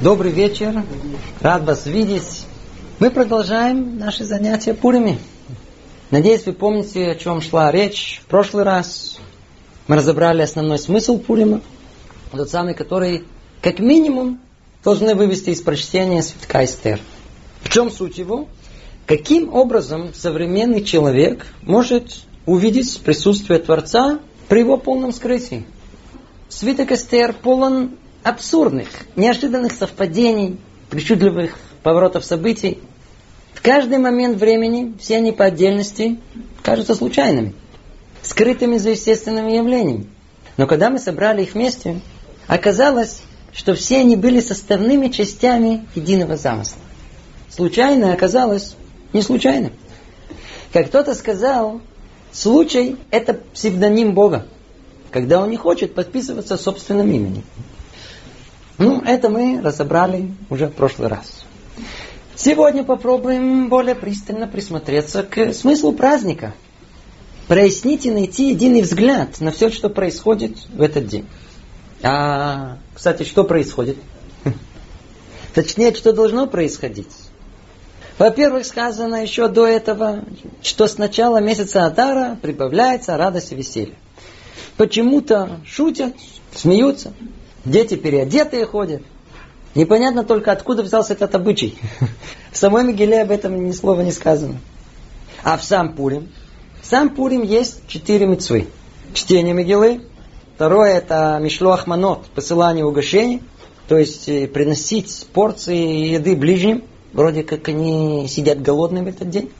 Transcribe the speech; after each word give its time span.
Добрый 0.00 0.30
вечер. 0.30 0.84
Рад 1.40 1.64
вас 1.64 1.84
видеть. 1.84 2.46
Мы 3.00 3.10
продолжаем 3.10 3.98
наши 3.98 4.22
занятия 4.22 4.72
Пурими. 4.72 5.18
Надеюсь, 6.12 6.46
вы 6.46 6.52
помните, 6.52 7.10
о 7.10 7.16
чем 7.16 7.40
шла 7.40 7.72
речь 7.72 8.20
в 8.22 8.26
прошлый 8.28 8.62
раз. 8.62 9.18
Мы 9.88 9.96
разобрали 9.96 10.42
основной 10.42 10.78
смысл 10.78 11.18
Пурима, 11.18 11.62
тот 12.30 12.48
самый, 12.48 12.74
который, 12.74 13.24
как 13.60 13.80
минимум, 13.80 14.38
должны 14.84 15.16
вывести 15.16 15.50
из 15.50 15.62
прочтения 15.62 16.22
Святка 16.22 16.64
Эстер. 16.64 17.00
В 17.62 17.68
чем 17.68 17.90
суть 17.90 18.18
его? 18.18 18.46
Каким 19.04 19.52
образом 19.52 20.14
современный 20.14 20.84
человек 20.84 21.44
может 21.62 22.20
увидеть 22.46 23.00
присутствие 23.00 23.58
Творца 23.58 24.20
при 24.48 24.60
его 24.60 24.76
полном 24.76 25.10
скрытии? 25.10 25.66
Свиток 26.48 26.92
Эстер 26.92 27.32
полон 27.32 27.96
абсурдных, 28.22 28.88
неожиданных 29.16 29.72
совпадений, 29.72 30.58
причудливых 30.90 31.56
поворотов 31.82 32.24
событий. 32.24 32.78
В 33.54 33.62
каждый 33.62 33.98
момент 33.98 34.38
времени 34.38 34.94
все 35.00 35.16
они 35.16 35.32
по 35.32 35.44
отдельности 35.44 36.18
кажутся 36.62 36.94
случайными, 36.94 37.54
скрытыми 38.22 38.78
за 38.78 38.90
естественными 38.90 39.52
явлениями. 39.52 40.06
Но 40.56 40.66
когда 40.66 40.90
мы 40.90 40.98
собрали 40.98 41.42
их 41.42 41.54
вместе, 41.54 42.00
оказалось, 42.46 43.22
что 43.52 43.74
все 43.74 43.98
они 43.98 44.16
были 44.16 44.40
составными 44.40 45.08
частями 45.08 45.86
единого 45.94 46.36
замысла. 46.36 46.78
Случайное 47.48 48.12
оказалось 48.12 48.76
не 49.12 49.22
случайным. 49.22 49.72
Как 50.72 50.88
кто-то 50.88 51.14
сказал, 51.14 51.80
случай– 52.32 52.96
это 53.10 53.34
псевдоним 53.34 54.14
Бога, 54.14 54.46
когда 55.10 55.40
он 55.40 55.50
не 55.50 55.56
хочет 55.56 55.94
подписываться 55.94 56.56
собственным 56.56 57.10
именем. 57.10 57.44
Ну, 58.78 59.02
это 59.04 59.28
мы 59.28 59.60
разобрали 59.60 60.32
уже 60.50 60.68
в 60.68 60.72
прошлый 60.72 61.08
раз. 61.08 61.44
Сегодня 62.36 62.84
попробуем 62.84 63.68
более 63.68 63.96
пристально 63.96 64.46
присмотреться 64.46 65.24
к 65.24 65.52
смыслу 65.52 65.92
праздника. 65.92 66.54
Прояснить 67.48 68.06
и 68.06 68.10
найти 68.10 68.50
единый 68.50 68.82
взгляд 68.82 69.40
на 69.40 69.50
все, 69.50 69.70
что 69.70 69.90
происходит 69.90 70.56
в 70.68 70.80
этот 70.80 71.08
день. 71.08 71.26
А, 72.04 72.78
кстати, 72.94 73.24
что 73.24 73.42
происходит? 73.42 73.96
Точнее, 75.54 75.92
что 75.94 76.12
должно 76.12 76.46
происходить. 76.46 77.10
Во-первых, 78.18 78.64
сказано 78.64 79.22
еще 79.22 79.48
до 79.48 79.66
этого, 79.66 80.24
что 80.62 80.86
с 80.86 80.98
начала 80.98 81.38
месяца 81.38 81.84
Адара 81.86 82.38
прибавляется 82.40 83.16
радость 83.16 83.50
и 83.50 83.56
веселье. 83.56 83.94
Почему-то 84.76 85.60
шутят, 85.64 86.14
смеются, 86.54 87.12
Дети 87.68 87.96
переодетые 87.96 88.64
ходят. 88.64 89.02
Непонятно 89.74 90.24
только, 90.24 90.52
откуда 90.52 90.82
взялся 90.82 91.12
этот 91.12 91.34
обычай. 91.34 91.76
В 92.50 92.56
самой 92.56 92.84
Мегиле 92.84 93.20
об 93.20 93.30
этом 93.30 93.66
ни 93.66 93.72
слова 93.72 94.00
не 94.00 94.12
сказано. 94.12 94.58
А 95.44 95.56
в 95.56 95.62
сам 95.62 95.94
Пурим? 95.94 96.28
В 96.82 96.86
сам 96.86 97.10
Пурим 97.10 97.42
есть 97.42 97.86
четыре 97.86 98.26
мецвы. 98.26 98.68
Чтение 99.12 99.54
Мегилы. 99.54 100.00
Второе 100.56 100.96
это 100.96 101.38
Мишлуах 101.40 101.86
Манот, 101.86 102.26
посылание 102.34 102.84
угощений. 102.84 103.42
То 103.86 103.96
есть 103.96 104.28
э, 104.28 104.48
приносить 104.48 105.26
порции 105.32 106.08
еды 106.08 106.34
ближним. 106.34 106.84
Вроде 107.12 107.42
как 107.42 107.68
они 107.68 108.26
сидят 108.28 108.60
голодными 108.60 109.10
в 109.10 109.14
этот 109.14 109.30
день. 109.30 109.52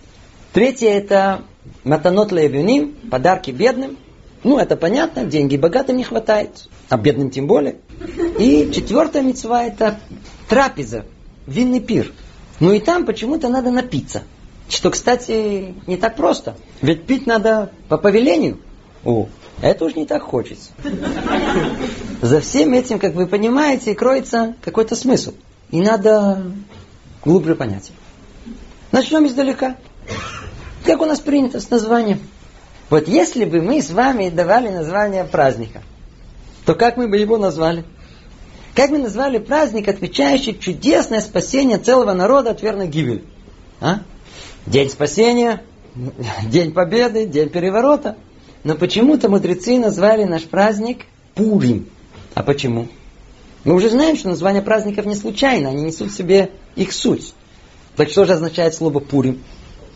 Третье 0.53 0.89
это 0.89 1.43
Матанот 1.85 2.33
Левюним, 2.33 2.97
подарки 3.11 3.51
бедным. 3.51 3.99
Ну, 4.45 4.59
это 4.59 4.77
понятно, 4.77 5.25
деньги 5.25 5.57
богатым 5.57 5.97
не 5.97 6.05
хватает, 6.05 6.69
а 6.89 6.97
бедным 6.97 7.31
тем 7.31 7.47
более. 7.47 7.77
И 8.39 8.71
четвертая 8.73 9.23
мецва 9.23 9.65
это 9.65 9.99
трапеза, 10.49 11.05
винный 11.47 11.81
пир. 11.81 12.13
Ну 12.61 12.73
и 12.73 12.81
там 12.81 13.05
почему-то 13.05 13.49
надо 13.49 13.71
напиться. 13.71 14.23
Что, 14.69 14.91
кстати, 14.91 15.75
не 15.87 15.97
так 15.97 16.17
просто. 16.17 16.57
Ведь 16.83 17.07
пить 17.07 17.27
надо 17.27 17.73
по 17.89 17.97
повелению. 17.97 18.59
О, 19.05 19.29
это 19.63 19.85
уж 19.85 19.95
не 19.95 20.07
так 20.07 20.23
хочется. 20.23 20.71
За 22.21 22.41
всем 22.41 22.75
этим, 22.75 22.99
как 22.99 23.15
вы 23.15 23.27
понимаете, 23.27 23.95
кроется 23.95 24.55
какой-то 24.63 24.95
смысл. 24.95 25.33
И 25.71 25.81
надо 25.81 26.43
глубже 27.25 27.55
понять. 27.55 27.93
Начнем 28.93 29.27
издалека. 29.27 29.77
Как 30.85 31.01
у 31.01 31.07
нас 31.07 31.21
принято 31.21 31.61
с 31.61 31.71
названием? 31.71 32.21
Вот 32.91 33.07
если 33.07 33.45
бы 33.45 33.61
мы 33.61 33.83
с 33.83 33.91
вами 33.91 34.31
давали 34.31 34.69
название 34.69 35.25
праздника, 35.25 35.83
то 36.65 36.75
как 36.75 36.97
мы 36.97 37.09
бы 37.09 37.19
его 37.19 37.37
назвали? 37.37 37.85
Как 38.75 38.91
мы 38.91 38.99
назвали 38.99 39.39
праздник, 39.39 39.89
отвечающий 39.89 40.59
чудесное 40.59 41.21
спасение 41.21 41.79
целого 41.79 42.13
народа 42.13 42.51
от 42.51 42.63
верной 42.63 42.87
гибели? 42.87 43.25
А? 43.81 44.01
День 44.67 44.89
спасения, 44.91 45.63
День 46.47 46.73
Победы, 46.73 47.27
День 47.27 47.49
Переворота. 47.49 48.17
Но 48.65 48.75
почему-то 48.75 49.29
мудрецы 49.29 49.79
назвали 49.79 50.25
наш 50.25 50.45
праздник 50.45 51.07
Пурим. 51.35 51.89
А 52.35 52.43
почему? 52.43 52.89
Мы 53.65 53.75
уже 53.75 53.91
знаем, 53.91 54.17
что 54.17 54.29
название 54.29 54.63
праздников 54.63 55.07
не 55.07 55.15
случайно, 55.15 55.71
они 55.71 55.83
несут 55.83 56.11
в 56.11 56.17
себе 56.17 56.51
их 56.77 56.93
суть. 56.93 57.35
Так 57.97 58.11
что 58.11 58.25
же 58.25 58.35
означает 58.35 58.75
слово 58.75 59.01
Пурим? 59.01 59.43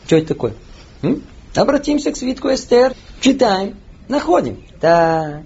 Что 0.07 0.17
это 0.17 0.29
такое? 0.29 0.55
М? 1.03 1.23
Обратимся 1.55 2.13
к 2.13 2.17
свитку 2.17 2.49
Эстер, 2.53 2.95
читаем, 3.21 3.77
находим. 4.09 4.63
Так, 4.81 5.43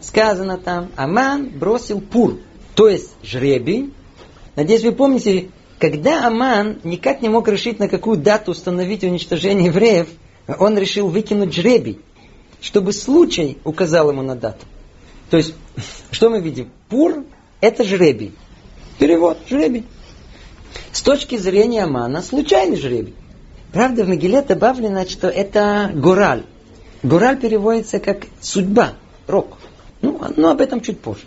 сказано 0.00 0.58
там, 0.58 0.90
Аман 0.96 1.48
бросил 1.48 2.00
пур, 2.00 2.38
то 2.74 2.88
есть 2.88 3.14
жребий. 3.22 3.92
Надеюсь, 4.56 4.82
вы 4.82 4.92
помните, 4.92 5.50
когда 5.78 6.26
Аман 6.26 6.80
никак 6.82 7.22
не 7.22 7.28
мог 7.28 7.46
решить, 7.48 7.78
на 7.78 7.88
какую 7.88 8.18
дату 8.18 8.50
установить 8.50 9.04
уничтожение 9.04 9.66
евреев, 9.66 10.08
он 10.58 10.76
решил 10.76 11.08
выкинуть 11.08 11.54
жребий, 11.54 12.00
чтобы 12.60 12.92
случай 12.92 13.58
указал 13.64 14.10
ему 14.10 14.22
на 14.22 14.34
дату. 14.34 14.66
То 15.30 15.36
есть, 15.36 15.54
что 16.10 16.30
мы 16.30 16.40
видим? 16.40 16.70
Пур– 16.88 17.24
это 17.60 17.84
жребий. 17.84 18.34
Перевод– 18.98 19.38
жребий. 19.48 19.84
С 20.90 21.02
точки 21.02 21.36
зрения 21.36 21.84
Амана, 21.84 22.22
случайный 22.22 22.76
жребий. 22.76 23.14
Правда, 23.72 24.04
в 24.04 24.08
Могиле 24.08 24.42
добавлено, 24.42 25.04
что 25.06 25.28
это 25.28 25.90
гораль. 25.94 26.44
Гораль 27.02 27.38
переводится 27.38 27.98
как 27.98 28.24
судьба, 28.40 28.94
рок. 29.26 29.58
Ну, 30.00 30.20
но 30.36 30.50
об 30.50 30.60
этом 30.60 30.80
чуть 30.80 31.00
позже. 31.00 31.24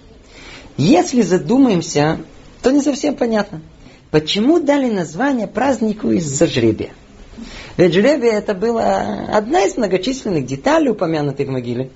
Если 0.77 1.21
задумаемся, 1.21 2.19
то 2.61 2.71
не 2.71 2.81
совсем 2.81 3.15
понятно, 3.15 3.61
почему 4.09 4.59
дали 4.59 4.89
название 4.89 5.47
празднику 5.47 6.11
из-за 6.11 6.47
жребия. 6.47 6.91
Ведь 7.77 7.93
жребие 7.93 8.31
это 8.31 8.53
была 8.53 9.27
одна 9.31 9.63
из 9.63 9.77
многочисленных 9.77 10.45
деталей, 10.45 10.89
упомянутых 10.89 11.47
в 11.47 11.51
могиле. 11.51 11.91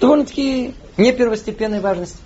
Довольно-таки 0.00 0.74
не 0.96 1.12
первостепенной 1.12 1.80
важности. 1.80 2.18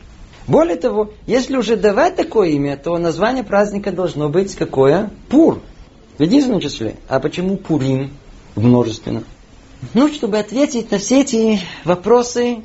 Более 0.47 0.77
того, 0.77 1.13
если 1.27 1.57
уже 1.57 1.77
давать 1.77 2.17
такое 2.17 2.49
имя, 2.49 2.77
то 2.77 2.97
название 2.97 3.45
праздника 3.45 3.93
должно 3.93 4.31
быть 4.31 4.55
какое? 4.55 5.11
Пур 5.29 5.61
в 6.19 6.23
единственном 6.23 6.61
числе. 6.61 6.97
А 7.09 7.21
почему 7.21 7.57
Пурим 7.57 8.11
в 8.55 8.63
множественном? 8.63 9.25
Ну, 9.95 10.13
чтобы 10.13 10.39
ответить 10.39 10.91
на 10.91 10.99
все 10.99 11.21
эти 11.21 11.61
вопросы, 11.85 12.63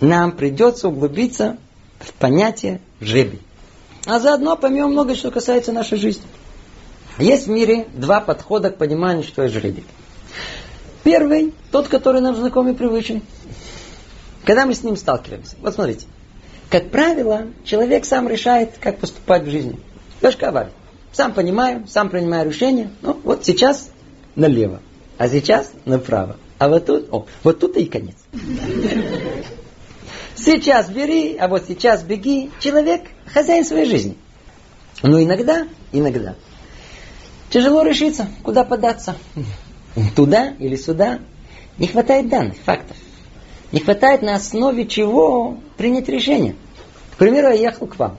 нам 0.00 0.32
придется 0.32 0.88
углубиться 0.88 1.58
в 2.00 2.12
понятие 2.12 2.80
жребий. 3.00 3.40
А 4.04 4.18
заодно 4.18 4.56
поймем 4.56 4.90
много, 4.90 5.14
что 5.14 5.30
касается 5.30 5.72
нашей 5.72 5.98
жизни. 5.98 6.24
Есть 7.18 7.46
в 7.46 7.50
мире 7.50 7.86
два 7.94 8.20
подхода 8.20 8.70
к 8.70 8.78
пониманию, 8.78 9.22
что 9.22 9.42
есть 9.42 9.54
жребий. 9.54 9.84
Первый, 11.02 11.54
тот, 11.70 11.88
который 11.88 12.20
нам 12.20 12.34
знаком 12.34 12.68
и 12.68 12.74
привычен. 12.74 13.22
Когда 14.44 14.66
мы 14.66 14.74
с 14.74 14.82
ним 14.82 14.96
сталкиваемся. 14.96 15.56
Вот 15.60 15.74
смотрите. 15.74 16.06
Как 16.68 16.90
правило, 16.90 17.46
человек 17.64 18.04
сам 18.04 18.28
решает, 18.28 18.76
как 18.80 18.98
поступать 18.98 19.44
в 19.44 19.50
жизни. 19.50 19.78
Лешка 20.20 20.48
авария. 20.48 20.72
Сам 21.12 21.32
понимаю, 21.32 21.86
сам 21.88 22.10
принимаю 22.10 22.48
решение. 22.48 22.90
Ну, 23.02 23.18
вот 23.24 23.44
сейчас 23.44 23.90
налево, 24.34 24.80
а 25.18 25.28
сейчас 25.28 25.72
направо. 25.84 26.36
А 26.58 26.68
вот 26.68 26.86
тут, 26.86 27.08
о, 27.12 27.26
вот 27.42 27.60
тут 27.60 27.76
и 27.76 27.86
конец. 27.86 28.16
Сейчас 30.36 30.88
бери, 30.90 31.36
а 31.36 31.48
вот 31.48 31.64
сейчас 31.66 32.02
беги. 32.02 32.50
Человек 32.60 33.02
хозяин 33.26 33.64
своей 33.64 33.86
жизни. 33.86 34.16
Но 35.02 35.22
иногда, 35.22 35.66
иногда, 35.92 36.34
тяжело 37.50 37.82
решиться, 37.82 38.28
куда 38.42 38.64
податься. 38.64 39.16
Туда 40.14 40.54
или 40.58 40.76
сюда. 40.76 41.20
Не 41.78 41.86
хватает 41.86 42.28
данных, 42.28 42.56
фактов. 42.64 42.96
Не 43.72 43.80
хватает 43.80 44.22
на 44.22 44.34
основе 44.34 44.86
чего 44.86 45.58
принять 45.76 46.08
решение. 46.08 46.54
К 47.12 47.16
примеру, 47.16 47.48
я 47.48 47.54
ехал 47.54 47.86
к 47.86 47.98
вам. 47.98 48.18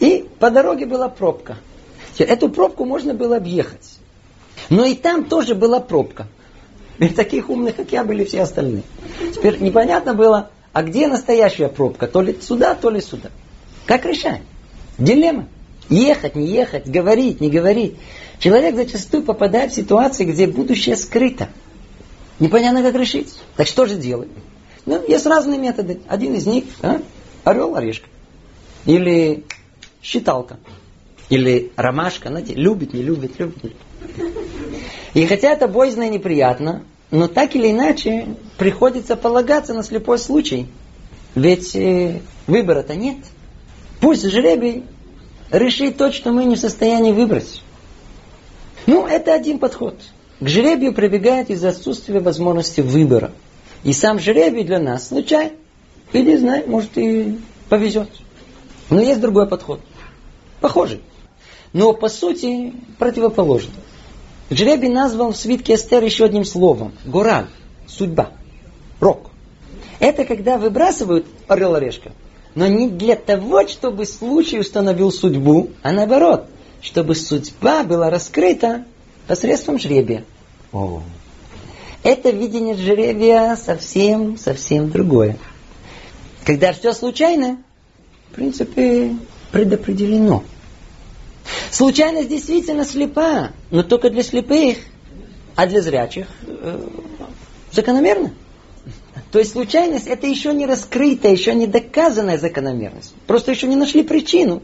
И 0.00 0.28
по 0.38 0.50
дороге 0.50 0.86
была 0.86 1.08
пробка. 1.08 1.56
Эту 2.18 2.48
пробку 2.48 2.84
можно 2.84 3.14
было 3.14 3.36
объехать. 3.36 3.98
Но 4.70 4.84
и 4.84 4.94
там 4.94 5.24
тоже 5.24 5.54
была 5.54 5.80
пробка. 5.80 6.26
И 6.98 7.08
таких 7.08 7.50
умных, 7.50 7.76
как 7.76 7.90
я, 7.92 8.04
были 8.04 8.24
все 8.24 8.42
остальные. 8.42 8.84
Теперь 9.34 9.60
непонятно 9.60 10.14
было, 10.14 10.50
а 10.72 10.82
где 10.82 11.08
настоящая 11.08 11.68
пробка? 11.68 12.06
То 12.06 12.22
ли 12.22 12.38
сюда, 12.40 12.74
то 12.74 12.90
ли 12.90 13.00
сюда. 13.00 13.30
Как 13.86 14.04
решать? 14.04 14.42
Дилемма. 14.98 15.48
Ехать, 15.88 16.34
не 16.34 16.46
ехать, 16.46 16.86
говорить, 16.86 17.40
не 17.40 17.50
говорить. 17.50 17.96
Человек 18.38 18.74
зачастую 18.74 19.22
попадает 19.22 19.72
в 19.72 19.74
ситуации, 19.74 20.24
где 20.24 20.46
будущее 20.46 20.96
скрыто. 20.96 21.48
Непонятно, 22.38 22.82
как 22.82 22.94
решить. 22.94 23.34
Так 23.56 23.66
что 23.66 23.86
же 23.86 23.96
делать? 23.96 24.28
Ну, 24.86 25.02
есть 25.06 25.26
разные 25.26 25.58
методы. 25.58 26.00
Один 26.08 26.34
из 26.34 26.46
них 26.46 26.64
а? 26.82 27.00
орел, 27.44 27.74
орешка. 27.76 28.08
Или 28.86 29.44
считалка. 30.02 30.58
Или 31.34 31.72
ромашка, 31.74 32.28
знаете, 32.28 32.54
любит, 32.54 32.94
не 32.94 33.02
любит, 33.02 33.40
любит, 33.40 33.64
не 33.64 33.70
любит. 33.70 34.34
И 35.14 35.26
хотя 35.26 35.50
это 35.50 35.66
боязно 35.66 36.04
и 36.04 36.08
неприятно, 36.08 36.84
но 37.10 37.26
так 37.26 37.56
или 37.56 37.72
иначе 37.72 38.36
приходится 38.56 39.16
полагаться 39.16 39.74
на 39.74 39.82
слепой 39.82 40.18
случай. 40.18 40.68
Ведь 41.34 41.74
э, 41.74 42.20
выбора-то 42.46 42.94
нет. 42.94 43.16
Пусть 44.00 44.24
жребий 44.30 44.84
решит 45.50 45.96
то, 45.96 46.12
что 46.12 46.30
мы 46.30 46.44
не 46.44 46.54
в 46.54 46.60
состоянии 46.60 47.10
выбрать. 47.10 47.64
Ну, 48.86 49.04
это 49.04 49.34
один 49.34 49.58
подход. 49.58 49.98
К 50.38 50.46
жребию 50.46 50.94
прибегает 50.94 51.50
из-за 51.50 51.70
отсутствия 51.70 52.20
возможности 52.20 52.80
выбора. 52.80 53.32
И 53.82 53.92
сам 53.92 54.20
жребий 54.20 54.62
для 54.62 54.78
нас 54.78 55.08
случай. 55.08 55.50
И 56.12 56.22
не 56.22 56.36
знаю, 56.36 56.70
может 56.70 56.96
и 56.96 57.40
повезет. 57.68 58.10
Но 58.88 59.00
есть 59.00 59.20
другой 59.20 59.48
подход. 59.48 59.80
Похожий. 60.60 61.00
Но 61.74 61.92
по 61.92 62.08
сути 62.08 62.72
противоположный. 62.98 63.74
Жребий 64.48 64.88
назвал 64.88 65.32
в 65.32 65.36
свитке 65.36 65.74
Эстер 65.74 66.02
еще 66.04 66.24
одним 66.24 66.44
словом. 66.44 66.92
Гораль. 67.04 67.48
Судьба. 67.86 68.30
Рок. 69.00 69.30
Это 69.98 70.24
когда 70.24 70.56
выбрасывают 70.56 71.26
орел-орешка. 71.48 72.12
Но 72.54 72.68
не 72.68 72.88
для 72.88 73.16
того, 73.16 73.66
чтобы 73.66 74.06
случай 74.06 74.60
установил 74.60 75.10
судьбу, 75.10 75.70
а 75.82 75.90
наоборот, 75.90 76.46
чтобы 76.80 77.16
судьба 77.16 77.82
была 77.82 78.08
раскрыта 78.08 78.84
посредством 79.26 79.80
жребия. 79.80 80.24
О. 80.72 81.02
Это 82.04 82.30
видение 82.30 82.76
жребия 82.76 83.56
совсем, 83.56 84.38
совсем 84.38 84.90
другое. 84.90 85.38
Когда 86.44 86.72
все 86.72 86.92
случайно, 86.92 87.58
в 88.30 88.34
принципе, 88.36 89.16
предопределено. 89.50 90.44
Случайность 91.70 92.28
действительно 92.28 92.84
слепа, 92.84 93.52
но 93.70 93.82
только 93.82 94.10
для 94.10 94.22
слепых, 94.22 94.78
а 95.56 95.66
для 95.66 95.82
зрячих 95.82 96.26
э, 96.46 96.88
закономерно. 97.70 98.32
То 99.30 99.38
есть 99.38 99.52
случайность 99.52 100.06
это 100.06 100.26
еще 100.26 100.54
не 100.54 100.66
раскрытая, 100.66 101.32
еще 101.32 101.54
не 101.54 101.66
доказанная 101.66 102.38
закономерность. 102.38 103.12
Просто 103.26 103.50
еще 103.50 103.66
не 103.66 103.76
нашли 103.76 104.02
причину. 104.02 104.62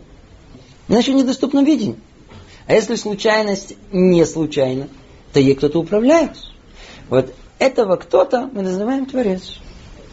Она 0.88 0.98
еще 0.98 1.12
недоступна 1.12 1.64
видению. 1.64 1.96
А 2.66 2.74
если 2.74 2.94
случайность 2.94 3.74
не 3.92 4.24
случайна, 4.24 4.88
то 5.32 5.40
ей 5.40 5.54
кто-то 5.54 5.80
управляет. 5.80 6.32
Вот 7.08 7.34
этого 7.58 7.96
кто-то 7.96 8.48
мы 8.52 8.62
называем 8.62 9.06
Творец. 9.06 9.56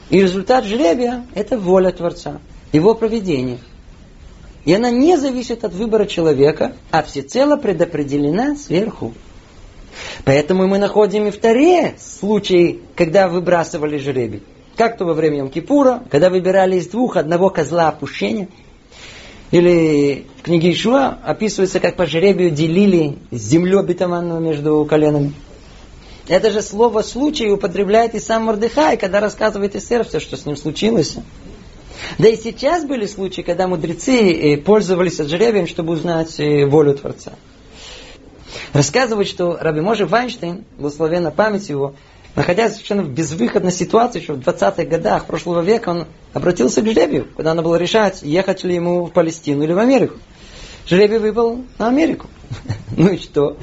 И 0.09 0.21
результат 0.21 0.65
жребия– 0.65 1.25
это 1.35 1.57
воля 1.57 1.91
Творца, 1.91 2.39
его 2.71 2.95
проведение. 2.95 3.59
И 4.67 4.73
она 4.73 4.91
не 4.91 5.17
зависит 5.17 5.63
от 5.63 5.73
выбора 5.73 6.05
человека, 6.05 6.73
а 6.91 7.01
всецело 7.01 7.55
предопределена 7.55 8.55
сверху. 8.55 9.13
Поэтому 10.25 10.67
мы 10.67 10.77
находим 10.77 11.25
и 11.25 11.31
в 11.31 11.37
Таре 11.37 11.95
случаи, 11.97 12.81
когда 12.95 13.27
выбрасывали 13.27 13.97
жребий. 13.97 14.43
Как 14.75 14.97
то 14.97 15.05
во 15.05 15.15
время 15.15 15.39
Йом-Кипура, 15.39 16.07
когда 16.09 16.29
выбирали 16.29 16.75
из 16.75 16.87
двух 16.87 17.17
одного 17.17 17.49
козла 17.49 17.87
опущения– 17.87 18.47
или 19.51 20.25
в 20.39 20.41
книге 20.43 20.71
Ишуа 20.71 21.17
описывается, 21.23 21.79
как 21.79 21.95
по 21.95 22.05
жребию 22.05 22.51
делили 22.51 23.17
землю 23.31 23.79
обетованную 23.79 24.41
между 24.41 24.85
коленами. 24.85 25.33
Это 26.27 26.51
же 26.51 26.61
слово 26.61 27.01
«случай» 27.01 27.49
употребляет 27.49 28.13
и 28.13 28.19
сам 28.19 28.43
Мордыхай, 28.43 28.97
когда 28.97 29.21
рассказывает 29.21 29.77
Эстер 29.77 30.03
все, 30.03 30.19
что 30.19 30.35
с 30.35 30.45
ним 30.45 30.57
случилось. 30.57 31.15
Да 32.17 32.27
и 32.27 32.35
сейчас 32.35 32.85
были 32.85 33.05
случаи, 33.05 33.41
когда 33.41 33.67
мудрецы 33.67 34.31
э, 34.31 34.57
пользовались 34.57 35.17
жребием, 35.17 35.67
чтобы 35.67 35.93
узнать 35.93 36.39
э, 36.39 36.65
волю 36.65 36.93
Творца. 36.95 37.33
Рассказывают, 38.73 39.27
что 39.27 39.57
Раби 39.59 39.81
Може 39.81 40.05
Вайнштейн, 40.05 40.65
благословенна 40.77 41.31
память 41.31 41.69
его, 41.69 41.95
находясь 42.35 42.73
совершенно 42.73 43.03
в 43.03 43.09
безвыходной 43.09 43.71
ситуации, 43.71 44.19
еще 44.19 44.33
в 44.33 44.39
20-х 44.39 44.83
годах 44.85 45.25
прошлого 45.25 45.61
века, 45.61 45.89
он 45.89 46.07
обратился 46.33 46.81
к 46.81 46.85
жребию, 46.85 47.27
когда 47.35 47.51
надо 47.51 47.63
было 47.63 47.75
решать, 47.75 48.21
ехать 48.21 48.63
ли 48.63 48.75
ему 48.75 49.05
в 49.05 49.11
Палестину 49.11 49.63
или 49.63 49.73
в 49.73 49.79
Америку. 49.79 50.15
Жребий 50.87 51.17
выпал 51.17 51.63
на 51.77 51.87
Америку. 51.87 52.27
Ну 52.95 53.09
и 53.09 53.17
что? 53.17 53.57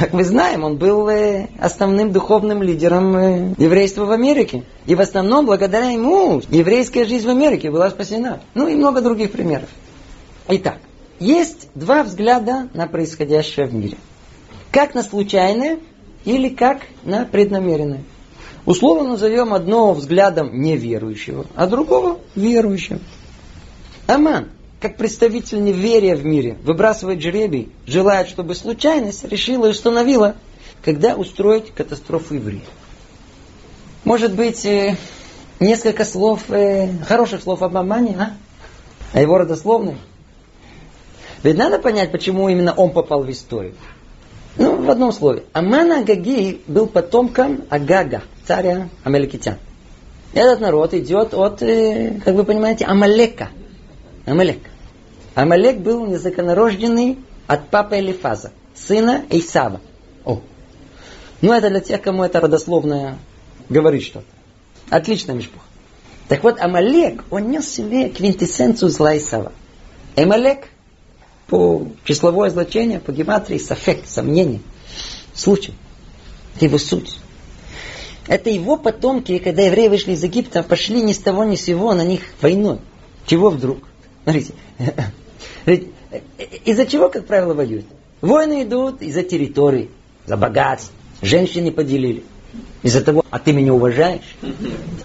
Как 0.00 0.14
мы 0.14 0.24
знаем, 0.24 0.64
он 0.64 0.78
был 0.78 1.10
э, 1.10 1.48
основным 1.58 2.10
духовным 2.10 2.62
лидером 2.62 3.14
э, 3.18 3.54
еврейства 3.58 4.06
в 4.06 4.12
Америке. 4.12 4.64
И 4.86 4.94
в 4.94 5.00
основном 5.02 5.44
благодаря 5.44 5.90
ему 5.90 6.40
еврейская 6.48 7.04
жизнь 7.04 7.26
в 7.26 7.28
Америке 7.28 7.70
была 7.70 7.90
спасена. 7.90 8.40
Ну 8.54 8.66
и 8.66 8.76
много 8.76 9.02
других 9.02 9.30
примеров. 9.30 9.68
Итак, 10.48 10.78
есть 11.18 11.68
два 11.74 12.02
взгляда 12.02 12.70
на 12.72 12.86
происходящее 12.86 13.66
в 13.66 13.74
мире. 13.74 13.98
Как 14.70 14.94
на 14.94 15.02
случайное 15.02 15.80
или 16.24 16.48
как 16.48 16.78
на 17.04 17.26
преднамеренное. 17.26 18.04
Условно 18.64 19.10
назовем 19.10 19.52
одного 19.52 19.92
взглядом 19.92 20.62
неверующего, 20.62 21.44
а 21.54 21.66
другого 21.66 22.20
верующего. 22.34 23.00
Аман, 24.06 24.48
как 24.80 24.96
представитель 24.96 25.62
неверия 25.62 26.16
в 26.16 26.24
мире, 26.24 26.56
выбрасывает 26.64 27.20
жребий, 27.20 27.70
желает, 27.86 28.28
чтобы 28.28 28.54
случайность 28.54 29.24
решила 29.24 29.66
и 29.66 29.70
установила, 29.70 30.36
когда 30.82 31.14
устроить 31.14 31.72
катастрофу 31.74 32.34
евреев. 32.34 32.62
Может 34.04 34.34
быть, 34.34 34.64
э, 34.64 34.96
несколько 35.60 36.06
слов, 36.06 36.44
э, 36.48 36.88
хороших 37.06 37.42
слов 37.42 37.62
об 37.62 37.76
Амане, 37.76 38.16
а? 38.18 38.32
А 39.12 39.20
его 39.20 39.36
родословной? 39.36 39.96
Ведь 41.42 41.56
надо 41.56 41.78
понять, 41.78 42.10
почему 42.10 42.48
именно 42.48 42.72
он 42.72 42.92
попал 42.92 43.22
в 43.22 43.30
историю. 43.30 43.74
Ну, 44.56 44.82
в 44.82 44.90
одном 44.90 45.12
слове. 45.12 45.44
Аман 45.52 45.92
Агаги 45.92 46.60
был 46.66 46.86
потомком 46.86 47.64
Агага, 47.68 48.22
царя 48.46 48.88
Амаликитян. 49.04 49.56
Этот 50.32 50.60
народ 50.60 50.94
идет 50.94 51.34
от, 51.34 51.62
э, 51.62 52.20
как 52.24 52.34
вы 52.34 52.44
понимаете, 52.44 52.86
Амалека. 52.86 53.50
Амалек. 54.30 54.60
Амалек 55.34 55.78
был 55.78 56.06
незаконорожденный 56.06 57.18
от 57.48 57.68
папы 57.68 57.98
Элифаза, 57.98 58.52
сына 58.76 59.24
Исава. 59.28 59.80
О. 60.24 60.40
Ну, 61.40 61.52
это 61.52 61.68
для 61.68 61.80
тех, 61.80 62.00
кому 62.00 62.22
это 62.22 62.38
родословное 62.38 63.18
говорит 63.68 64.04
что-то. 64.04 64.26
Отлично, 64.88 65.32
Мишпух. 65.32 65.62
Так 66.28 66.44
вот, 66.44 66.60
Амалек, 66.60 67.24
он 67.30 67.50
нес 67.50 67.68
себе 67.68 68.08
квинтэссенцию 68.08 68.90
зла 68.90 69.16
Исава. 69.16 69.52
Амалек 70.14 70.68
по 71.48 71.88
числовое 72.04 72.50
значение, 72.50 73.00
по 73.00 73.10
гематрии, 73.10 73.58
сафек, 73.58 74.06
сомнение, 74.06 74.60
случай. 75.34 75.74
Это 76.54 76.66
его 76.66 76.78
суть. 76.78 77.18
Это 78.28 78.48
его 78.48 78.76
потомки, 78.76 79.38
когда 79.38 79.62
евреи 79.62 79.88
вышли 79.88 80.12
из 80.12 80.22
Египта, 80.22 80.62
пошли 80.62 81.02
ни 81.02 81.12
с 81.12 81.18
того 81.18 81.42
ни 81.42 81.56
с 81.56 81.64
сего 81.64 81.94
на 81.94 82.04
них 82.04 82.22
войной. 82.40 82.78
Чего 83.26 83.50
вдруг? 83.50 83.89
Смотрите. 84.24 84.54
Из-за 86.64 86.86
чего, 86.86 87.08
как 87.08 87.26
правило, 87.26 87.54
воюют? 87.54 87.86
Войны 88.20 88.64
идут 88.64 89.00
из-за 89.02 89.22
территории, 89.22 89.90
за 90.26 90.36
богатств. 90.36 90.92
Женщины 91.22 91.70
поделили. 91.70 92.22
Из-за 92.82 93.02
того, 93.02 93.24
а 93.30 93.38
ты 93.38 93.52
меня 93.52 93.72
уважаешь? 93.72 94.36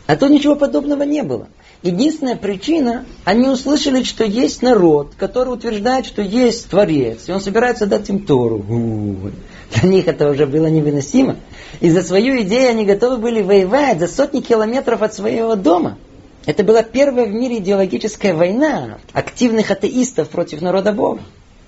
А 0.08 0.16
то 0.16 0.28
ничего 0.28 0.56
подобного 0.56 1.04
не 1.04 1.24
было. 1.24 1.48
Единственная 1.84 2.36
причина, 2.36 3.06
они 3.26 3.48
услышали, 3.48 4.04
что 4.04 4.24
есть 4.24 4.62
народ, 4.62 5.14
который 5.18 5.50
утверждает, 5.54 6.08
что 6.08 6.22
есть 6.22 6.68
Творец, 6.70 7.28
и 7.28 7.32
он 7.32 7.42
собирается 7.42 7.86
дать 7.86 8.10
им 8.10 8.26
Тору. 8.26 8.66
У-у-у. 8.68 9.32
Для 9.74 9.90
них 9.90 10.08
это 10.08 10.30
уже 10.30 10.48
было 10.48 10.68
невыносимо. 10.68 11.36
И 11.82 11.90
за 11.92 12.02
свою 12.02 12.42
идею 12.42 12.70
они 12.70 12.86
готовы 12.86 13.18
были 13.18 13.42
воевать 13.42 14.00
за 14.00 14.08
сотни 14.08 14.42
километров 14.42 15.02
от 15.02 15.14
своего 15.14 15.56
дома. 15.56 15.98
Это 16.46 16.64
была 16.64 16.84
первая 16.84 17.26
в 17.26 17.34
мире 17.34 17.58
идеологическая 17.58 18.34
война 18.34 19.00
активных 19.14 19.72
атеистов 19.72 20.30
против 20.30 20.62
народа 20.62 20.92
Бога. 20.92 21.22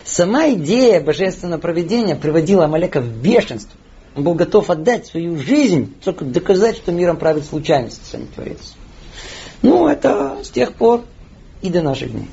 Сама 0.06 0.52
идея 0.52 1.02
божественного 1.02 1.60
проведения 1.60 2.16
приводила 2.16 2.66
Амалека 2.66 3.02
в 3.02 3.08
бешенство. 3.08 3.78
Он 4.16 4.24
был 4.24 4.36
готов 4.36 4.70
отдать 4.70 5.08
свою 5.08 5.38
жизнь, 5.38 5.94
только 6.04 6.26
доказать, 6.26 6.78
что 6.78 6.92
миром 6.92 7.18
правит 7.18 7.46
случайность, 7.46 8.02
а 8.14 8.18
не 8.18 8.26
Творец. 8.28 8.76
Ну, 9.62 9.88
это 9.88 10.38
с 10.44 10.50
тех 10.50 10.74
пор 10.74 11.04
и 11.62 11.70
до 11.70 11.82
наших 11.82 12.12
дней. 12.12 12.30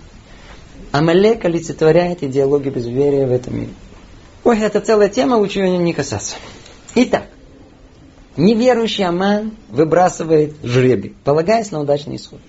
Амалек 0.92 1.44
олицетворяет 1.44 2.22
идеологию 2.22 2.72
безверия 2.72 3.26
в 3.26 3.32
этом 3.32 3.56
мире. 3.56 3.72
Ой, 4.44 4.60
это 4.60 4.80
целая 4.80 5.08
тема, 5.08 5.34
лучше 5.34 5.60
ее 5.60 5.78
не 5.78 5.92
касаться. 5.92 6.36
Итак, 6.94 7.28
неверующий 8.36 9.04
Аман 9.04 9.52
выбрасывает 9.68 10.54
жребий, 10.62 11.14
полагаясь 11.24 11.70
на 11.70 11.80
удачный 11.80 12.16
исход. 12.16 12.40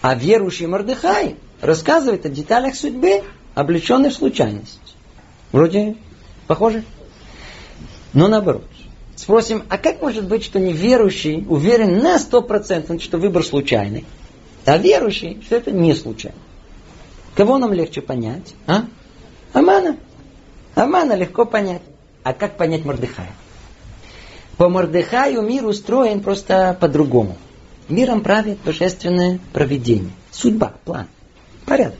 А 0.00 0.14
верующий 0.14 0.66
Мордыхай 0.66 1.36
рассказывает 1.60 2.24
о 2.26 2.28
деталях 2.28 2.74
судьбы, 2.74 3.22
облеченный 3.54 4.10
в 4.10 4.14
случайность. 4.14 4.96
Вроде 5.52 5.96
похоже? 6.46 6.84
Но 8.12 8.28
наоборот. 8.28 8.64
Спросим, 9.16 9.64
а 9.68 9.78
как 9.78 10.00
может 10.00 10.28
быть, 10.28 10.44
что 10.44 10.60
неверующий 10.60 11.44
уверен 11.48 11.98
на 11.98 12.18
сто 12.18 12.40
процентов, 12.40 13.02
что 13.02 13.18
выбор 13.18 13.44
случайный, 13.44 14.04
а 14.64 14.78
верующий, 14.78 15.42
что 15.44 15.56
это 15.56 15.72
не 15.72 15.94
случайно? 15.94 16.38
Кого 17.34 17.58
нам 17.58 17.72
легче 17.72 18.00
понять? 18.00 18.54
А? 18.66 18.84
Амана. 19.52 19.96
Амана 20.74 21.14
легко 21.14 21.44
понять. 21.44 21.82
А 22.22 22.32
как 22.32 22.56
понять 22.56 22.84
Мордыхая? 22.84 23.32
По 24.58 24.68
Мордыхаю 24.68 25.40
мир 25.42 25.64
устроен 25.66 26.20
просто 26.20 26.76
по-другому. 26.78 27.38
Миром 27.88 28.22
правит 28.22 28.58
божественное 28.64 29.38
провидение. 29.52 30.10
Судьба, 30.32 30.74
план, 30.84 31.06
порядок. 31.64 31.98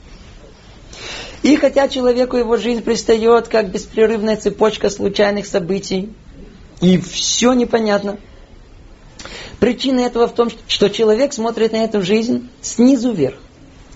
И 1.45 1.55
хотя 1.55 1.89
человеку 1.89 2.37
его 2.37 2.57
жизнь 2.57 2.83
пристает 2.83 3.47
как 3.47 3.71
беспрерывная 3.71 4.37
цепочка 4.37 4.91
случайных 4.91 5.47
событий, 5.47 6.13
и 6.81 6.99
все 6.99 7.53
непонятно, 7.53 8.19
причина 9.61 10.01
этого 10.01 10.27
в 10.27 10.35
том, 10.35 10.51
что 10.67 10.91
человек 10.91 11.33
смотрит 11.33 11.73
на 11.73 11.85
эту 11.85 12.03
жизнь 12.03 12.49
снизу 12.61 13.13
вверх. 13.13 13.37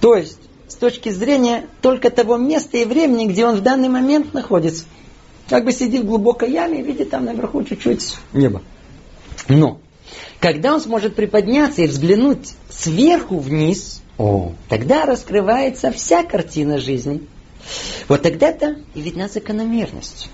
То 0.00 0.14
есть, 0.14 0.38
с 0.69 0.76
точки 0.76 1.09
зрения 1.09 1.66
только 1.81 2.11
того 2.11 2.37
места 2.37 2.76
и 2.76 2.85
времени, 2.85 3.26
где 3.26 3.45
он 3.45 3.57
в 3.57 3.61
данный 3.61 3.88
момент 3.88 4.33
находится. 4.33 4.85
Как 5.49 5.65
бы 5.65 5.73
сидит 5.73 6.03
в 6.03 6.07
глубокой 6.07 6.51
яме 6.51 6.81
и 6.81 6.83
видит 6.83 7.11
там 7.11 7.25
наверху 7.25 7.63
чуть-чуть 7.65 8.17
небо. 8.33 8.63
Но, 9.49 9.79
когда 10.41 10.75
он 10.75 10.81
сможет 10.81 11.15
приподняться 11.15 11.83
и 11.83 11.87
взглянуть 11.87 12.55
сверху 12.69 13.39
вниз, 13.39 14.03
о, 14.19 14.53
тогда 14.69 15.05
раскрывается 15.05 15.91
вся 15.91 16.23
картина 16.23 16.79
жизни. 16.79 17.27
Вот 18.09 18.23
тогда-то 18.23 18.77
и 18.95 19.01
видна 19.01 19.29
закономерность. 19.29 20.31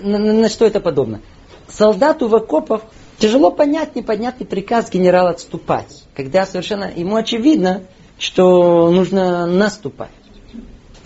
На, 0.00 0.18
на, 0.18 0.32
на 0.32 0.48
что 0.48 0.66
это 0.66 0.80
подобно? 0.80 1.20
Солдату 1.68 2.28
в 2.28 2.34
окопах 2.34 2.82
тяжело 3.18 3.50
понять 3.50 3.96
непонятный 3.96 4.46
приказ 4.46 4.90
генерала 4.90 5.30
отступать, 5.30 6.04
когда 6.14 6.46
совершенно 6.46 6.90
ему 6.94 7.16
очевидно, 7.16 7.82
что 8.18 8.90
нужно 8.90 9.46
наступать. 9.46 10.10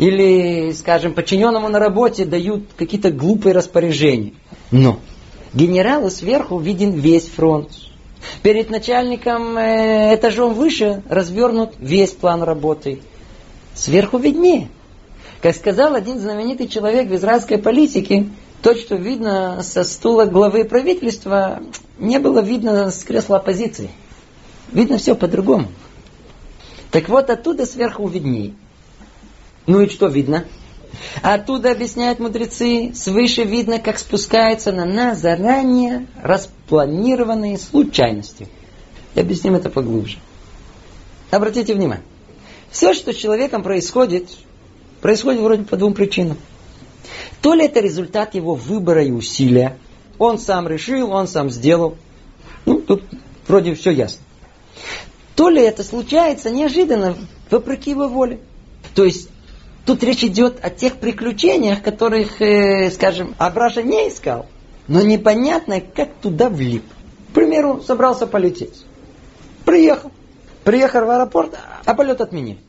Или, 0.01 0.73
скажем, 0.73 1.13
подчиненному 1.13 1.69
на 1.69 1.79
работе 1.79 2.25
дают 2.25 2.65
какие-то 2.79 3.11
глупые 3.11 3.55
распоряжения. 3.55 4.33
Но 4.71 4.99
генералу 5.53 6.09
сверху 6.09 6.59
виден 6.59 6.93
весь 6.93 7.27
фронт. 7.27 7.69
Перед 8.43 8.71
начальником 8.71 9.59
э, 9.59 10.15
этажом 10.15 10.55
выше 10.55 11.03
развернут 11.07 11.75
весь 11.79 12.13
план 12.13 12.43
работы. 12.43 13.01
Сверху 13.75 14.17
виднее. 14.17 14.69
Как 15.43 15.55
сказал 15.55 15.95
один 15.95 16.19
знаменитый 16.19 16.69
человек 16.69 17.09
в 17.11 17.15
израильской 17.17 17.59
политике, 17.59 18.27
то, 18.63 18.75
что 18.75 18.95
видно 18.95 19.63
со 19.63 19.85
стула 19.85 20.25
главы 20.25 20.65
правительства, 20.65 21.61
не 21.99 22.19
было 22.19 22.41
видно 22.41 22.91
с 22.91 23.05
кресла 23.05 23.37
оппозиции. 23.37 23.91
Видно 24.73 24.97
все 24.97 25.15
по-другому. 25.15 25.69
Так 26.91 27.11
вот, 27.11 27.29
оттуда 27.29 27.67
сверху 27.67 28.09
виднее. 28.09 28.55
Ну 29.67 29.81
и 29.81 29.89
что 29.89 30.07
видно? 30.07 30.45
Оттуда, 31.23 31.73
объясняют 31.73 32.19
мудрецы, 32.19 32.93
свыше 32.95 33.45
видно, 33.45 33.79
как 33.79 33.99
спускается 33.99 34.73
на 34.73 34.85
нас 34.85 35.21
заранее 35.21 36.07
распланированные 36.23 37.59
случайности. 37.59 38.49
И 39.15 39.21
объясним 39.21 39.55
это 39.55 39.71
поглубже. 39.71 40.19
Обратите 41.31 41.75
внимание. 41.75 42.05
Все, 42.71 42.95
что 42.95 43.13
с 43.13 43.17
человеком 43.17 43.63
происходит, 43.63 44.31
происходит 45.01 45.41
вроде 45.41 45.65
по 45.65 45.77
двум 45.77 45.95
причинам. 45.95 46.39
То 47.41 47.55
ли 47.55 47.65
это 47.65 47.81
результат 47.81 48.35
его 48.35 48.55
выбора 48.55 49.05
и 49.05 49.11
усилия, 49.11 49.77
он 50.19 50.39
сам 50.39 50.69
решил, 50.69 51.13
он 51.13 51.27
сам 51.27 51.51
сделал. 51.51 51.97
Ну, 52.67 52.81
тут 52.81 53.03
вроде 53.49 53.75
все 53.75 53.91
ясно. 53.91 54.21
То 55.35 55.49
ли 55.49 55.63
это 55.63 55.83
случается 55.83 56.51
неожиданно, 56.51 57.17
вопреки 57.51 57.91
его 57.91 58.09
воле. 58.09 58.41
То 58.95 59.05
есть 59.05 59.29
Тут 59.91 60.05
речь 60.05 60.23
идет 60.23 60.65
о 60.65 60.71
тех 60.71 60.99
приключениях, 60.99 61.83
которых, 61.83 62.41
э, 62.41 62.93
скажем, 62.93 63.35
Абраша 63.39 63.83
не 63.83 64.09
искал. 64.09 64.47
Но 64.87 65.03
непонятно, 65.03 65.81
как 65.81 66.15
туда 66.23 66.49
влип. 66.49 66.85
К 67.31 67.35
примеру, 67.35 67.83
собрался 67.85 68.29
полететь. 68.29 68.85
Приехал. 69.65 70.13
Приехал 70.63 71.07
в 71.07 71.11
аэропорт, 71.11 71.59
а 71.85 71.95
полет 71.95 72.21
отменили. 72.21 72.61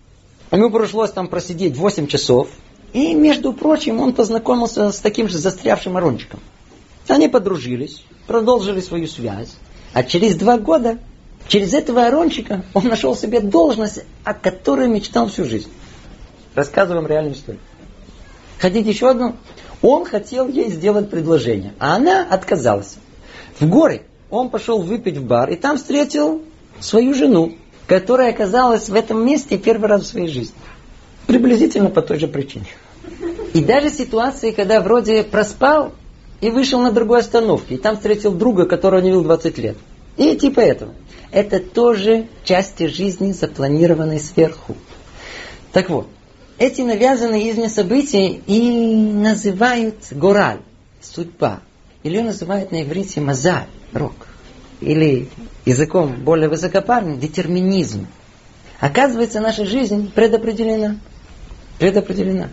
Ему 0.51 0.71
пришлось 0.71 1.11
там 1.11 1.27
просидеть 1.27 1.77
8 1.77 2.07
часов. 2.07 2.49
И, 2.91 3.13
между 3.13 3.53
прочим, 3.53 4.01
он 4.01 4.13
познакомился 4.13 4.91
с 4.91 4.97
таким 4.97 5.29
же 5.29 5.37
застрявшим 5.37 5.97
Арончиком. 5.97 6.39
Они 7.07 7.27
подружились, 7.27 8.03
продолжили 8.25 8.81
свою 8.81 9.05
связь. 9.05 9.53
А 9.93 10.03
через 10.03 10.37
два 10.37 10.57
года, 10.57 10.97
через 11.47 11.75
этого 11.75 12.07
Арончика, 12.07 12.65
он 12.73 12.85
нашел 12.85 13.15
себе 13.15 13.41
должность, 13.41 14.05
о 14.23 14.33
которой 14.33 14.87
мечтал 14.87 15.27
всю 15.27 15.45
жизнь. 15.45 15.69
Рассказываем 16.55 17.07
реальную 17.07 17.35
историю. 17.35 17.61
Хотите 18.59 18.89
еще 18.89 19.09
одну? 19.09 19.35
Он 19.81 20.05
хотел 20.05 20.47
ей 20.47 20.69
сделать 20.69 21.09
предложение, 21.09 21.73
а 21.79 21.95
она 21.95 22.27
отказалась. 22.29 22.97
В 23.59 23.67
горы 23.67 24.03
он 24.29 24.49
пошел 24.49 24.81
выпить 24.81 25.17
в 25.17 25.25
бар 25.25 25.49
и 25.49 25.55
там 25.55 25.77
встретил 25.77 26.43
свою 26.79 27.13
жену, 27.13 27.55
которая 27.87 28.31
оказалась 28.31 28.89
в 28.89 28.95
этом 28.95 29.25
месте 29.25 29.57
первый 29.57 29.89
раз 29.89 30.03
в 30.03 30.07
своей 30.07 30.27
жизни. 30.27 30.55
Приблизительно 31.25 31.89
по 31.89 32.01
той 32.01 32.19
же 32.19 32.27
причине. 32.27 32.65
И 33.53 33.63
даже 33.63 33.89
ситуации, 33.89 34.51
когда 34.51 34.79
вроде 34.81 35.23
проспал 35.23 35.93
и 36.39 36.49
вышел 36.49 36.79
на 36.79 36.91
другой 36.91 37.19
остановке, 37.19 37.75
и 37.75 37.77
там 37.77 37.95
встретил 37.95 38.31
друга, 38.33 38.65
которого 38.65 38.99
не 38.99 39.09
видел 39.09 39.23
20 39.23 39.57
лет. 39.57 39.77
И 40.17 40.35
типа 40.35 40.59
этого. 40.59 40.93
Это 41.31 41.59
тоже 41.59 42.27
части 42.43 42.87
жизни, 42.87 43.31
запланированной 43.31 44.19
сверху. 44.19 44.75
Так 45.71 45.89
вот, 45.89 46.07
эти 46.61 46.81
навязанные 46.81 47.49
извне 47.49 47.69
события 47.69 48.27
и 48.45 48.71
называют 48.71 49.95
гораль, 50.11 50.59
судьба. 51.01 51.61
Или 52.03 52.17
ее 52.17 52.23
называют 52.23 52.71
на 52.71 52.83
иврите 52.83 53.19
мазаль, 53.19 53.65
рок. 53.93 54.27
Или 54.79 55.27
языком 55.65 56.23
более 56.23 56.49
высокопарным, 56.49 57.19
детерминизм. 57.19 58.05
Оказывается, 58.79 59.39
наша 59.39 59.65
жизнь 59.65 60.11
предопределена. 60.11 60.97
Предопределена. 61.79 62.49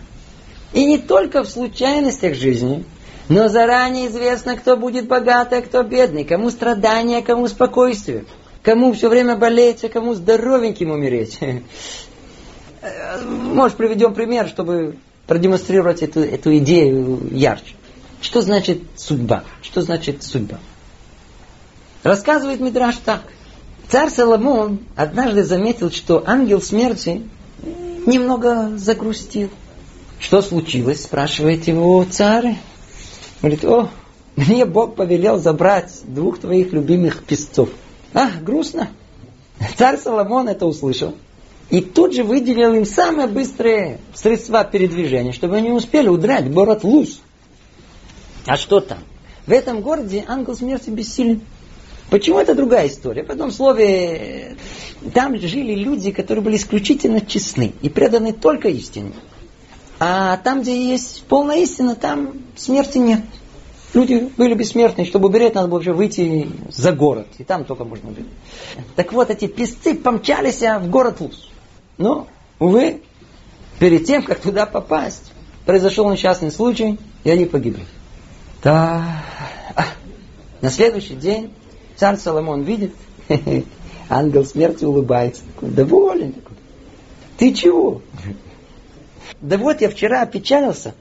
И 0.73 0.85
не 0.85 0.97
только 0.97 1.43
в 1.43 1.47
случайностях 1.49 2.33
жизни, 2.33 2.85
но 3.27 3.47
заранее 3.47 4.07
известно, 4.07 4.57
кто 4.57 4.75
будет 4.75 5.07
богатый, 5.07 5.59
а 5.59 5.61
кто 5.61 5.83
бедный, 5.83 6.23
кому 6.23 6.49
страдания, 6.49 7.21
кому 7.21 7.47
спокойствие, 7.47 8.25
кому 8.63 8.91
все 8.93 9.07
время 9.07 9.35
болеть, 9.35 9.83
а 9.83 9.89
кому 9.89 10.15
здоровеньким 10.15 10.89
умереть. 10.89 11.37
Может, 13.25 13.77
приведем 13.77 14.13
пример, 14.13 14.47
чтобы 14.47 14.95
продемонстрировать 15.27 16.01
эту, 16.01 16.21
эту 16.21 16.57
идею 16.57 17.27
ярче. 17.31 17.75
Что 18.21 18.41
значит 18.41 18.81
судьба? 18.95 19.43
Что 19.61 19.81
значит 19.81 20.23
судьба? 20.23 20.59
Рассказывает 22.03 22.59
Мидраш 22.59 22.97
так. 22.97 23.23
Царь 23.89 24.09
Соломон 24.09 24.79
однажды 24.95 25.43
заметил, 25.43 25.91
что 25.91 26.23
ангел 26.25 26.61
смерти 26.61 27.23
немного 28.05 28.77
загрустил. 28.77 29.49
Что 30.19 30.41
случилось? 30.41 31.03
Спрашивает 31.03 31.67
его 31.67 32.03
царь. 32.05 32.57
Говорит, 33.41 33.65
о, 33.65 33.89
мне 34.35 34.65
Бог 34.65 34.95
повелел 34.95 35.37
забрать 35.37 35.91
двух 36.03 36.39
твоих 36.39 36.71
любимых 36.71 37.23
песцов. 37.23 37.69
А, 38.13 38.29
грустно. 38.41 38.89
Царь 39.77 39.97
Соломон 39.97 40.47
это 40.49 40.65
услышал. 40.65 41.15
И 41.69 41.81
тут 41.81 42.15
же 42.15 42.23
выделил 42.23 42.73
им 42.73 42.85
самые 42.85 43.27
быстрые 43.27 43.99
средства 44.15 44.63
передвижения, 44.63 45.31
чтобы 45.31 45.57
они 45.57 45.71
успели 45.71 46.07
удрать 46.07 46.45
в 46.45 46.53
город 46.53 46.83
Луз. 46.83 47.21
А 48.45 48.57
что 48.57 48.79
там? 48.79 48.99
В 49.45 49.51
этом 49.51 49.81
городе 49.81 50.25
ангел 50.27 50.55
смерти 50.55 50.89
бессилен. 50.89 51.41
Почему 52.09 52.39
это 52.39 52.55
другая 52.55 52.87
история? 52.87 53.23
В 53.23 53.29
одном 53.29 53.51
слове, 53.51 54.57
там 55.13 55.37
жили 55.37 55.75
люди, 55.75 56.11
которые 56.11 56.43
были 56.43 56.55
исключительно 56.55 57.21
честны 57.21 57.73
и 57.83 57.89
преданы 57.89 58.33
только 58.33 58.69
истине. 58.69 59.11
А 59.99 60.37
там, 60.37 60.61
где 60.61 60.91
есть 60.91 61.23
полная 61.27 61.57
истина, 61.57 61.93
там 61.95 62.33
смерти 62.55 62.97
нет. 62.97 63.21
Люди 63.93 64.29
были 64.37 64.53
бессмертны, 64.53 65.05
чтобы 65.05 65.29
умереть, 65.29 65.55
надо 65.55 65.67
было 65.67 65.77
вообще 65.77 65.93
выйти 65.93 66.47
за 66.69 66.91
город. 66.93 67.27
И 67.37 67.43
там 67.43 67.63
только 67.65 67.83
можно 67.83 68.09
было. 68.09 68.25
Так 68.95 69.13
вот, 69.13 69.29
эти 69.29 69.47
песцы 69.47 69.93
помчались 69.93 70.61
в 70.61 70.89
город 70.89 71.19
Луз. 71.19 71.48
Но, 71.99 72.27
увы, 72.59 73.01
перед 73.77 74.05
тем, 74.05 74.23
как 74.23 74.39
туда 74.39 74.65
попасть, 74.65 75.33
произошел 75.65 76.09
несчастный 76.09 76.49
случай, 76.49 76.97
и 77.25 77.29
они 77.29 77.45
погибли. 77.45 77.85
Да. 78.63 79.21
На 80.61 80.69
следующий 80.71 81.15
день 81.15 81.53
царь 81.97 82.17
Соломон 82.17 82.63
видит, 82.63 82.93
ангел 84.09 84.45
смерти 84.45 84.85
улыбается. 84.85 85.43
Доволен. 85.61 86.35
Ты 87.37 87.53
чего? 87.53 88.01
Да 89.41 89.57
вот 89.57 89.81
я 89.81 89.89
вчера 89.89 90.21
опечалился. 90.21 90.95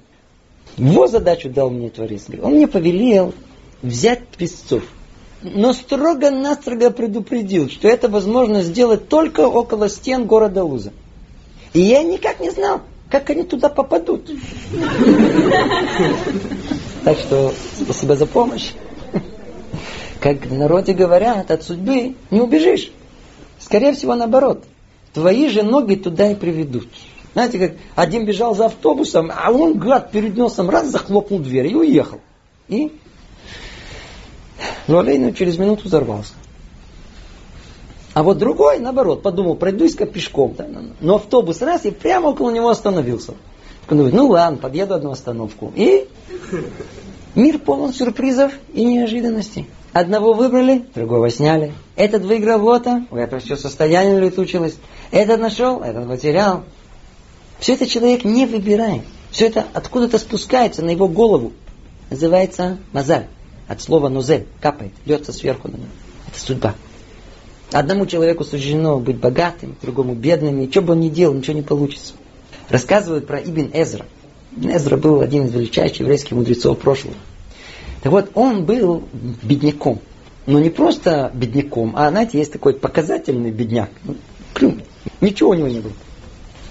Вот 0.76 1.10
задачу 1.12 1.48
дал 1.48 1.70
мне 1.70 1.90
Творец. 1.90 2.26
Он 2.42 2.54
мне 2.54 2.66
повелел 2.66 3.34
взять 3.82 4.26
песцов. 4.28 4.82
Но 5.42 5.72
строго-настрого 5.72 6.90
предупредил, 6.90 7.70
что 7.70 7.86
это 7.88 8.08
возможно 8.08 8.62
сделать 8.62 9.08
только 9.08 9.46
около 9.46 9.88
стен 9.88 10.26
города 10.26 10.64
Луза. 10.64 10.92
И 11.72 11.80
я 11.80 12.02
никак 12.02 12.40
не 12.40 12.50
знал, 12.50 12.80
как 13.08 13.30
они 13.30 13.44
туда 13.44 13.68
попадут. 13.68 14.28
Так 17.04 17.18
что 17.18 17.54
спасибо 17.80 18.16
за 18.16 18.26
помощь. 18.26 18.72
Как 20.20 20.44
в 20.46 20.52
народе 20.52 20.92
говорят, 20.92 21.50
от 21.50 21.62
судьбы 21.62 22.16
не 22.30 22.40
убежишь. 22.40 22.90
Скорее 23.60 23.92
всего, 23.94 24.16
наоборот. 24.16 24.64
Твои 25.12 25.48
же 25.48 25.62
ноги 25.62 25.94
туда 25.94 26.32
и 26.32 26.34
приведут. 26.34 26.88
Знаете, 27.34 27.58
как 27.58 27.72
один 27.94 28.24
бежал 28.24 28.54
за 28.54 28.66
автобусом, 28.66 29.30
а 29.34 29.52
он, 29.52 29.78
гад, 29.78 30.10
перед 30.10 30.36
носом 30.36 30.68
раз 30.68 30.88
захлопнул 30.88 31.38
дверь 31.38 31.68
и 31.68 31.74
уехал. 31.74 32.20
И 32.68 32.92
Лолейну 34.86 35.32
через 35.32 35.58
минуту 35.58 35.84
взорвался. 35.84 36.34
А 38.14 38.22
вот 38.22 38.38
другой, 38.38 38.80
наоборот, 38.80 39.22
подумал, 39.22 39.54
пройдусь-ка 39.54 40.06
пешком. 40.06 40.54
Да, 40.56 40.66
но 41.00 41.16
автобус 41.16 41.62
раз 41.62 41.84
и 41.84 41.90
прямо 41.90 42.28
около 42.28 42.50
него 42.50 42.68
остановился. 42.68 43.34
Он 43.90 43.96
говорит, 43.96 44.16
ну 44.16 44.28
ладно, 44.28 44.58
подъеду 44.58 44.94
одну 44.94 45.10
остановку. 45.12 45.72
И 45.76 46.08
мир 47.34 47.58
полон 47.58 47.92
сюрпризов 47.92 48.52
и 48.72 48.84
неожиданностей. 48.84 49.68
Одного 49.92 50.32
выбрали, 50.32 50.84
другого 50.94 51.30
сняли. 51.30 51.72
Этот 51.96 52.24
выиграл 52.24 52.64
лото, 52.64 53.06
у 53.10 53.16
этого 53.16 53.40
все 53.40 53.56
состояние 53.56 54.20
летучилось. 54.20 54.76
Этот 55.10 55.40
нашел, 55.40 55.80
этот 55.80 56.08
потерял. 56.08 56.64
Все 57.58 57.74
это 57.74 57.86
человек 57.86 58.24
не 58.24 58.46
выбирает. 58.46 59.02
Все 59.30 59.46
это 59.46 59.64
откуда-то 59.72 60.18
спускается 60.18 60.82
на 60.82 60.90
его 60.90 61.08
голову. 61.08 61.52
Называется 62.10 62.78
мазаль. 62.92 63.26
От 63.68 63.82
слова 63.82 64.08
нозель. 64.08 64.46
Капает, 64.60 64.92
льется 65.04 65.32
сверху 65.32 65.68
на 65.68 65.76
него. 65.76 65.86
Это 66.26 66.40
судьба. 66.40 66.74
Одному 67.70 68.06
человеку 68.06 68.44
суждено 68.44 68.98
быть 68.98 69.18
богатым, 69.18 69.76
другому 69.82 70.14
бедным, 70.14 70.60
и 70.62 70.70
что 70.70 70.80
бы 70.80 70.94
он 70.94 71.00
ни 71.00 71.10
делал, 71.10 71.34
ничего 71.34 71.54
не 71.54 71.62
получится. 71.62 72.14
Рассказывают 72.70 73.26
про 73.26 73.38
Ибн 73.38 73.70
Эзра. 73.74 74.06
Ибн 74.56 74.70
Эзра 74.70 74.96
был 74.96 75.20
один 75.20 75.46
из 75.46 75.52
величайших 75.52 76.00
еврейских 76.00 76.32
мудрецов 76.32 76.78
прошлого. 76.78 77.16
Так 78.02 78.12
вот, 78.12 78.30
он 78.34 78.64
был 78.64 79.04
бедняком. 79.42 80.00
Но 80.46 80.58
не 80.60 80.70
просто 80.70 81.30
бедняком, 81.34 81.92
а, 81.94 82.08
знаете, 82.08 82.38
есть 82.38 82.52
такой 82.52 82.72
показательный 82.72 83.50
бедняк. 83.50 83.90
Ну, 84.60 84.78
ничего 85.20 85.50
у 85.50 85.54
него 85.54 85.68
не 85.68 85.80
было. 85.80 85.92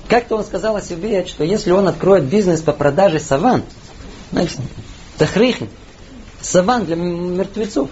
Как-то 0.08 0.38
он 0.38 0.44
сказал 0.44 0.78
о 0.78 0.82
себе, 0.82 1.26
что 1.28 1.44
если 1.44 1.70
он 1.72 1.88
откроет 1.88 2.24
бизнес 2.24 2.62
по 2.62 2.72
продаже 2.72 3.20
саван, 3.20 3.62
знаете, 4.32 4.56
тахрихн, 5.18 5.66
саван 6.42 6.86
для 6.86 6.96
мертвецов, 6.96 7.90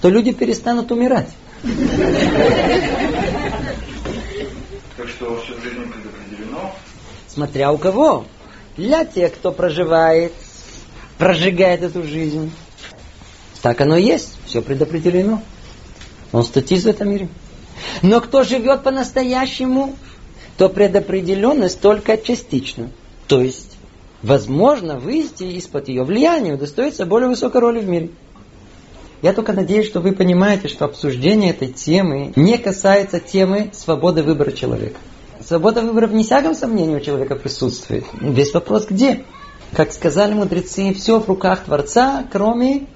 то 0.00 0.08
люди 0.08 0.32
перестанут 0.32 0.90
умирать. 0.92 1.28
Так 4.96 5.08
что 5.08 5.40
все 5.42 5.54
в 5.54 5.62
жизни 5.62 5.84
предопределено? 5.84 6.74
Смотря 7.28 7.72
у 7.72 7.78
кого. 7.78 8.24
Для 8.76 9.04
тех, 9.04 9.34
кто 9.34 9.52
проживает, 9.52 10.32
прожигает 11.18 11.82
эту 11.82 12.02
жизнь. 12.02 12.50
Так 13.62 13.80
оно 13.80 13.96
и 13.96 14.04
есть. 14.04 14.38
Все 14.46 14.62
предопределено. 14.62 15.42
Он 16.32 16.44
статист 16.44 16.84
в 16.84 16.88
этом 16.88 17.10
мире. 17.10 17.28
Но 18.02 18.20
кто 18.20 18.42
живет 18.42 18.82
по-настоящему, 18.82 19.96
то 20.56 20.68
предопределенность 20.68 21.80
только 21.80 22.16
частично. 22.16 22.90
То 23.26 23.40
есть, 23.40 23.69
возможно, 24.22 24.98
выйти 24.98 25.44
из-под 25.44 25.88
ее 25.88 26.04
влияния, 26.04 26.54
удостоиться 26.54 27.06
более 27.06 27.28
высокой 27.28 27.60
роли 27.60 27.80
в 27.80 27.88
мире. 27.88 28.10
Я 29.22 29.32
только 29.32 29.52
надеюсь, 29.52 29.86
что 29.86 30.00
вы 30.00 30.12
понимаете, 30.12 30.68
что 30.68 30.86
обсуждение 30.86 31.50
этой 31.50 31.68
темы 31.68 32.32
не 32.36 32.56
касается 32.56 33.20
темы 33.20 33.70
свободы 33.72 34.22
выбора 34.22 34.52
человека. 34.52 34.98
Свобода 35.46 35.82
выбора 35.82 36.06
в 36.06 36.22
всяком 36.22 36.54
сомнении 36.54 36.96
у 36.96 37.00
человека 37.00 37.36
присутствует. 37.36 38.04
Весь 38.20 38.52
вопрос 38.54 38.86
где? 38.86 39.24
Как 39.72 39.92
сказали 39.92 40.32
мудрецы, 40.32 40.92
все 40.94 41.18
в 41.18 41.28
руках 41.28 41.64
Творца, 41.64 42.24
кроме 42.30 42.86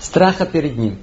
страха 0.00 0.46
перед 0.46 0.76
Ним. 0.76 0.98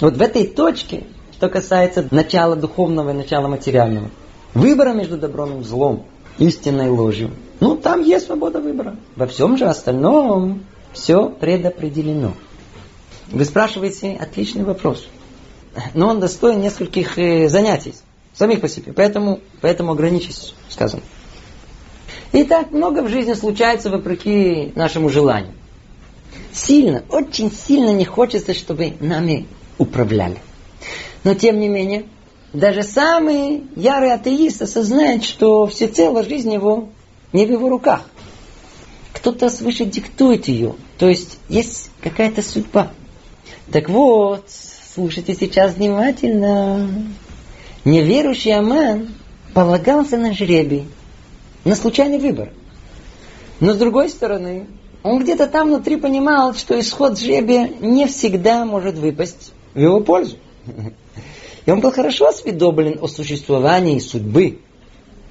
Вот 0.00 0.16
в 0.16 0.22
этой 0.22 0.46
точке, 0.46 1.04
что 1.32 1.48
касается 1.48 2.06
начала 2.10 2.56
духовного 2.56 3.10
и 3.10 3.14
начала 3.14 3.48
материального, 3.48 4.10
выбора 4.54 4.92
между 4.92 5.16
добром 5.16 5.60
и 5.60 5.64
злом, 5.64 6.06
истинной 6.38 6.88
ложью, 6.88 7.30
ну 7.60 7.76
там 7.76 8.02
есть 8.02 8.26
свобода 8.26 8.60
выбора. 8.60 8.96
Во 9.16 9.26
всем 9.26 9.56
же 9.56 9.66
остальном 9.66 10.64
все 10.92 11.28
предопределено. 11.28 12.34
Вы 13.28 13.44
спрашиваете 13.44 14.16
отличный 14.20 14.64
вопрос. 14.64 15.06
Но 15.94 16.08
он 16.08 16.20
достоин 16.20 16.60
нескольких 16.60 17.18
э, 17.18 17.48
занятий, 17.48 17.94
самих 18.34 18.60
по 18.60 18.68
себе. 18.68 18.92
Поэтому, 18.92 19.40
поэтому 19.60 19.92
ограничусь 19.92 20.54
сказано. 20.68 21.02
И 22.32 22.44
так 22.44 22.72
много 22.72 23.02
в 23.02 23.08
жизни 23.08 23.34
случается 23.34 23.90
вопреки 23.90 24.72
нашему 24.74 25.08
желанию. 25.08 25.54
Сильно, 26.52 27.02
очень 27.08 27.50
сильно 27.50 27.90
не 27.90 28.04
хочется, 28.04 28.54
чтобы 28.54 28.94
нами 29.00 29.46
управляли. 29.78 30.38
Но 31.24 31.34
тем 31.34 31.60
не 31.60 31.68
менее, 31.68 32.04
даже 32.52 32.82
самый 32.82 33.64
ярый 33.76 34.12
атеист 34.12 34.62
осознает, 34.62 35.24
что 35.24 35.66
все 35.66 35.88
тело 35.88 36.22
жизни 36.22 36.54
его 36.54 36.88
не 37.32 37.46
в 37.46 37.50
его 37.50 37.68
руках. 37.68 38.02
Кто-то 39.14 39.48
свыше 39.48 39.84
диктует 39.84 40.48
ее. 40.48 40.74
То 40.98 41.08
есть 41.08 41.38
есть 41.48 41.90
какая-то 42.02 42.42
судьба. 42.42 42.90
Так 43.70 43.88
вот, 43.88 44.44
слушайте 44.94 45.34
сейчас 45.34 45.74
внимательно. 45.74 46.88
Неверующий 47.84 48.52
Аман 48.52 49.08
полагался 49.54 50.16
на 50.16 50.32
жребий, 50.34 50.86
на 51.64 51.74
случайный 51.74 52.18
выбор. 52.18 52.52
Но 53.60 53.72
с 53.72 53.76
другой 53.76 54.08
стороны, 54.08 54.66
он 55.02 55.22
где-то 55.22 55.46
там 55.46 55.68
внутри 55.68 55.96
понимал, 55.96 56.54
что 56.54 56.78
исход 56.78 57.18
жребия 57.18 57.70
не 57.80 58.06
всегда 58.06 58.64
может 58.64 58.96
выпасть 58.96 59.52
в 59.74 59.78
его 59.78 60.00
пользу. 60.00 60.36
И 61.64 61.70
он 61.70 61.80
был 61.80 61.92
хорошо 61.92 62.28
осведомлен 62.28 62.98
о 63.00 63.08
существовании 63.08 63.98
судьбы, 63.98 64.58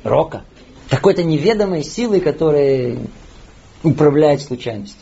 рока, 0.03 0.43
какой-то 0.89 1.23
неведомой 1.23 1.83
силы, 1.83 2.19
которая 2.19 2.97
управляет 3.83 4.41
случайностью. 4.41 5.01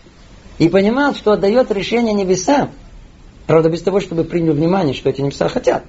И 0.57 0.67
понимал, 0.69 1.13
что 1.15 1.31
отдает 1.31 1.71
решение 1.71 2.13
небесам, 2.13 2.71
Правда, 3.49 3.67
без 3.67 3.81
того, 3.81 3.99
чтобы 3.99 4.25
принял 4.25 4.53
внимание, 4.53 4.93
что 4.93 5.09
эти 5.09 5.21
небеса 5.21 5.49
хотят. 5.49 5.83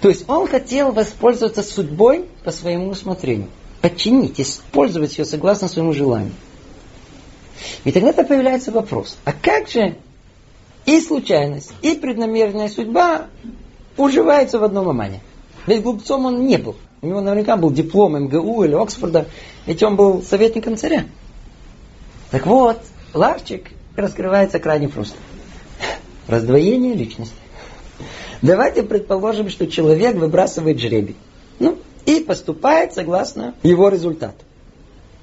То 0.00 0.08
есть 0.08 0.26
он 0.30 0.46
хотел 0.46 0.92
воспользоваться 0.92 1.62
судьбой 1.62 2.24
по 2.42 2.50
своему 2.52 2.88
усмотрению. 2.88 3.48
Подчинить, 3.82 4.40
использовать 4.40 5.18
ее 5.18 5.26
согласно 5.26 5.68
своему 5.68 5.92
желанию. 5.92 6.32
И 7.84 7.92
тогда-то 7.92 8.24
появляется 8.24 8.72
вопрос, 8.72 9.18
а 9.26 9.34
как 9.34 9.68
же 9.68 9.96
и 10.86 11.02
случайность, 11.02 11.70
и 11.82 11.96
преднамеренная 11.96 12.70
судьба 12.70 13.26
уживаются 13.98 14.58
в 14.58 14.64
одном 14.64 14.88
омане? 14.88 15.20
Ведь 15.66 15.82
глупцом 15.82 16.24
он 16.24 16.46
не 16.46 16.56
был. 16.56 16.76
У 17.02 17.06
него 17.06 17.20
наверняка 17.20 17.56
был 17.56 17.70
диплом 17.70 18.18
МГУ 18.24 18.64
или 18.64 18.74
Оксфорда, 18.74 19.26
ведь 19.66 19.82
он 19.82 19.96
был 19.96 20.22
советником 20.22 20.76
царя. 20.76 21.04
Так 22.30 22.46
вот, 22.46 22.80
ларчик 23.14 23.70
раскрывается 23.96 24.58
крайне 24.58 24.88
просто. 24.88 25.16
Раздвоение 26.26 26.94
личности. 26.94 27.34
Давайте 28.42 28.82
предположим, 28.82 29.50
что 29.50 29.66
человек 29.66 30.16
выбрасывает 30.16 30.78
жребий. 30.80 31.16
Ну, 31.58 31.78
и 32.06 32.20
поступает 32.20 32.94
согласно 32.94 33.54
его 33.62 33.88
результату. 33.88 34.44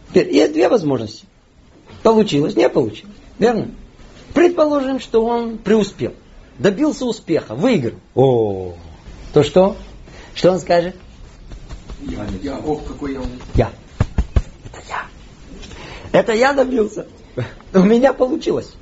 Теперь 0.09 0.33
есть 0.33 0.53
две 0.53 0.69
возможности. 0.69 1.25
Получилось, 2.03 2.55
не 2.55 2.69
получилось. 2.69 3.15
Верно? 3.39 3.69
Предположим, 4.33 4.99
что 4.99 5.25
он 5.25 5.57
преуспел. 5.57 6.13
Добился 6.59 7.05
успеха, 7.05 7.55
выиграл. 7.55 7.99
О, 8.13 8.73
то 9.33 9.43
что? 9.43 9.75
Что 10.33 10.51
он 10.51 10.59
скажет? 10.59 10.95
Я, 12.01 12.25
я, 12.41 12.57
ох, 12.57 12.85
какой 12.85 13.13
я 13.13 13.21
умный. 13.21 13.39
Я. 13.55 13.71
Это 14.65 14.81
я. 14.87 15.05
Это 16.11 16.33
я 16.33 16.53
добился. 16.53 17.07
У 17.73 17.79
меня 17.79 18.13
получилось. 18.13 18.73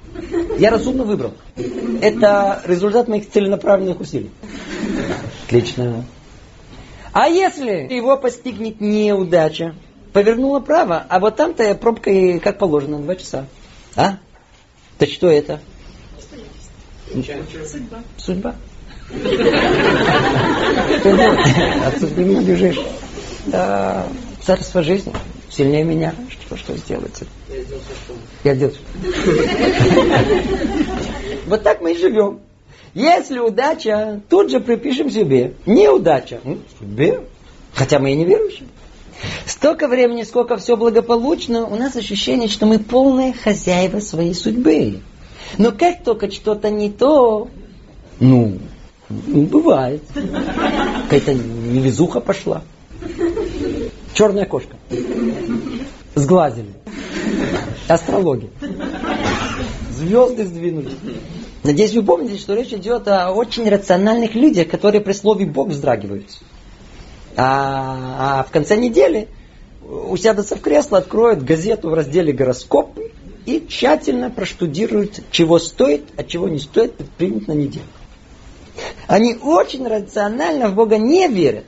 Я 0.60 0.70
разумно 0.70 1.04
выбрал. 1.04 1.34
Это 2.02 2.62
результат 2.66 3.08
моих 3.08 3.30
целенаправленных 3.32 4.00
усилий. 4.00 4.30
Отлично. 5.46 6.06
А 7.12 7.28
если 7.28 7.92
его 7.94 8.18
постигнет 8.18 8.82
неудача? 8.82 9.76
Повернула 10.14 10.60
право, 10.60 11.04
а 11.10 11.20
вот 11.20 11.36
там-то 11.38 11.64
я 11.64 11.74
пробкой 11.74 12.40
как 12.40 12.60
положено, 12.60 13.00
два 13.00 13.16
часа. 13.16 13.48
А? 13.96 14.18
Так 15.00 15.10
что 15.10 15.28
это? 15.28 15.60
Судьба. 17.12 18.00
Судьба. 18.18 18.56
От 21.86 22.00
судьбы 22.00 22.24
не 22.24 22.36
убежишь. 22.38 22.80
Царство 24.42 24.84
жизни. 24.84 25.14
сильнее 25.50 25.84
меня. 25.84 26.16
Что, 26.30 26.58
что 26.58 26.78
сделать? 26.78 27.24
Я 28.44 28.56
сделал 28.56 28.74
Вот 31.46 31.64
так 31.64 31.82
мы 31.82 31.94
и 31.94 31.98
живем. 31.98 32.40
Если 32.94 33.40
удача, 33.40 34.22
тут 34.30 34.52
же 34.52 34.60
припишем 34.60 35.10
себе. 35.10 35.54
Неудача. 35.66 36.40
Себе. 36.80 37.22
Хотя 37.74 38.00
мы 38.00 38.12
и 38.12 38.16
не 38.16 38.26
верующие. 38.26 38.68
Столько 39.46 39.88
времени, 39.88 40.24
сколько 40.24 40.58
все 40.58 40.76
благополучно, 40.76 41.66
у 41.66 41.76
нас 41.76 41.96
ощущение, 41.96 42.50
что 42.50 42.66
мы 42.66 42.80
полные 42.80 43.34
хозяева 43.34 44.00
своей 44.00 44.34
судьбы. 44.34 45.00
Но 45.58 45.72
как 45.72 46.04
только 46.04 46.32
что-то 46.32 46.70
не 46.70 46.90
то, 46.90 47.48
ну, 48.20 48.58
ну 49.10 49.42
бывает. 49.44 50.04
Какая-то 50.14 51.34
невезуха 51.34 52.20
пошла. 52.20 52.64
Черная 54.14 54.46
кошка. 54.46 54.76
Сглазили. 56.16 56.74
Астрология. 57.88 58.50
Звезды 59.92 60.46
сдвинулись. 60.46 60.94
Надеюсь, 61.64 61.94
вы 61.94 62.04
помните, 62.04 62.38
что 62.38 62.56
речь 62.56 62.74
идет 62.74 63.08
о 63.08 63.32
очень 63.32 63.70
рациональных 63.70 64.36
людях, 64.36 64.68
которые 64.68 65.02
при 65.02 65.14
слове 65.14 65.46
Бог 65.46 65.70
вздрагиваются. 65.70 66.40
А, 67.36 68.40
а 68.40 68.44
в 68.44 68.52
конце 68.52 68.76
недели 68.76 69.28
усядутся 69.82 70.56
в 70.56 70.62
кресло, 70.62 71.00
откроют 71.00 71.44
газету 71.44 71.90
в 71.90 71.94
разделе 71.94 72.34
гороскоп 72.34 73.00
и 73.46 73.66
тщательно 73.68 74.30
проштудируют, 74.30 75.20
чего 75.32 75.60
стоит, 75.60 76.04
а 76.18 76.24
чего 76.24 76.48
не 76.48 76.60
стоит 76.60 76.96
предпринять 76.96 77.48
на 77.48 77.54
неделю. 77.54 77.86
Они 79.08 79.36
очень 79.42 79.88
рационально 79.88 80.70
в 80.70 80.76
Бога 80.76 80.98
не 80.98 81.28
верят. 81.28 81.66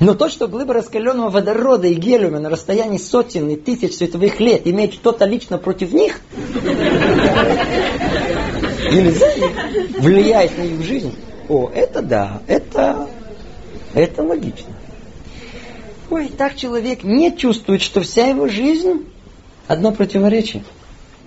Но 0.00 0.14
то, 0.14 0.28
что 0.28 0.46
глыба 0.46 0.74
раскаленного 0.74 1.28
водорода 1.28 1.88
и 1.88 1.94
гелиума 1.94 2.38
на 2.38 2.50
расстоянии 2.50 2.98
сотен 2.98 3.48
и 3.50 3.56
тысяч 3.56 3.94
световых 3.94 4.38
лет 4.38 4.66
имеет 4.66 4.94
что-то 4.94 5.24
лично 5.24 5.58
против 5.58 5.92
них, 5.92 6.20
или 8.92 9.10
за 9.10 9.26
них, 9.34 9.98
влияет 9.98 10.56
на 10.56 10.62
их 10.62 10.82
жизнь, 10.82 11.14
о, 11.48 11.68
это 11.74 12.00
да, 12.00 12.42
это, 12.46 13.08
это 13.92 14.22
логично. 14.22 14.72
Ой, 16.10 16.28
так 16.28 16.54
человек 16.54 17.02
не 17.02 17.36
чувствует, 17.36 17.82
что 17.82 18.00
вся 18.00 18.26
его 18.26 18.46
жизнь 18.46 19.04
одно 19.66 19.90
противоречие. 19.90 20.62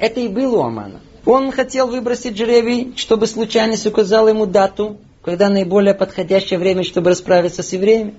Это 0.01 0.19
и 0.19 0.27
было 0.27 0.57
у 0.57 0.63
Амана. 0.63 0.99
Он 1.25 1.51
хотел 1.51 1.85
выбросить 1.85 2.35
жребий, 2.35 2.93
чтобы 2.97 3.27
случайность 3.27 3.85
указала 3.85 4.29
ему 4.29 4.47
дату, 4.47 4.97
когда 5.21 5.47
наиболее 5.47 5.93
подходящее 5.93 6.57
время, 6.57 6.83
чтобы 6.83 7.11
расправиться 7.11 7.61
с 7.61 7.71
евреями. 7.71 8.15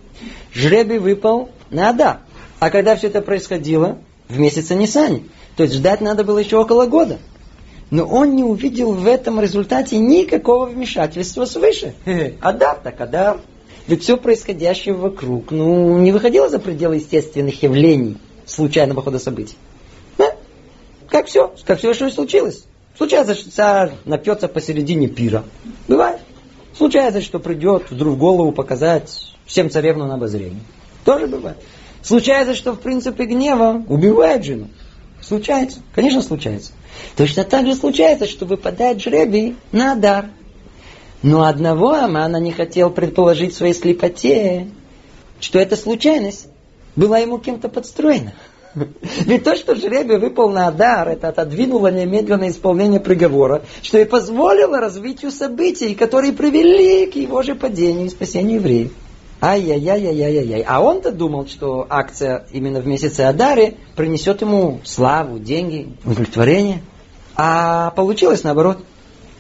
Жребий 0.55 0.99
выпал 0.99 1.51
на 1.71 1.89
Ада. 1.89 2.21
А 2.61 2.71
когда 2.71 2.95
все 2.95 3.09
это 3.09 3.21
происходило? 3.21 3.99
В 4.29 4.39
месяце 4.39 4.77
Нисани. 4.77 5.29
То 5.57 5.65
есть 5.65 5.75
ждать 5.75 6.01
надо 6.01 6.23
было 6.23 6.39
еще 6.39 6.57
около 6.57 6.87
года. 6.87 7.19
Но 7.91 8.05
он 8.05 8.37
не 8.37 8.45
увидел 8.45 8.93
в 8.93 9.05
этом 9.05 9.41
результате 9.41 9.99
никакого 9.99 10.67
вмешательства 10.67 11.47
свыше. 11.47 11.95
Адар 12.41 12.79
так 12.81 13.01
Адар. 13.01 13.41
Ведь 13.89 14.05
все 14.05 14.17
происходящее 14.17 14.95
вокруг, 14.95 15.51
ну, 15.51 15.99
не 15.99 16.13
выходило 16.13 16.49
за 16.49 16.61
пределы 16.61 16.95
естественных 16.97 17.61
явлений 17.65 18.19
случайного 18.47 19.03
хода 19.03 19.19
событий. 19.19 19.57
Как 21.13 21.27
все, 21.27 21.53
как 21.67 21.79
все, 21.79 21.93
что 21.93 22.11
случилось. 22.11 22.65
Случается, 22.97 23.35
что 23.35 23.51
царь 23.51 23.93
напьется 24.07 24.49
посередине 24.49 25.09
пира. 25.09 25.45
Бывает. 25.87 26.21
Случается, 26.75 27.21
что 27.21 27.39
придет 27.39 27.91
вдруг 27.91 28.17
голову 28.17 28.51
показать 28.51 29.35
всем 29.45 29.69
царевну 29.69 30.07
на 30.07 30.15
обозрение. 30.15 30.63
Тоже 31.05 31.27
бывает. 31.27 31.59
Случается, 32.01 32.55
что 32.55 32.73
в 32.73 32.81
принципе 32.81 33.27
гнева 33.27 33.85
убивает 33.89 34.43
жену. 34.43 34.69
Случается. 35.21 35.81
Конечно, 35.95 36.23
случается. 36.23 36.73
Точно 37.15 37.45
так 37.45 37.67
же 37.67 37.75
случается, 37.75 38.27
что 38.27 38.47
выпадает 38.47 39.03
жребий 39.03 39.57
на 39.71 39.95
дар. 39.95 40.31
Но 41.23 41.45
одного 41.45 41.93
Амана 41.93 42.39
не 42.39 42.53
хотел 42.53 42.89
предположить 42.89 43.53
в 43.53 43.57
своей 43.59 43.75
слепоте, 43.75 44.71
что 45.41 45.59
эта 45.59 45.77
случайность 45.77 46.49
была 46.97 47.19
ему 47.19 47.39
кем-то 47.39 47.69
подстроена. 47.69 48.33
Ведь 49.27 49.45
то, 49.45 49.55
что 49.55 49.75
жребий 49.75 50.19
выпал 50.19 50.51
на 50.51 50.69
Адар, 50.69 51.09
это 51.09 51.29
отодвинуло 51.29 51.89
немедленное 51.89 52.51
исполнение 52.51 53.01
приговора, 53.01 53.63
что 53.83 53.99
и 53.99 54.05
позволило 54.05 54.81
развитию 54.81 55.31
событий, 55.31 55.95
которые 55.95 56.33
привели 56.33 57.07
к 57.07 57.17
его 57.17 57.43
же 57.43 57.55
падению 57.55 58.07
и 58.07 58.11
спасению 58.11 58.57
евреев. 58.57 58.93
Ай-яй-яй-яй-яй-яй. 59.41 60.63
А 60.63 60.81
он-то 60.81 61.11
думал, 61.11 61.49
что 61.49 61.85
акция 61.91 62.47
именно 62.53 62.81
в 62.81 62.87
месяце 62.87 63.23
Адаре 63.23 63.75
принесет 63.97 64.41
ему 64.41 64.81
славу, 64.85 65.41
деньги, 65.41 65.97
удовлетворение. 66.05 66.81
А 67.35 67.91
получилось 67.91 68.45
наоборот. 68.45 68.79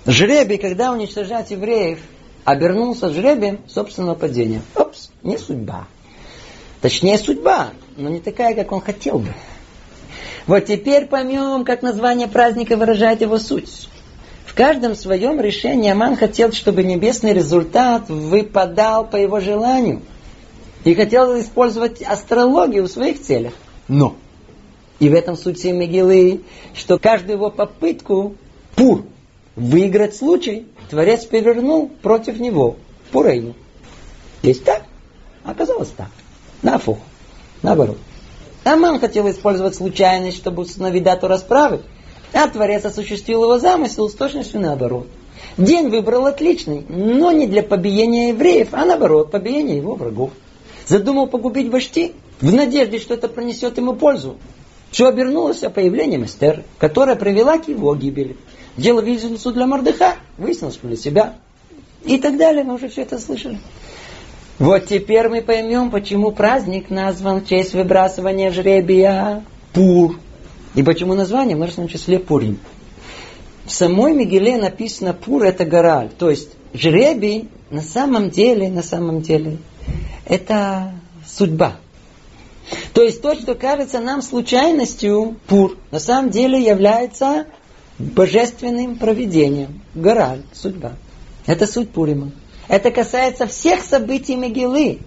Жребий, 0.05 0.59
когда 0.59 0.91
уничтожать 0.91 1.53
евреев, 1.53 2.01
обернулся 2.45 3.11
жребием 3.11 3.61
собственного 3.69 4.17
падения. 4.17 4.63
Опс, 4.75 5.11
не 5.23 5.39
судьба. 5.39 5.87
Точнее, 6.83 7.17
судьба, 7.17 7.71
но 7.97 8.11
не 8.11 8.19
такая, 8.19 8.55
как 8.57 8.73
он 8.73 8.81
хотел 8.81 9.21
бы. 9.21 9.29
Вот 10.49 10.67
теперь 10.67 11.07
поймем, 11.07 11.65
как 11.65 11.81
название 11.83 12.27
праздника 12.27 12.77
выражает 12.77 13.21
его 13.21 13.39
суть. 13.39 13.89
В 14.45 14.55
каждом 14.55 14.97
своем 14.97 15.41
решении 15.41 15.93
Аман 15.93 16.17
хотел, 16.17 16.51
чтобы 16.53 16.83
небесный 16.83 17.33
результат 17.33 18.11
выпадал 18.11 19.07
по 19.07 19.15
его 19.15 19.39
желанию. 19.39 20.03
И 20.85 20.95
хотел 20.95 21.39
использовать 21.39 22.03
астрологию 22.03 22.83
в 22.83 22.89
своих 22.89 23.23
целях. 23.23 23.53
Но, 23.87 24.17
и 24.99 25.09
в 25.09 25.15
этом 25.15 25.37
суть 25.37 25.59
всей 25.59 25.71
Мегилы, 25.71 26.41
что 26.75 26.99
каждую 26.99 27.37
его 27.37 27.51
попытку 27.51 28.35
Пур 28.75 29.05
выиграть 29.55 30.17
случай, 30.17 30.67
Творец 30.91 31.25
перевернул 31.27 31.89
против 32.03 32.41
него 32.41 32.77
Пурейну. 33.13 33.55
Есть 34.43 34.65
так? 34.65 34.83
Оказалось 35.45 35.91
так. 35.91 36.09
На 36.63 36.79
фу. 36.79 36.99
Наоборот. 37.63 37.99
Аман 38.65 39.01
хотел 39.01 39.29
использовать 39.29 39.75
случайность, 39.75 40.37
чтобы 40.37 40.63
установить 40.63 41.03
дату 41.03 41.27
расправы, 41.27 41.83
а 42.33 42.49
Творец 42.49 42.85
осуществил 42.85 43.43
его 43.43 43.59
замысел 43.59 44.09
с 44.09 44.15
точностью 44.15 44.61
наоборот. 44.61 45.09
День 45.57 45.89
выбрал 45.89 46.27
отличный, 46.27 46.87
но 46.89 47.33
не 47.33 47.47
для 47.47 47.63
побиения 47.63 48.29
евреев, 48.29 48.69
а 48.73 48.85
наоборот, 48.85 49.31
побиения 49.31 49.77
его 49.77 49.97
врагов. 49.97 50.31
Задумал 50.87 51.27
погубить 51.27 51.71
Вашти 51.71 52.13
в 52.41 52.53
надежде, 52.53 52.99
что 52.99 53.15
это 53.15 53.29
принесет 53.29 53.77
ему 53.77 53.95
пользу. 53.95 54.37
Все 54.91 55.09
обернулось 55.09 55.59
появлением 55.59 56.25
Эстер, 56.25 56.65
которая 56.79 57.17
привела 57.17 57.59
к 57.59 57.69
его 57.69 57.95
гибели. 57.95 58.37
Дело 58.77 59.01
визицу 59.01 59.53
для 59.53 59.67
Мордыха, 59.67 60.17
выяснилось, 60.39 60.79
для 60.83 60.97
себя. 60.97 61.35
И 62.05 62.19
так 62.19 62.37
далее, 62.37 62.65
мы 62.65 62.75
уже 62.75 62.89
все 62.89 63.03
это 63.03 63.19
слышали. 63.19 63.59
Вот 64.59 64.87
теперь 64.87 65.29
мы 65.29 65.43
поймем, 65.43 65.91
почему 65.91 66.31
праздник 66.31 66.91
назван 66.91 67.41
в 67.41 67.49
честь 67.49 67.75
выбрасывания 67.75 68.51
жребия 68.51 69.45
Пур. 69.73 70.19
И 70.75 70.83
почему 70.83 71.15
название 71.15 71.57
в 71.57 71.59
множественном 71.59 71.89
числе 71.89 72.19
Пурим. 72.19 72.59
В 73.65 73.73
самой 73.73 74.13
Мигеле 74.15 74.57
написано 74.57 75.15
Пур 75.15 75.43
это 75.45 75.65
гораль. 75.65 76.11
То 76.19 76.31
есть 76.31 76.51
жребий 76.75 77.49
на 77.71 77.83
самом 77.83 78.31
деле, 78.31 78.69
на 78.69 78.83
самом 78.83 79.23
деле, 79.23 79.57
это 80.27 80.93
судьба. 81.27 81.77
То 82.93 83.03
есть 83.03 83.23
то, 83.23 83.35
что 83.35 83.55
кажется 83.55 84.01
нам 84.01 84.23
случайностью, 84.23 85.37
Пур, 85.47 85.77
на 85.91 85.99
самом 85.99 86.31
деле 86.31 86.63
является 86.63 87.47
божественным 87.99 88.97
проведением. 88.97 89.81
Гораль, 89.95 90.43
судьба. 90.53 90.93
Это 91.47 91.67
суть 91.67 91.91
Пурима. 91.91 92.31
Это 92.73 92.91
касается 92.91 93.47
всех 93.47 93.83
событий 93.83 94.35
Мегилы, 94.35 95.01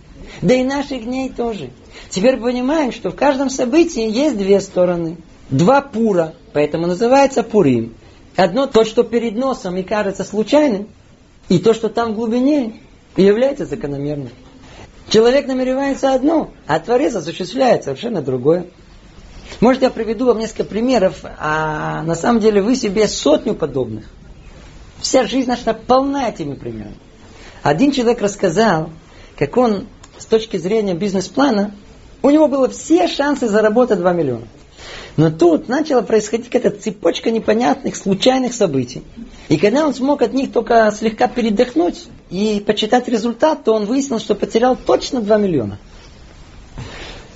да 0.43 0.54
и 0.54 0.63
наших 0.63 1.06
дней 1.06 1.30
тоже. 1.30 1.71
Теперь 2.12 2.38
понимаем, 2.38 2.91
что 2.91 3.10
в 3.10 3.15
каждом 3.15 3.49
событии 3.49 4.08
есть 4.08 4.38
две 4.38 4.62
стороны. 4.62 5.17
Два 5.49 5.82
пура, 5.82 6.36
поэтому 6.54 6.86
называется 6.86 7.41
пурим. 7.41 7.95
Одно 8.36 8.67
то, 8.67 8.86
что 8.86 9.01
перед 9.01 9.36
носом 9.36 9.78
и 9.78 9.82
кажется 9.82 10.23
случайным, 10.23 10.89
и 11.49 11.58
то, 11.58 11.73
что 11.73 11.89
там 11.89 12.12
в 12.12 12.15
глубине, 12.15 12.82
является 13.17 13.65
закономерным. 13.65 14.30
Человек 15.10 15.47
намеревается 15.47 16.13
одно, 16.13 16.51
а 16.67 16.80
Творец 16.80 17.15
осуществляет 17.15 17.84
совершенно 17.84 18.21
другое. 18.21 18.67
Может, 19.60 19.82
я 19.82 19.89
приведу 19.89 20.28
вам 20.28 20.38
несколько 20.38 20.65
примеров, 20.65 21.25
а 21.39 22.04
на 22.04 22.13
самом 22.13 22.41
деле 22.41 22.62
вы 22.62 22.75
себе 22.75 23.08
сотню 23.08 23.56
подобных. 23.56 24.06
Вся 25.01 25.25
жизнь 25.25 25.49
наша 25.49 25.73
полна 25.73 26.30
этими 26.30 26.54
примерами. 26.54 26.97
Один 27.65 27.91
человек 27.91 28.21
рассказал, 28.21 28.91
как 29.39 29.58
он 29.58 29.88
с 30.19 30.25
точки 30.25 30.56
зрения 30.56 30.93
бизнес-плана, 30.93 31.73
у 32.21 32.30
него 32.30 32.47
было 32.47 32.69
все 32.69 33.08
шансы 33.08 33.47
заработать 33.47 33.97
2 33.97 34.13
миллиона. 34.13 34.47
Но 35.17 35.32
тут 35.32 35.67
начала 35.67 36.04
происходить 36.04 36.51
какая-то 36.51 36.80
цепочка 36.80 37.32
непонятных, 37.32 37.95
случайных 37.95 38.54
событий. 38.54 39.01
И 39.49 39.58
когда 39.58 39.88
он 39.88 39.95
смог 39.95 40.21
от 40.21 40.32
них 40.32 40.51
только 40.51 40.93
слегка 40.95 41.28
передохнуть 41.28 42.06
и 42.30 42.63
почитать 42.63 43.08
результат, 43.08 43.63
то 43.63 43.73
он 43.73 43.86
выяснил, 43.86 44.19
что 44.19 44.36
потерял 44.36 44.75
точно 44.75 45.21
2 45.21 45.38
миллиона. 45.38 45.80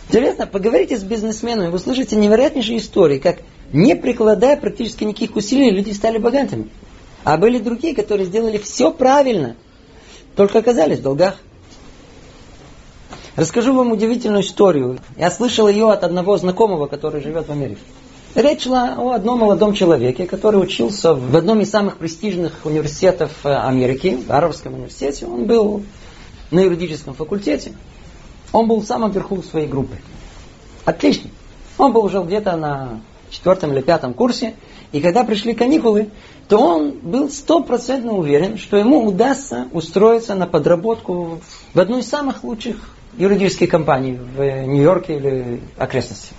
Интересно, 0.09 0.45
поговорите 0.45 0.95
с 0.95 1.03
бизнесменами, 1.03 1.71
вы 1.71 1.79
слышите 1.79 2.15
невероятнейшие 2.15 2.77
истории, 2.77 3.17
как 3.17 3.39
не 3.73 3.95
прикладая 3.95 4.57
практически 4.57 5.05
никаких 5.05 5.35
усилий, 5.35 5.71
люди 5.71 5.89
стали 5.89 6.19
богатыми. 6.19 6.69
А 7.23 7.35
были 7.37 7.57
другие, 7.57 7.95
которые 7.95 8.27
сделали 8.27 8.59
все 8.59 8.91
правильно, 8.91 9.55
только 10.39 10.59
оказались 10.59 10.99
в 10.99 11.01
долгах. 11.01 11.35
Расскажу 13.35 13.73
вам 13.73 13.91
удивительную 13.91 14.41
историю. 14.41 14.97
Я 15.17 15.31
слышал 15.31 15.67
ее 15.67 15.91
от 15.91 16.05
одного 16.05 16.37
знакомого, 16.37 16.87
который 16.87 17.21
живет 17.21 17.49
в 17.49 17.51
Америке. 17.51 17.81
Речь 18.35 18.63
шла 18.63 18.95
о 18.97 19.11
одном 19.11 19.39
молодом 19.39 19.73
человеке, 19.73 20.25
который 20.25 20.61
учился 20.61 21.13
в 21.13 21.35
одном 21.35 21.59
из 21.59 21.69
самых 21.69 21.97
престижных 21.97 22.53
университетов 22.63 23.31
э, 23.43 23.53
Америки, 23.53 24.17
в 24.25 24.31
Арабском 24.31 24.75
университете. 24.75 25.25
Он 25.25 25.43
был 25.43 25.83
на 26.51 26.61
юридическом 26.61 27.15
факультете. 27.15 27.73
Он 28.53 28.65
был 28.65 28.79
в 28.79 28.85
самом 28.85 29.11
верху 29.11 29.43
своей 29.43 29.67
группы. 29.67 29.97
Отличный. 30.85 31.31
Он 31.77 31.91
был 31.91 32.05
уже 32.05 32.23
где-то 32.23 32.55
на 32.55 33.01
четвертом 33.29 33.73
или 33.73 33.81
пятом 33.81 34.13
курсе. 34.13 34.55
И 34.91 35.01
когда 35.01 35.23
пришли 35.23 35.53
каникулы, 35.53 36.09
то 36.47 36.57
он 36.57 36.91
был 37.03 37.29
стопроцентно 37.29 38.13
уверен, 38.13 38.57
что 38.57 38.77
ему 38.77 39.05
удастся 39.05 39.67
устроиться 39.71 40.33
на 40.33 40.47
подработку 40.47 41.41
в 41.73 41.79
одну 41.79 41.99
из 41.99 42.07
самых 42.09 42.43
лучших 42.43 42.77
юридических 43.17 43.69
компаний 43.69 44.13
в 44.13 44.65
Нью-Йорке 44.65 45.17
или 45.17 45.61
окрестности. 45.77 46.33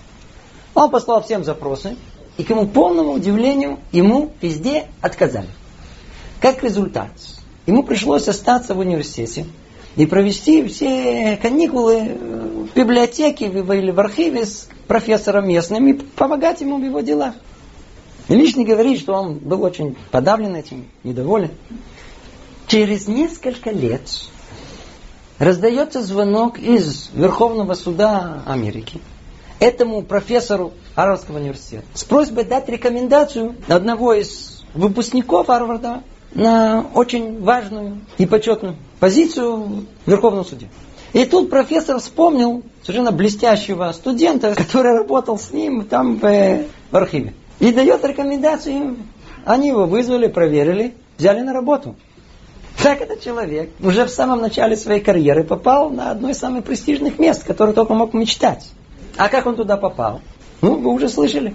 Он 0.75 0.91
послал 0.91 1.23
всем 1.23 1.45
запросы, 1.45 1.97
и 2.39 2.43
к 2.43 2.51
ему 2.51 2.67
полному 2.67 3.13
удивлению 3.13 3.79
ему 3.93 4.33
везде 4.41 4.87
отказали. 5.01 5.49
Как 6.41 6.65
результат, 6.65 7.11
ему 7.67 7.83
пришлось 7.83 8.27
остаться 8.29 8.75
в 8.75 8.79
университете 8.79 9.47
и 9.95 10.07
провести 10.07 10.67
все 10.67 11.39
каникулы 11.41 12.01
в 12.01 12.75
библиотеке 12.75 13.47
или 13.47 13.91
в 13.91 14.01
архиве 14.01 14.47
с 14.47 14.69
профессором 14.89 15.49
местным 15.49 15.87
и 15.89 15.93
помогать 15.93 16.63
ему 16.63 16.79
в 16.79 16.85
его 16.85 17.01
делах. 17.01 17.35
И 18.31 18.35
лишний 18.37 18.65
говорит, 18.65 19.01
что 19.01 19.13
он 19.15 19.39
был 19.39 19.61
очень 19.65 19.97
подавлен 20.13 20.55
этим, 20.55 20.87
недоволен. 21.03 21.51
Через 22.69 23.09
несколько 23.09 23.73
лет 23.73 24.03
раздается 25.41 26.01
звонок 26.01 26.61
из 26.61 27.11
Верховного 27.13 27.75
суда 27.75 28.45
Америки 28.47 29.01
этому 29.59 30.03
профессору 30.03 30.73
Арвардского 30.95 31.39
университета 31.39 31.85
с 31.93 32.05
просьбой 32.05 32.45
дать 32.45 32.69
рекомендацию 32.69 33.57
одного 33.67 34.15
из 34.15 34.63
выпускников 34.75 35.51
Арварда 35.51 36.05
на 36.33 36.87
очень 36.95 37.43
важную 37.43 37.99
и 38.17 38.27
почетную 38.27 38.77
позицию 39.01 39.57
в 39.57 39.85
Верховном 40.07 40.45
суде. 40.45 40.69
И 41.13 41.25
тут 41.25 41.51
профессор 41.51 41.99
вспомнил 41.99 42.63
совершенно 42.83 43.11
блестящего 43.11 43.91
студента, 43.91 44.55
который 44.57 44.93
работал 44.99 45.37
с 45.37 45.53
ним 45.53 45.85
там 45.85 46.21
в, 46.21 46.65
в 46.93 46.97
архиве. 46.97 47.35
И 47.61 47.73
дает 47.73 48.05
рекомендацию 48.05 48.77
им. 48.77 49.07
Они 49.45 49.69
его 49.69 49.87
вызвали, 49.87 50.27
проверили, 50.27 50.95
взяли 51.17 51.41
на 51.41 51.53
работу. 51.53 51.95
Так 52.83 53.03
этот 53.03 53.21
человек 53.21 53.71
уже 53.81 54.07
в 54.07 54.11
самом 54.11 54.41
начале 54.41 54.77
своей 54.77 55.01
карьеры 55.01 55.45
попал 55.45 55.91
на 55.91 56.11
одно 56.11 56.31
из 56.31 56.39
самых 56.39 56.65
престижных 56.65 57.19
мест, 57.19 57.45
которое 57.45 57.73
только 57.73 57.95
мог 57.95 58.15
мечтать. 58.15 58.71
А 59.17 59.29
как 59.29 59.47
он 59.47 59.57
туда 59.57 59.77
попал? 59.77 60.21
Ну, 60.63 60.77
вы 60.77 60.91
уже 60.93 61.09
слышали. 61.09 61.55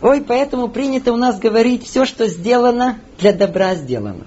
Ой, 0.00 0.20
поэтому 0.20 0.68
принято 0.68 1.12
у 1.12 1.16
нас 1.16 1.38
говорить, 1.38 1.86
все, 1.86 2.04
что 2.04 2.26
сделано, 2.26 2.98
для 3.18 3.32
добра 3.32 3.74
сделано. 3.74 4.26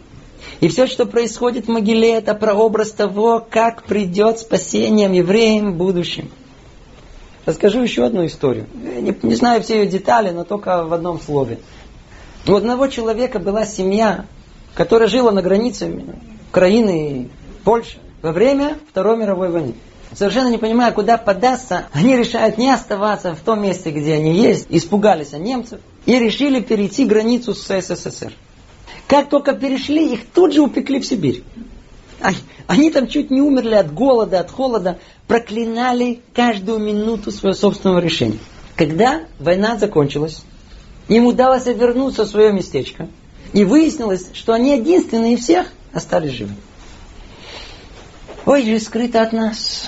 И 0.62 0.67
все, 0.67 0.88
что 0.88 1.06
происходит 1.06 1.65
в 1.65 1.69
могиле, 1.69 2.13
это 2.13 2.36
прообраз 2.36 2.91
того, 2.91 3.45
как 3.47 3.84
придет 3.84 4.39
спасением 4.39 5.12
евреям 5.12 5.73
в 5.73 5.76
будущем. 5.76 6.30
Расскажу 7.45 7.82
еще 7.82 8.06
одну 8.06 8.25
историю. 8.25 8.67
Не, 8.73 9.15
не 9.21 9.36
знаю 9.36 9.62
все 9.62 9.84
ее 9.84 9.88
детали, 9.88 10.29
но 10.29 10.43
только 10.43 10.84
в 10.86 10.93
одном 10.93 11.19
слове. 11.19 11.60
У 12.47 12.53
одного 12.53 12.88
человека 12.88 13.39
была 13.39 13.65
семья, 13.65 14.25
которая 14.75 15.10
жила 15.10 15.32
на 15.32 15.41
границе 15.41 16.03
Украины 16.49 17.10
и 17.10 17.29
Польши 17.63 17.97
во 18.21 18.32
время 18.32 18.77
Второй 18.89 19.17
мировой 19.17 19.49
войны. 19.49 19.75
Совершенно 20.13 20.49
не 20.49 20.58
понимая, 20.58 20.91
куда 20.91 21.17
податься, 21.17 21.88
они 21.91 22.15
решают 22.15 22.58
не 22.58 22.71
оставаться 22.71 23.34
в 23.36 23.39
том 23.39 23.62
месте, 23.62 23.89
где 23.89 24.13
они 24.13 24.34
есть, 24.34 24.67
испугались 24.69 25.34
немцев 25.34 25.79
и 26.06 26.19
решили 26.19 26.62
перейти 26.62 27.06
границу 27.06 27.56
с 27.56 27.82
СССР. 27.82 28.32
Как 29.08 29.29
только 29.29 29.53
перешли, 29.53 30.13
их 30.13 30.27
тут 30.34 30.53
же 30.53 30.62
упекли 30.62 30.99
в 30.99 31.06
Сибирь. 31.06 31.43
Они, 32.67 32.89
там 32.89 33.07
чуть 33.07 33.31
не 33.31 33.41
умерли 33.41 33.75
от 33.75 33.93
голода, 33.93 34.39
от 34.39 34.49
холода, 34.49 34.97
проклинали 35.27 36.21
каждую 36.33 36.79
минуту 36.79 37.31
своего 37.31 37.55
собственного 37.55 37.99
решения. 37.99 38.39
Когда 38.75 39.23
война 39.39 39.77
закончилась, 39.77 40.43
им 41.09 41.25
удалось 41.25 41.65
вернуться 41.65 42.23
в 42.23 42.29
свое 42.29 42.53
местечко. 42.53 43.09
И 43.51 43.65
выяснилось, 43.65 44.29
что 44.33 44.53
они 44.53 44.77
единственные 44.77 45.33
из 45.33 45.41
всех 45.41 45.67
остались 45.91 46.31
живы. 46.31 46.53
Ой, 48.45 48.63
же 48.63 48.79
скрыто 48.79 49.21
от 49.21 49.33
нас. 49.33 49.88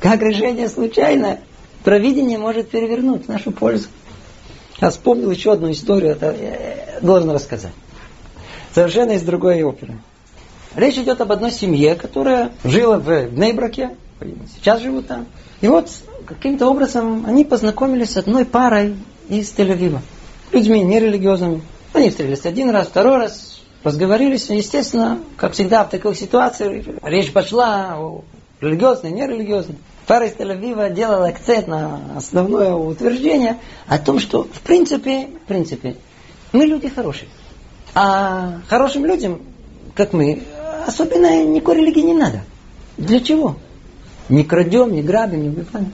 Как 0.00 0.20
решение 0.20 0.68
случайно, 0.68 1.38
провидение 1.82 2.38
может 2.38 2.70
перевернуть 2.70 3.26
в 3.26 3.28
нашу 3.28 3.52
пользу. 3.52 3.88
Я 4.80 4.90
вспомнил 4.90 5.30
еще 5.30 5.52
одну 5.52 5.70
историю, 5.70 6.12
это 6.12 6.36
я 6.36 7.00
должен 7.00 7.30
рассказать. 7.30 7.72
Совершенно 8.74 9.12
из 9.12 9.22
другой 9.22 9.62
оперы. 9.62 9.98
Речь 10.76 10.98
идет 10.98 11.20
об 11.22 11.32
одной 11.32 11.50
семье, 11.50 11.94
которая 11.94 12.52
жила 12.62 12.98
в 12.98 13.32
Нейбраке, 13.32 13.96
сейчас 14.54 14.82
живут 14.82 15.06
там. 15.06 15.26
И 15.62 15.68
вот 15.68 15.90
каким-то 16.26 16.68
образом 16.68 17.24
они 17.26 17.44
познакомились 17.44 18.10
с 18.10 18.16
одной 18.18 18.44
парой 18.44 18.94
из 19.28 19.52
Тель-Авива. 19.54 20.00
Людьми 20.52 20.82
нерелигиозными. 20.82 21.62
Они 21.94 22.10
встретились 22.10 22.44
один 22.44 22.70
раз, 22.70 22.88
второй 22.88 23.16
раз, 23.16 23.62
разговорились. 23.84 24.50
Естественно, 24.50 25.18
как 25.38 25.52
всегда 25.52 25.84
в 25.84 25.88
такой 25.88 26.14
ситуации, 26.14 26.84
речь 27.02 27.32
пошла 27.32 27.96
о 27.96 28.24
религиозной, 28.60 29.12
нерелигиозной. 29.12 29.76
Пара 30.06 30.26
из 30.26 30.34
Тель-Авива 30.34 30.92
делала 30.92 31.28
акцент 31.28 31.68
на 31.68 32.00
основное 32.16 32.74
утверждение 32.74 33.58
о 33.86 33.98
том, 33.98 34.20
что 34.20 34.44
в 34.44 34.60
принципе, 34.60 35.28
в 35.44 35.48
принципе, 35.48 35.96
мы 36.52 36.66
люди 36.66 36.88
хорошие. 36.90 37.28
А 37.94 38.60
хорошим 38.68 39.06
людям, 39.06 39.40
как 39.94 40.12
мы, 40.12 40.42
особенно 40.86 41.44
никакой 41.44 41.76
религии 41.76 42.00
не 42.00 42.14
надо. 42.14 42.42
Для 42.96 43.20
чего? 43.20 43.56
Не 44.28 44.44
крадем, 44.44 44.92
не 44.92 45.02
грабим, 45.02 45.42
не 45.42 45.48
убиваем. 45.48 45.92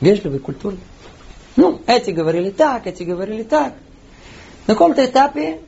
Вежливый, 0.00 0.38
культурный. 0.38 0.80
Ну, 1.56 1.80
эти 1.86 2.10
говорили 2.10 2.50
так, 2.50 2.86
эти 2.86 3.04
говорили 3.04 3.42
так. 3.42 3.74
На 4.66 4.74
каком-то 4.74 5.04
этапе 5.04 5.60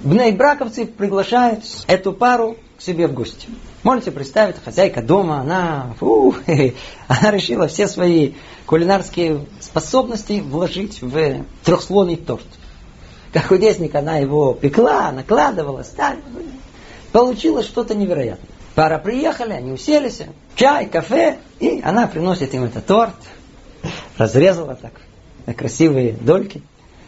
бнейбраковцы 0.00 0.86
приглашают 0.86 1.64
эту 1.86 2.12
пару 2.12 2.56
к 2.78 2.82
себе 2.82 3.06
в 3.06 3.14
гости. 3.14 3.48
Можете 3.82 4.10
представить, 4.10 4.56
хозяйка 4.64 5.02
дома, 5.02 5.40
она, 5.40 5.94
фу, 5.98 6.34
она 7.08 7.30
решила 7.30 7.68
все 7.68 7.88
свои 7.88 8.32
кулинарские 8.66 9.46
способности 9.60 10.40
вложить 10.40 11.02
в 11.02 11.44
трехслойный 11.64 12.16
торт. 12.16 12.46
Как 13.32 13.46
худесник 13.46 13.94
она 13.94 14.18
его 14.18 14.54
пекла, 14.54 15.12
накладывала, 15.12 15.82
ставила. 15.82 16.22
Получилось 17.16 17.64
что-то 17.64 17.94
невероятное. 17.94 18.50
Пара 18.74 18.98
приехали, 18.98 19.52
они 19.52 19.72
уселись, 19.72 20.20
чай, 20.54 20.84
кафе, 20.84 21.38
и 21.60 21.80
она 21.82 22.06
приносит 22.06 22.52
им 22.52 22.64
этот 22.64 22.84
торт, 22.84 23.14
разрезала 24.18 24.74
так 24.74 24.92
на 25.46 25.54
красивые 25.54 26.12
дольки. 26.12 26.60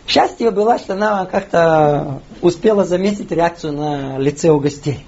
Счастье 0.07 0.51
было, 0.51 0.79
что 0.79 0.95
она 0.95 1.27
как-то 1.27 2.23
успела 2.41 2.87
заметить 2.87 3.31
реакцию 3.31 3.75
на 3.75 4.17
лице 4.17 4.49
у 4.49 4.59
гостей. 4.59 5.05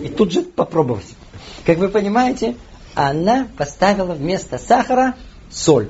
И 0.00 0.08
тут 0.08 0.30
же 0.30 0.42
попробовать. 0.42 1.12
Как 1.66 1.78
вы 1.78 1.88
понимаете, 1.88 2.54
она 2.94 3.48
поставила 3.58 4.14
вместо 4.14 4.58
сахара 4.58 5.16
соль. 5.50 5.88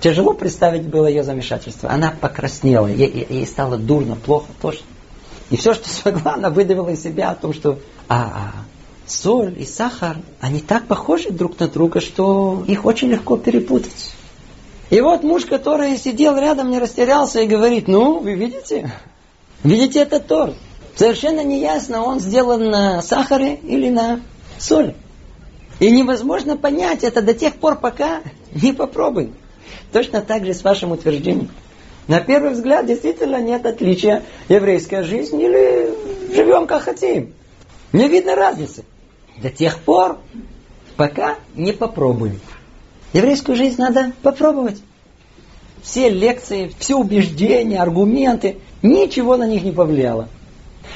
Тяжело 0.00 0.34
представить 0.34 0.86
было 0.86 1.08
ее 1.08 1.24
замешательство. 1.24 1.90
Она 1.90 2.14
покраснела, 2.20 2.86
ей, 2.86 3.26
ей 3.28 3.44
стало 3.48 3.78
дурно, 3.78 4.14
плохо, 4.14 4.46
точно. 4.62 4.86
И 5.50 5.56
все, 5.56 5.74
что 5.74 5.88
смогла, 5.88 6.34
она 6.34 6.50
выдавила 6.50 6.90
из 6.90 7.02
себя 7.02 7.30
о 7.30 7.34
том, 7.34 7.52
что 7.52 7.78
а, 8.08 8.22
а, 8.24 8.52
соль 9.06 9.54
и 9.58 9.64
сахар, 9.64 10.16
они 10.40 10.60
так 10.60 10.86
похожи 10.86 11.30
друг 11.30 11.58
на 11.58 11.68
друга, 11.68 12.00
что 12.00 12.64
их 12.66 12.84
очень 12.84 13.08
легко 13.08 13.36
перепутать. 13.36 14.12
И 14.90 15.00
вот 15.00 15.22
муж, 15.22 15.44
который 15.44 15.96
сидел 15.98 16.36
рядом, 16.36 16.70
не 16.70 16.78
растерялся 16.78 17.40
и 17.40 17.46
говорит, 17.46 17.88
ну, 17.88 18.18
вы 18.20 18.34
видите, 18.34 18.92
видите 19.62 20.00
этот 20.00 20.26
торт. 20.26 20.54
Совершенно 20.94 21.42
неясно, 21.42 22.02
он 22.02 22.20
сделан 22.20 22.70
на 22.70 23.02
сахаре 23.02 23.56
или 23.56 23.90
на 23.90 24.20
соли. 24.58 24.94
И 25.80 25.90
невозможно 25.90 26.56
понять 26.56 27.02
это 27.02 27.20
до 27.20 27.34
тех 27.34 27.56
пор, 27.56 27.76
пока 27.76 28.20
не 28.52 28.72
попробуем. 28.72 29.34
Точно 29.92 30.20
так 30.20 30.44
же 30.44 30.54
с 30.54 30.62
вашим 30.62 30.92
утверждением. 30.92 31.50
На 32.06 32.20
первый 32.20 32.50
взгляд 32.50 32.86
действительно 32.86 33.40
нет 33.40 33.64
отличия 33.64 34.22
еврейская 34.48 35.02
жизнь 35.02 35.40
или 35.40 35.90
живем 36.34 36.66
как 36.66 36.82
хотим. 36.82 37.32
Не 37.92 38.08
видно 38.08 38.34
разницы. 38.34 38.84
До 39.42 39.50
тех 39.50 39.78
пор, 39.80 40.18
пока 40.96 41.36
не 41.54 41.72
попробуем. 41.72 42.40
Еврейскую 43.12 43.56
жизнь 43.56 43.80
надо 43.80 44.12
попробовать. 44.22 44.80
Все 45.82 46.08
лекции, 46.08 46.72
все 46.78 46.96
убеждения, 46.96 47.80
аргументы, 47.80 48.58
ничего 48.82 49.36
на 49.36 49.46
них 49.46 49.62
не 49.62 49.72
повлияло. 49.72 50.28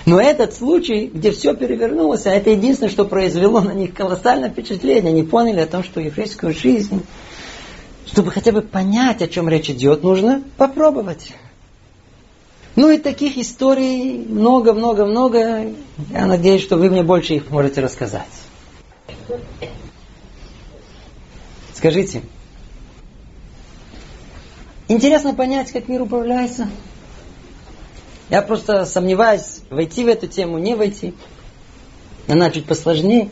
Но 0.06 0.20
этот 0.20 0.54
случай, 0.54 1.10
где 1.12 1.30
все 1.30 1.54
перевернулось, 1.54 2.26
а 2.26 2.30
это 2.30 2.50
единственное, 2.50 2.90
что 2.90 3.04
произвело 3.04 3.60
на 3.60 3.72
них 3.72 3.94
колоссальное 3.94 4.50
впечатление. 4.50 5.10
Они 5.10 5.22
поняли 5.22 5.60
о 5.60 5.66
том, 5.66 5.82
что 5.82 6.00
еврейскую 6.00 6.54
жизнь, 6.54 7.02
чтобы 8.10 8.30
хотя 8.30 8.52
бы 8.52 8.62
понять, 8.62 9.22
о 9.22 9.28
чем 9.28 9.48
речь 9.48 9.70
идет, 9.70 10.02
нужно 10.02 10.42
попробовать. 10.56 11.32
Ну 12.74 12.90
и 12.90 12.98
таких 12.98 13.36
историй 13.36 14.24
много-много-много. 14.24 15.72
Я 16.10 16.26
надеюсь, 16.26 16.62
что 16.62 16.76
вы 16.76 16.90
мне 16.90 17.02
больше 17.02 17.34
их 17.34 17.50
можете 17.50 17.80
рассказать. 17.80 18.28
Скажите, 21.74 22.22
интересно 24.88 25.34
понять, 25.34 25.70
как 25.70 25.88
мир 25.88 26.02
управляется? 26.02 26.68
Я 28.30 28.42
просто 28.42 28.84
сомневаюсь, 28.84 29.60
войти 29.70 30.04
в 30.04 30.08
эту 30.08 30.26
тему, 30.26 30.58
не 30.58 30.74
войти. 30.74 31.14
Она 32.26 32.50
чуть 32.50 32.66
посложнее. 32.66 33.30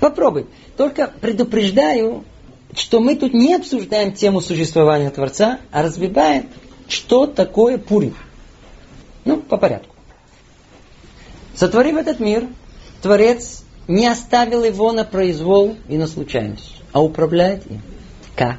Попробуй. 0.00 0.46
Только 0.76 1.12
предупреждаю, 1.20 2.24
что 2.76 3.00
мы 3.00 3.16
тут 3.16 3.34
не 3.34 3.54
обсуждаем 3.54 4.12
тему 4.12 4.40
существования 4.40 5.10
Творца, 5.10 5.60
а 5.70 5.82
разбиваем, 5.82 6.48
что 6.88 7.26
такое 7.26 7.78
Пурим. 7.78 8.16
Ну, 9.24 9.38
по 9.38 9.56
порядку. 9.56 9.94
Сотворив 11.54 11.96
этот 11.96 12.20
мир, 12.20 12.48
Творец 13.00 13.64
не 13.86 14.06
оставил 14.06 14.64
его 14.64 14.92
на 14.92 15.04
произвол 15.04 15.76
и 15.88 15.96
на 15.96 16.06
случайность, 16.06 16.80
а 16.92 17.02
управляет 17.02 17.66
им. 17.70 17.80
Как? 18.34 18.58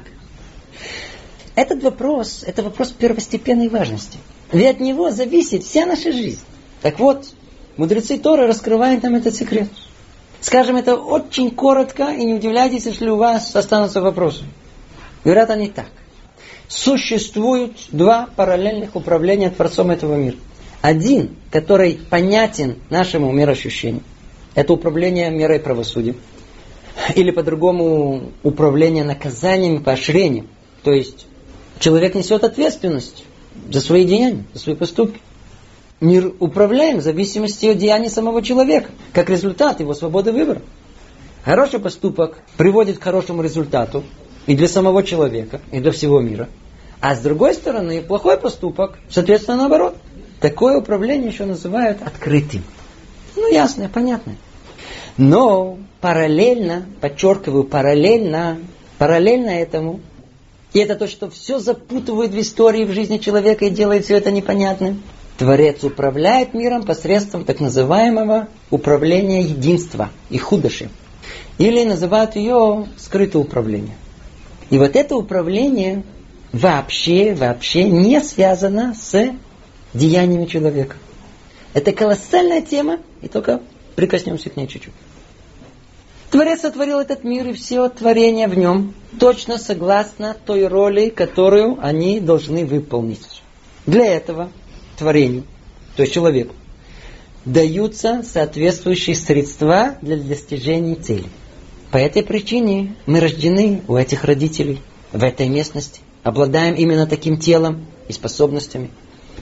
Этот 1.54 1.82
вопрос, 1.82 2.42
это 2.46 2.62
вопрос 2.62 2.90
первостепенной 2.90 3.68
важности. 3.68 4.18
Ведь 4.52 4.76
от 4.76 4.80
него 4.80 5.10
зависит 5.10 5.64
вся 5.64 5.86
наша 5.86 6.12
жизнь. 6.12 6.40
Так 6.82 6.98
вот, 6.98 7.26
мудрецы 7.76 8.18
Торы 8.18 8.46
раскрывают 8.46 9.02
нам 9.02 9.16
этот 9.16 9.34
секрет. 9.34 9.68
Скажем 10.46 10.76
это 10.76 10.94
очень 10.94 11.50
коротко, 11.50 12.12
и 12.12 12.24
не 12.24 12.34
удивляйтесь, 12.34 12.86
если 12.86 13.08
у 13.08 13.16
вас 13.16 13.56
останутся 13.56 14.00
вопросы. 14.00 14.44
Говорят 15.24 15.50
они 15.50 15.66
так. 15.66 15.88
Существуют 16.68 17.72
два 17.90 18.28
параллельных 18.36 18.94
управления 18.94 19.50
Творцом 19.50 19.90
этого 19.90 20.14
мира. 20.14 20.36
Один, 20.82 21.34
который 21.50 21.98
понятен 22.08 22.76
нашему 22.90 23.32
мироощущению. 23.32 24.04
Это 24.54 24.72
управление 24.72 25.32
мерой 25.32 25.58
правосудия. 25.58 26.14
Или 27.16 27.32
по-другому 27.32 28.30
управление 28.44 29.02
наказанием 29.02 29.78
и 29.78 29.82
поощрением. 29.82 30.46
То 30.84 30.92
есть 30.92 31.26
человек 31.80 32.14
несет 32.14 32.44
ответственность 32.44 33.24
за 33.68 33.80
свои 33.80 34.04
деяния, 34.04 34.44
за 34.54 34.60
свои 34.60 34.76
поступки. 34.76 35.20
Мир 36.00 36.34
управляем 36.40 36.98
в 36.98 37.02
зависимости 37.02 37.66
от 37.66 37.78
деяний 37.78 38.10
самого 38.10 38.42
человека, 38.42 38.90
как 39.12 39.30
результат 39.30 39.80
его 39.80 39.94
свободы 39.94 40.32
выбора. 40.32 40.60
Хороший 41.42 41.80
поступок 41.80 42.38
приводит 42.56 42.98
к 42.98 43.02
хорошему 43.02 43.42
результату 43.42 44.04
и 44.46 44.54
для 44.54 44.68
самого 44.68 45.02
человека, 45.02 45.60
и 45.72 45.80
для 45.80 45.92
всего 45.92 46.20
мира. 46.20 46.48
А 47.00 47.14
с 47.14 47.20
другой 47.20 47.54
стороны, 47.54 48.02
плохой 48.02 48.36
поступок, 48.36 48.98
соответственно, 49.08 49.58
наоборот. 49.58 49.96
Такое 50.40 50.76
управление 50.76 51.28
еще 51.28 51.46
называют 51.46 52.02
открытым. 52.02 52.62
Ну, 53.36 53.50
ясное, 53.50 53.88
понятное. 53.88 54.36
Но 55.16 55.78
параллельно, 56.02 56.84
подчеркиваю, 57.00 57.64
параллельно, 57.64 58.58
параллельно 58.98 59.48
этому 59.48 60.00
и 60.76 60.78
это 60.78 60.94
то, 60.94 61.08
что 61.08 61.30
все 61.30 61.58
запутывает 61.58 62.32
в 62.32 62.38
истории, 62.38 62.84
в 62.84 62.90
жизни 62.90 63.16
человека 63.16 63.64
и 63.64 63.70
делает 63.70 64.04
все 64.04 64.18
это 64.18 64.30
непонятным. 64.30 65.02
Творец 65.38 65.84
управляет 65.84 66.54
миром 66.54 66.84
посредством 66.84 67.44
так 67.44 67.60
называемого 67.60 68.48
управления 68.70 69.42
единства 69.42 70.10
и 70.30 70.38
худоши. 70.38 70.88
Или 71.58 71.84
называют 71.84 72.36
ее 72.36 72.86
скрытое 72.96 73.42
управление. 73.42 73.96
И 74.70 74.78
вот 74.78 74.96
это 74.96 75.14
управление 75.16 76.04
вообще, 76.52 77.34
вообще 77.34 77.84
не 77.84 78.20
связано 78.20 78.94
с 78.94 79.30
деяниями 79.92 80.46
человека. 80.46 80.96
Это 81.74 81.92
колоссальная 81.92 82.62
тема, 82.62 83.00
и 83.20 83.28
только 83.28 83.60
прикоснемся 83.94 84.48
к 84.48 84.56
ней 84.56 84.66
чуть-чуть. 84.66 84.94
Творец 86.30 86.62
сотворил 86.62 86.98
этот 86.98 87.24
мир 87.24 87.48
и 87.48 87.52
все 87.52 87.88
творения 87.88 88.48
в 88.48 88.56
нем 88.56 88.94
точно 89.20 89.58
согласно 89.58 90.34
той 90.34 90.66
роли, 90.66 91.10
которую 91.10 91.78
они 91.80 92.20
должны 92.20 92.64
выполнить. 92.64 93.42
Для 93.86 94.06
этого 94.06 94.50
творению, 94.96 95.44
то 95.96 96.02
есть 96.02 96.14
человеку, 96.14 96.54
даются 97.44 98.22
соответствующие 98.24 99.14
средства 99.16 99.96
для 100.02 100.16
достижения 100.16 100.96
цели. 100.96 101.26
По 101.92 101.98
этой 101.98 102.22
причине 102.22 102.96
мы 103.06 103.20
рождены 103.20 103.82
у 103.86 103.96
этих 103.96 104.24
родителей 104.24 104.82
в 105.12 105.22
этой 105.22 105.48
местности, 105.48 106.00
обладаем 106.24 106.74
именно 106.74 107.06
таким 107.06 107.38
телом 107.38 107.86
и 108.08 108.12
способностями, 108.12 108.90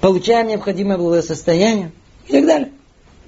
получаем 0.00 0.48
необходимое 0.48 0.98
благосостояние 0.98 1.92
и 2.28 2.32
так 2.32 2.46
далее. 2.46 2.72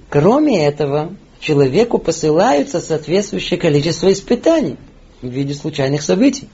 Кроме 0.09 0.65
этого, 0.65 1.15
человеку 1.39 1.97
посылаются 1.97 2.79
соответствующее 2.79 3.59
количество 3.59 4.11
испытаний 4.13 4.77
в 5.21 5.27
виде 5.27 5.53
случайных 5.53 6.03
событий. 6.03 6.47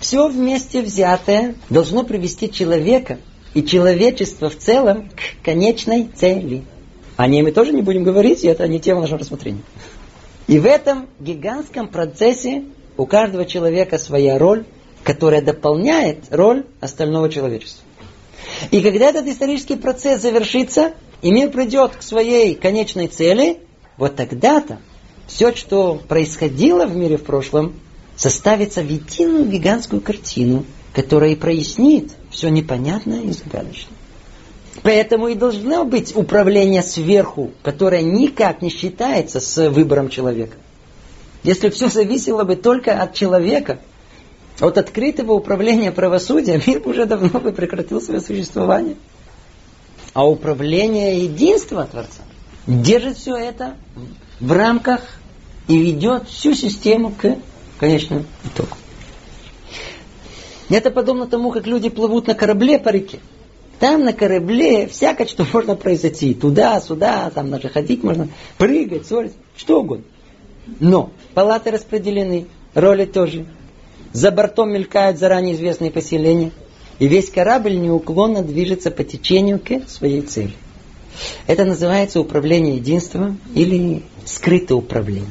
Все 0.00 0.28
вместе 0.28 0.82
взятое 0.82 1.54
должно 1.70 2.02
привести 2.02 2.50
человека 2.50 3.18
и 3.54 3.64
человечество 3.64 4.48
в 4.48 4.56
целом 4.56 5.10
к 5.10 5.44
конечной 5.44 6.08
цели. 6.14 6.62
О 7.16 7.26
ней 7.26 7.42
мы 7.42 7.52
тоже 7.52 7.72
не 7.72 7.82
будем 7.82 8.04
говорить, 8.04 8.44
и 8.44 8.48
это 8.48 8.66
не 8.66 8.80
тема 8.80 9.02
нашего 9.02 9.18
рассмотрения. 9.18 9.62
И 10.46 10.58
в 10.58 10.66
этом 10.66 11.08
гигантском 11.20 11.88
процессе 11.88 12.64
у 12.96 13.06
каждого 13.06 13.44
человека 13.44 13.98
своя 13.98 14.38
роль, 14.38 14.64
которая 15.04 15.42
дополняет 15.42 16.24
роль 16.30 16.64
остального 16.80 17.28
человечества. 17.28 17.84
И 18.70 18.80
когда 18.80 19.10
этот 19.10 19.26
исторический 19.26 19.76
процесс 19.76 20.22
завершится, 20.22 20.92
и 21.20 21.30
мир 21.30 21.50
придет 21.50 21.96
к 21.96 22.02
своей 22.02 22.54
конечной 22.54 23.06
цели, 23.06 23.58
вот 23.96 24.16
тогда-то 24.16 24.78
все, 25.26 25.54
что 25.54 26.00
происходило 26.08 26.86
в 26.86 26.96
мире 26.96 27.16
в 27.16 27.24
прошлом, 27.24 27.74
составится 28.16 28.82
в 28.82 28.88
единую 28.88 29.46
гигантскую 29.46 30.00
картину, 30.00 30.64
которая 30.94 31.30
и 31.30 31.36
прояснит 31.36 32.12
все 32.30 32.48
непонятное 32.48 33.22
и 33.22 33.32
загадочное. 33.32 33.96
Поэтому 34.82 35.28
и 35.28 35.34
должно 35.34 35.84
быть 35.84 36.16
управление 36.16 36.82
сверху, 36.82 37.52
которое 37.62 38.02
никак 38.02 38.62
не 38.62 38.70
считается 38.70 39.38
с 39.38 39.70
выбором 39.70 40.08
человека. 40.08 40.56
Если 41.42 41.70
все 41.70 41.88
зависело 41.88 42.44
бы 42.44 42.56
только 42.56 43.00
от 43.00 43.14
человека, 43.14 43.78
от 44.60 44.78
открытого 44.78 45.32
управления 45.32 45.92
правосудия, 45.92 46.60
мир 46.66 46.82
уже 46.86 47.06
давно 47.06 47.40
бы 47.40 47.52
прекратил 47.52 48.00
свое 48.00 48.20
существование. 48.20 48.96
А 50.14 50.28
управление 50.28 51.24
единства 51.24 51.86
Творца 51.86 52.22
держит 52.66 53.16
все 53.16 53.36
это 53.36 53.76
в 54.40 54.52
рамках 54.52 55.00
и 55.68 55.78
ведет 55.78 56.28
всю 56.28 56.54
систему 56.54 57.14
к 57.16 57.36
конечному 57.78 58.24
итогу. 58.44 58.76
Это 60.68 60.90
подобно 60.90 61.26
тому, 61.26 61.50
как 61.50 61.66
люди 61.66 61.88
плывут 61.88 62.26
на 62.26 62.34
корабле 62.34 62.78
по 62.78 62.88
реке. 62.90 63.20
Там 63.78 64.04
на 64.04 64.12
корабле 64.12 64.86
всякое, 64.86 65.26
что 65.26 65.44
можно 65.52 65.74
произойти. 65.74 66.34
Туда, 66.34 66.80
сюда, 66.80 67.30
там 67.30 67.50
даже 67.50 67.68
ходить 67.68 68.02
можно, 68.02 68.28
прыгать, 68.58 69.06
ссориться, 69.06 69.36
что 69.56 69.80
угодно. 69.80 70.04
Но 70.78 71.10
палаты 71.34 71.70
распределены, 71.70 72.46
роли 72.74 73.04
тоже. 73.04 73.46
За 74.12 74.30
бортом 74.30 74.72
мелькают 74.72 75.18
заранее 75.18 75.54
известные 75.54 75.90
поселения. 75.90 76.52
И 76.98 77.08
весь 77.08 77.30
корабль 77.30 77.76
неуклонно 77.76 78.42
движется 78.42 78.90
по 78.90 79.02
течению 79.02 79.58
к 79.58 79.88
своей 79.88 80.22
цели. 80.22 80.52
Это 81.46 81.64
называется 81.64 82.20
управление 82.20 82.76
единством 82.76 83.40
или 83.54 84.02
скрытое 84.24 84.78
управление. 84.78 85.28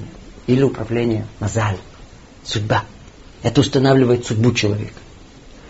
Или 0.47 0.63
управление 0.63 1.25
мазаль, 1.39 1.77
судьба. 2.43 2.83
Это 3.43 3.61
устанавливает 3.61 4.25
судьбу 4.25 4.51
человека. 4.51 4.93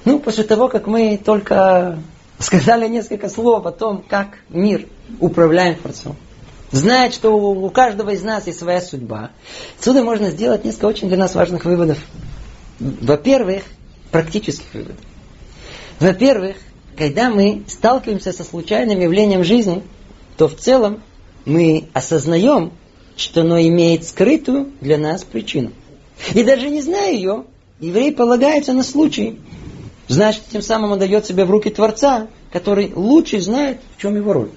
Ну, 0.05 0.19
после 0.19 0.43
того, 0.43 0.67
как 0.67 0.87
мы 0.87 1.19
только 1.23 1.99
сказали 2.39 2.87
несколько 2.87 3.29
слов 3.29 3.65
о 3.65 3.71
том, 3.71 4.03
как 4.07 4.39
мир 4.49 4.87
управляем 5.19 5.75
Творцом, 5.75 6.15
знает, 6.71 7.13
что 7.13 7.31
у 7.31 7.69
каждого 7.69 8.09
из 8.11 8.23
нас 8.23 8.47
есть 8.47 8.59
своя 8.59 8.81
судьба, 8.81 9.31
отсюда 9.77 10.03
можно 10.03 10.31
сделать 10.31 10.65
несколько 10.65 10.85
очень 10.85 11.07
для 11.07 11.17
нас 11.17 11.35
важных 11.35 11.65
выводов. 11.65 11.99
Во-первых, 12.79 13.63
практических 14.09 14.73
выводов. 14.73 14.97
Во-первых, 15.99 16.55
когда 16.97 17.29
мы 17.29 17.63
сталкиваемся 17.67 18.33
со 18.33 18.43
случайным 18.43 18.99
явлением 18.99 19.43
жизни, 19.43 19.83
то 20.37 20.47
в 20.47 20.55
целом 20.55 21.01
мы 21.45 21.89
осознаем, 21.93 22.71
что 23.15 23.41
оно 23.41 23.59
имеет 23.61 24.07
скрытую 24.07 24.71
для 24.81 24.97
нас 24.97 25.23
причину. 25.23 25.71
И 26.33 26.43
даже 26.43 26.69
не 26.69 26.81
зная 26.81 27.11
ее, 27.11 27.45
еврей 27.79 28.11
полагается 28.11 28.73
на 28.73 28.83
случай. 28.83 29.39
Значит, 30.11 30.43
тем 30.51 30.61
самым 30.61 30.91
он 30.91 30.99
дает 30.99 31.25
себя 31.25 31.45
в 31.45 31.51
руки 31.51 31.69
Творца, 31.69 32.27
который 32.51 32.91
лучше 32.93 33.39
знает, 33.39 33.79
в 33.95 34.01
чем 34.01 34.17
его 34.17 34.33
роль. 34.33 34.49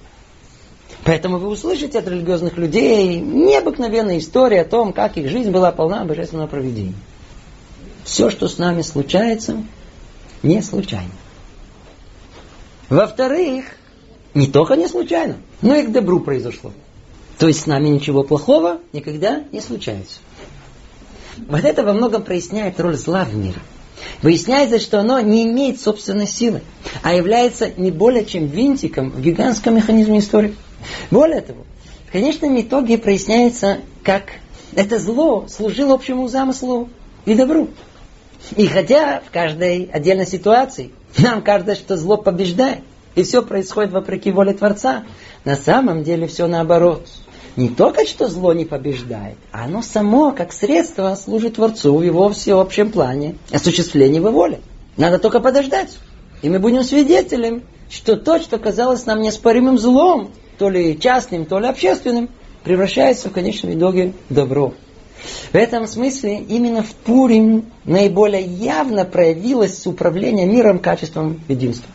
Поэтому 1.04 1.38
вы 1.38 1.46
услышите 1.46 2.00
от 2.00 2.08
религиозных 2.08 2.56
людей 2.56 3.20
необыкновенные 3.20 4.18
истории 4.18 4.58
о 4.58 4.64
том, 4.64 4.92
как 4.92 5.16
их 5.16 5.30
жизнь 5.30 5.52
была 5.52 5.70
полна 5.70 6.04
божественного 6.04 6.48
проведения. 6.48 6.96
Все, 8.02 8.30
что 8.30 8.48
с 8.48 8.58
нами 8.58 8.82
случается, 8.82 9.62
не 10.42 10.60
случайно. 10.60 11.12
Во-вторых, 12.88 13.76
не 14.34 14.48
только 14.48 14.74
не 14.74 14.88
случайно, 14.88 15.36
но 15.62 15.76
и 15.76 15.86
к 15.86 15.92
добру 15.92 16.18
произошло. 16.18 16.72
То 17.38 17.46
есть 17.46 17.60
с 17.60 17.66
нами 17.66 17.90
ничего 17.90 18.24
плохого 18.24 18.80
никогда 18.92 19.44
не 19.52 19.60
случается. 19.60 20.18
Вот 21.46 21.64
это 21.64 21.84
во 21.84 21.92
многом 21.92 22.24
проясняет 22.24 22.80
роль 22.80 22.96
зла 22.96 23.24
в 23.24 23.36
мире. 23.36 23.60
Выясняется, 24.22 24.78
что 24.78 25.00
оно 25.00 25.20
не 25.20 25.44
имеет 25.44 25.80
собственной 25.80 26.26
силы, 26.26 26.62
а 27.02 27.14
является 27.14 27.70
не 27.76 27.90
более 27.90 28.24
чем 28.24 28.46
винтиком 28.46 29.10
в 29.10 29.20
гигантском 29.20 29.76
механизме 29.76 30.18
истории. 30.18 30.54
Более 31.10 31.40
того, 31.40 31.64
в 32.08 32.12
конечном 32.12 32.60
итоге 32.60 32.98
проясняется, 32.98 33.78
как 34.02 34.24
это 34.74 34.98
зло 34.98 35.46
служило 35.48 35.94
общему 35.94 36.28
замыслу 36.28 36.88
и 37.24 37.34
добру. 37.34 37.68
И 38.56 38.66
хотя 38.66 39.20
в 39.20 39.30
каждой 39.32 39.88
отдельной 39.92 40.26
ситуации 40.26 40.90
нам 41.18 41.42
кажется, 41.42 41.74
что 41.74 41.96
зло 41.96 42.16
побеждает, 42.16 42.80
и 43.14 43.22
все 43.22 43.42
происходит 43.42 43.92
вопреки 43.92 44.32
воле 44.32 44.52
Творца, 44.52 45.04
на 45.44 45.56
самом 45.56 46.02
деле 46.02 46.26
все 46.26 46.46
наоборот. 46.46 47.06
Не 47.56 47.68
только 47.68 48.04
что 48.04 48.28
зло 48.28 48.52
не 48.52 48.64
побеждает, 48.64 49.36
а 49.52 49.64
оно 49.64 49.80
само, 49.80 50.32
как 50.32 50.52
средство, 50.52 51.14
служит 51.14 51.54
Творцу 51.54 51.96
в 51.96 52.02
его 52.02 52.28
всеобщем 52.30 52.90
плане 52.90 53.36
осуществления 53.52 54.16
его 54.16 54.32
воли. 54.32 54.60
Надо 54.96 55.18
только 55.18 55.38
подождать. 55.38 55.96
И 56.42 56.48
мы 56.48 56.58
будем 56.58 56.82
свидетелем, 56.82 57.62
что 57.88 58.16
то, 58.16 58.40
что 58.40 58.58
казалось 58.58 59.06
нам 59.06 59.22
неоспоримым 59.22 59.78
злом, 59.78 60.30
то 60.58 60.68
ли 60.68 60.98
частным, 60.98 61.46
то 61.46 61.60
ли 61.60 61.68
общественным, 61.68 62.28
превращается 62.64 63.28
в 63.28 63.32
конечном 63.32 63.78
итоге 63.78 64.12
в 64.28 64.34
добро. 64.34 64.74
В 65.52 65.54
этом 65.54 65.86
смысле 65.86 66.40
именно 66.40 66.82
в 66.82 66.92
Пурим 66.92 67.66
наиболее 67.84 68.42
явно 68.42 69.04
проявилось 69.04 69.86
управление 69.86 70.46
миром 70.46 70.80
качеством 70.80 71.40
единства. 71.48 71.93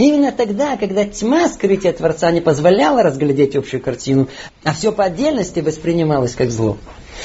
Именно 0.00 0.32
тогда, 0.32 0.78
когда 0.78 1.04
тьма 1.04 1.46
скрытия 1.50 1.92
Творца 1.92 2.30
не 2.30 2.40
позволяла 2.40 3.02
разглядеть 3.02 3.54
общую 3.54 3.82
картину, 3.82 4.28
а 4.64 4.72
все 4.72 4.92
по 4.92 5.04
отдельности 5.04 5.60
воспринималось 5.60 6.34
как 6.34 6.50
зло. 6.50 6.78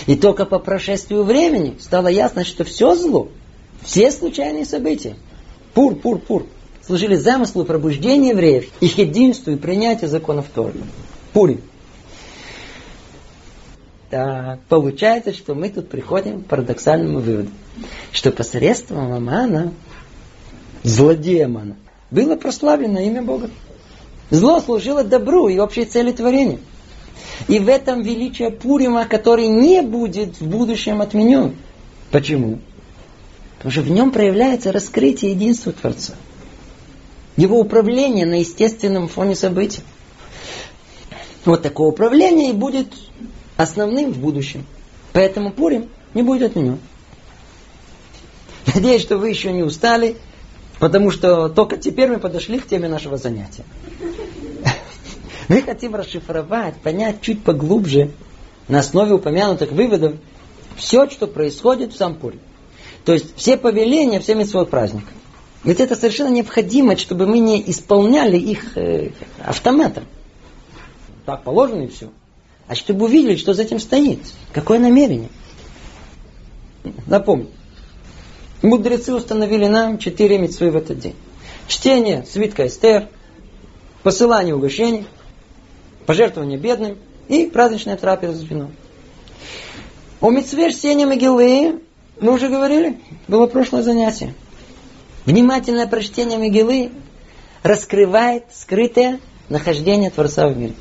И 0.08 0.18
только 0.18 0.46
по 0.46 0.60
прошествию 0.60 1.24
времени 1.24 1.78
стало 1.80 2.10
ясно, 2.10 2.44
что 2.44 2.66
все 2.66 2.94
зло, 2.94 3.30
все 3.82 4.12
случайные 4.12 4.66
события, 4.66 5.16
пур, 5.74 5.96
пур, 5.96 6.20
пур, 6.20 6.48
служили 6.86 7.16
замыслу 7.16 7.64
пробуждения 7.64 8.32
евреев, 8.32 8.66
их 8.82 8.98
единству 8.98 9.54
и 9.54 9.56
принятия 9.56 10.10
законов 10.10 10.48
Торы. 10.54 10.74
Пурим. 11.32 11.62
Так, 14.10 14.60
получается, 14.68 15.32
что 15.32 15.56
мы 15.56 15.70
тут 15.70 15.88
приходим 15.88 16.42
к 16.42 16.48
парадоксальному 16.48 17.20
выводу, 17.20 17.52
что 18.12 18.32
посредством 18.32 19.14
Амана, 19.14 19.72
злодея 20.84 21.46
Амана, 21.46 21.78
было 22.12 22.36
прославлено 22.36 23.00
имя 23.00 23.22
Бога. 23.22 23.50
Зло 24.30 24.60
служило 24.60 25.04
добру 25.04 25.48
и 25.48 25.58
общей 25.58 25.86
цели 25.86 26.12
творения. 26.12 26.60
И 27.48 27.60
в 27.60 27.68
этом 27.68 28.02
величие 28.02 28.50
Пурима, 28.50 29.06
который 29.06 29.48
не 29.48 29.82
будет 29.82 30.40
в 30.40 30.48
будущем 30.48 31.02
отменен. 31.02 31.56
Почему? 32.12 32.60
Потому 33.58 33.72
что 33.72 33.82
в 33.82 33.90
нем 33.90 34.12
проявляется 34.12 34.72
раскрытие 34.72 35.32
единства 35.32 35.72
Творца 35.72 36.16
его 37.38 37.60
управление 37.60 38.26
на 38.26 38.40
естественном 38.40 39.08
фоне 39.08 39.36
событий. 39.36 39.82
Вот 41.44 41.62
такое 41.62 41.90
управление 41.90 42.52
и 42.52 42.54
будет 42.54 42.88
основным 43.58 44.14
в 44.14 44.18
будущем. 44.18 44.66
Поэтому 45.14 45.52
Пурим 45.52 45.90
не 46.14 46.24
будет 46.24 46.52
отменен. 46.52 46.80
Надеюсь, 48.74 49.02
что 49.02 49.18
вы 49.18 49.30
еще 49.30 49.52
не 49.52 49.64
устали, 49.64 50.18
потому 50.80 51.12
что 51.12 51.50
только 51.50 51.78
теперь 51.78 52.10
мы 52.10 52.20
подошли 52.20 52.60
к 52.60 52.68
теме 52.68 52.88
нашего 52.88 53.18
занятия. 53.18 53.64
Мы 55.48 55.62
хотим 55.62 55.94
расшифровать, 55.94 56.76
понять 56.78 57.22
чуть 57.22 57.44
поглубже, 57.44 58.12
на 58.68 58.80
основе 58.80 59.14
упомянутых 59.14 59.72
выводов, 59.72 60.16
все, 60.76 61.08
что 61.10 61.28
происходит 61.28 61.94
в 61.94 61.98
Сампуре. 61.98 62.40
То 63.06 63.14
есть 63.14 63.36
все 63.36 63.56
повеления, 63.56 64.20
все 64.20 64.34
митцвот 64.34 64.72
праздника. 64.72 65.12
Ведь 65.64 65.80
это 65.80 65.96
совершенно 65.96 66.30
необходимо, 66.30 66.98
чтобы 66.98 67.28
мы 67.28 67.40
не 67.40 67.64
исполняли 67.70 68.38
их 68.38 68.78
э, 68.78 69.12
автоматом. 69.44 70.06
Так 71.26 71.44
положено 71.44 71.84
и 71.84 71.88
все. 71.88 72.10
А 72.68 72.76
чтобы 72.76 73.06
увидели, 73.06 73.36
что 73.36 73.54
за 73.54 73.64
этим 73.64 73.80
стоит. 73.80 74.20
Какое 74.54 74.80
намерение. 74.80 75.30
Напомню. 77.08 77.48
Мудрецы 78.62 79.14
установили 79.14 79.68
нам 79.68 79.98
четыре 79.98 80.38
митцвы 80.38 80.72
в 80.72 80.76
этот 80.76 81.00
день. 81.00 81.16
Чтение 81.68 82.26
свитка 82.26 82.68
Эстер, 82.68 83.10
посылание 84.04 84.56
угощений, 84.56 85.06
пожертвование 86.06 86.58
бедным 86.58 86.98
и 87.28 87.46
праздничная 87.48 87.98
трапеза 87.98 88.38
с 88.38 88.44
вином. 88.44 88.72
О 90.22 90.30
митцве 90.30 90.72
чтения 90.72 91.06
Могилы 91.06 91.82
мы 92.20 92.34
уже 92.34 92.48
говорили, 92.48 93.00
было 93.28 93.48
прошлое 93.48 93.84
занятие. 93.84 94.34
Внимательное 95.26 95.88
прочтение 95.88 96.38
Мегилы 96.38 96.92
раскрывает 97.64 98.46
скрытое 98.54 99.20
нахождение 99.50 100.12
Творца 100.12 100.48
в 100.48 100.58
мире. 100.58 100.74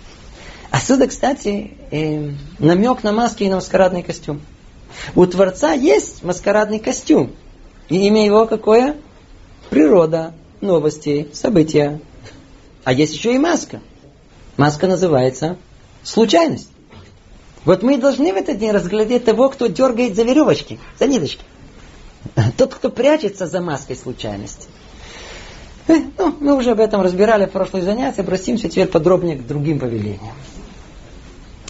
Отсюда, 0.71 1.07
кстати, 1.07 1.73
э, 1.91 2.31
намек 2.59 3.03
на 3.03 3.13
маски 3.13 3.45
и 3.45 3.49
на 3.49 3.57
маскарадный 3.57 4.03
костюм. 4.03 4.41
У 5.15 5.27
Творца 5.27 5.73
есть 5.73 6.23
маскарадный 6.23 6.79
костюм. 6.79 7.33
И 7.89 8.07
имя 8.07 8.25
его 8.25 8.47
какое? 8.47 8.97
Природа, 9.71 10.33
новости, 10.61 11.29
события. 11.33 12.01
А 12.85 12.93
есть 12.93 13.15
еще 13.15 13.35
и 13.35 13.39
маска. 13.39 13.81
Маска 14.57 14.87
называется 14.87 15.57
случайность. 16.03 16.69
Вот 17.65 17.83
мы 17.83 17.99
должны 17.99 18.33
в 18.33 18.37
этот 18.37 18.59
день 18.59 18.73
разглядеть 18.73 19.25
того, 19.25 19.49
кто 19.49 19.67
дергает 19.67 20.15
за 20.15 20.23
веревочки, 20.23 20.79
за 20.99 21.07
ниточки. 21.07 21.43
Тот, 22.57 22.75
кто 22.75 22.91
прячется 22.91 23.47
за 23.47 23.61
маской 23.61 23.97
случайности. 23.97 24.69
Э, 25.89 25.95
ну, 26.19 26.37
мы 26.41 26.57
уже 26.57 26.73
об 26.73 26.81
этом 26.81 27.01
разбирали 27.01 27.47
в 27.47 27.51
прошлые 27.51 27.85
занятия, 27.85 28.23
обратимся 28.23 28.69
теперь 28.69 28.87
подробнее 28.87 29.37
к 29.37 29.47
другим 29.47 29.79
повелениям. 29.79 30.35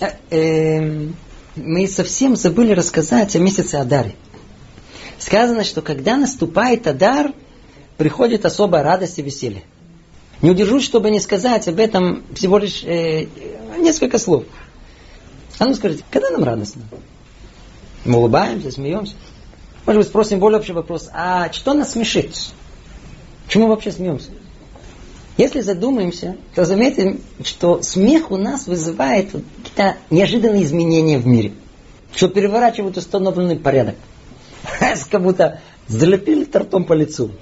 Э, 0.01 0.11
э, 0.31 1.09
мы 1.57 1.87
совсем 1.87 2.37
забыли 2.37 2.73
рассказать 2.73 3.35
о 3.37 3.39
месяце 3.39 3.77
Адаре. 3.77 4.15
Сказано, 5.25 5.64
что 5.64 5.81
когда 5.81 6.16
наступает 6.16 6.87
Адар, 6.87 7.33
приходит 7.97 8.45
особая 8.45 8.83
радость 8.83 9.18
и 9.18 9.22
веселье. 9.22 9.62
Не 10.43 10.51
удержусь, 10.51 10.85
чтобы 10.85 11.11
не 11.11 11.18
сказать 11.18 11.66
об 11.66 11.79
этом 11.79 12.22
всего 12.35 12.59
лишь 12.59 12.85
э, 12.85 13.27
несколько 13.79 14.18
слов. 14.18 14.45
А 15.59 15.64
ну 15.64 15.72
скажите, 15.72 16.05
когда 16.11 16.29
нам 16.29 16.45
радостно? 16.45 16.83
Мы 18.05 18.18
улыбаемся, 18.18 18.70
смеемся. 18.70 19.14
Может 19.87 20.01
быть, 20.01 20.09
спросим 20.09 20.41
более 20.41 20.59
общий 20.59 20.75
вопрос. 20.75 21.09
А 21.14 21.51
что 21.53 21.72
нас 21.72 21.93
смешит? 21.93 22.37
Чему 23.49 23.68
вообще 23.68 23.93
смеемся? 23.93 24.29
Если 25.39 25.62
задумаемся, 25.62 26.37
то 26.55 26.66
заметим, 26.66 27.22
что 27.43 27.81
смех 27.81 28.31
у 28.31 28.37
нас 28.37 28.66
вызывает 28.66 29.31
какие-то 29.31 29.97
неожиданные 30.11 30.64
изменения 30.64 31.16
в 31.16 31.27
мире. 31.27 31.55
Что 32.14 32.29
переворачивают 32.29 32.99
установленный 32.99 33.57
порядок. 33.57 33.95
Как 35.11 35.23
будто 35.23 35.61
залепили 35.87 36.45
тортом 36.45 36.85
по 36.85 36.93
лицу. 36.93 37.33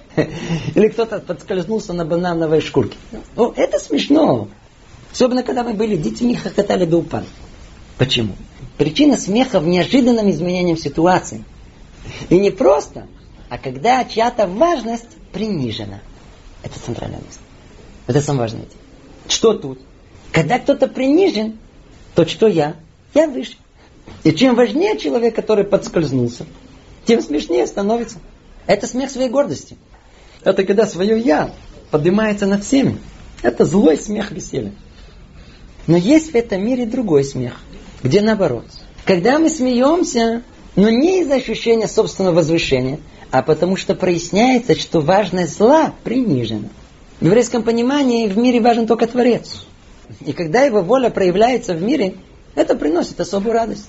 Или 0.74 0.88
кто-то 0.88 1.20
подскользнулся 1.20 1.92
на 1.92 2.04
банановой 2.04 2.60
шкурке. 2.60 2.96
Ну, 3.36 3.52
это 3.56 3.78
смешно. 3.78 4.48
Особенно, 5.12 5.42
когда 5.42 5.62
мы 5.62 5.74
были 5.74 5.96
детьми, 5.96 6.34
хохотали 6.34 6.84
до 6.84 6.98
упада. 6.98 7.26
Почему? 7.98 8.34
Причина 8.78 9.18
смеха 9.18 9.60
в 9.60 9.66
неожиданном 9.66 10.30
изменении 10.30 10.74
ситуации. 10.74 11.44
И 12.30 12.38
не 12.38 12.50
просто, 12.50 13.06
а 13.48 13.58
когда 13.58 14.04
чья-то 14.04 14.46
важность 14.46 15.10
принижена. 15.32 16.00
Это 16.62 16.78
центральное 16.78 17.20
место. 17.20 17.42
Это 18.06 18.20
самое 18.20 18.42
важное. 18.42 18.64
Что 19.28 19.54
тут? 19.54 19.80
Когда 20.32 20.58
кто-то 20.58 20.88
принижен, 20.88 21.58
то 22.14 22.26
что 22.26 22.48
я? 22.48 22.76
Я 23.14 23.28
выше. 23.28 23.56
И 24.24 24.32
чем 24.32 24.54
важнее 24.54 24.98
человек, 24.98 25.34
который 25.34 25.64
подскользнулся, 25.64 26.46
тем 27.04 27.22
смешнее 27.22 27.66
становится. 27.66 28.18
Это 28.66 28.86
смех 28.86 29.10
своей 29.10 29.28
гордости. 29.28 29.76
Это 30.44 30.64
когда 30.64 30.86
свое 30.86 31.18
«я» 31.18 31.52
поднимается 31.90 32.46
над 32.46 32.64
всеми. 32.64 32.98
Это 33.42 33.64
злой 33.64 33.96
смех 33.96 34.30
веселья. 34.30 34.72
Но 35.86 35.96
есть 35.96 36.32
в 36.32 36.34
этом 36.36 36.64
мире 36.64 36.86
другой 36.86 37.24
смех, 37.24 37.54
где 38.02 38.20
наоборот. 38.20 38.64
Когда 39.04 39.38
мы 39.38 39.48
смеемся, 39.48 40.42
Но 40.74 40.88
не 40.88 41.20
из-за 41.20 41.34
ощущения 41.34 41.86
собственного 41.86 42.36
возвышения, 42.36 42.98
а 43.30 43.42
потому 43.42 43.76
что 43.76 43.94
проясняется, 43.94 44.74
что 44.74 45.00
важность 45.00 45.58
зла 45.58 45.92
принижена. 46.02 46.68
В 47.20 47.24
еврейском 47.26 47.62
понимании 47.62 48.26
в 48.26 48.38
мире 48.38 48.60
важен 48.60 48.86
только 48.86 49.06
Творец. 49.06 49.66
И 50.24 50.32
когда 50.32 50.62
его 50.62 50.80
воля 50.80 51.10
проявляется 51.10 51.74
в 51.74 51.82
мире, 51.82 52.16
это 52.54 52.74
приносит 52.74 53.20
особую 53.20 53.52
радость. 53.52 53.88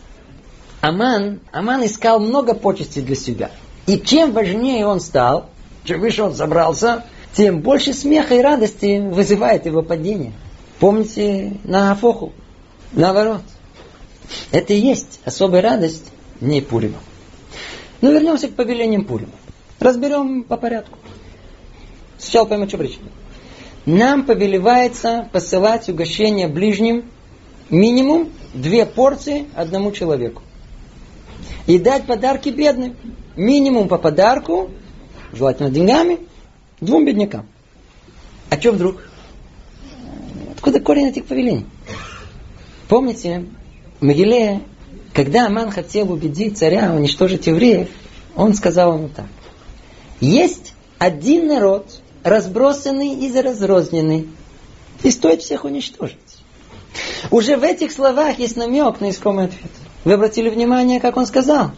Аман, 0.83 1.39
Аман 1.53 1.85
искал 1.85 2.19
много 2.19 2.53
почестей 2.53 3.03
для 3.03 3.15
себя. 3.15 3.51
И 3.85 3.97
чем 3.97 4.33
важнее 4.33 4.85
он 4.85 4.99
стал, 4.99 5.49
чем 5.85 6.01
выше 6.01 6.23
он 6.23 6.35
забрался, 6.35 7.05
тем 7.31 7.61
больше 7.61 7.93
смеха 7.93 8.35
и 8.35 8.41
радости 8.41 8.99
вызывает 8.99 9.65
его 9.65 9.81
падение. 9.81 10.33
Помните 10.79 11.53
на 11.63 11.93
Афоху? 11.93 12.33
Наоборот. 12.91 13.43
Это 14.51 14.73
и 14.73 14.77
есть 14.77 15.21
особая 15.23 15.61
радость 15.61 16.11
не 16.41 16.59
Пурима. 16.59 16.99
Но 18.01 18.11
вернемся 18.11 18.49
к 18.49 18.55
повелениям 18.55 19.05
Пурима. 19.05 19.31
Разберем 19.79 20.43
по 20.43 20.57
порядку. 20.57 20.99
Сначала 22.17 22.45
поймем, 22.45 22.67
что 22.67 22.77
причина. 22.77 23.07
Нам 23.85 24.25
повелевается 24.25 25.29
посылать 25.31 25.87
угощение 25.87 26.49
ближним 26.49 27.05
минимум 27.69 28.33
две 28.53 28.85
порции 28.85 29.45
одному 29.55 29.93
человеку. 29.93 30.41
И 31.67 31.79
дать 31.79 32.05
подарки 32.05 32.49
бедным. 32.49 32.95
Минимум 33.35 33.87
по 33.87 33.97
подарку, 33.97 34.69
желательно 35.31 35.69
деньгами, 35.69 36.19
двум 36.79 37.05
беднякам. 37.05 37.47
А 38.49 38.59
что 38.59 38.71
вдруг? 38.71 39.03
Откуда 40.55 40.79
корень 40.79 41.07
этих 41.07 41.25
повелений? 41.25 41.65
Помните, 42.87 43.45
Могиле, 44.01 44.61
когда 45.13 45.47
Аман 45.47 45.71
хотел 45.71 46.11
убедить 46.11 46.57
царя 46.57 46.93
уничтожить 46.93 47.47
евреев, 47.47 47.89
он 48.35 48.53
сказал 48.53 48.97
ему 48.97 49.09
так. 49.09 49.27
Есть 50.19 50.73
один 50.99 51.47
народ, 51.47 52.01
разбросанный 52.23 53.13
и 53.13 53.41
разрозненный, 53.41 54.27
и 55.03 55.11
стоит 55.11 55.41
всех 55.41 55.65
уничтожить. 55.65 56.17
Уже 57.31 57.57
в 57.57 57.63
этих 57.63 57.91
словах 57.91 58.39
есть 58.39 58.55
намек 58.55 59.01
на 59.01 59.09
искомый 59.09 59.45
ответ. 59.45 59.71
Вы 60.03 60.13
обратили 60.13 60.49
внимание, 60.49 60.99
как 60.99 61.17
он 61.17 61.25
сказал? 61.25 61.71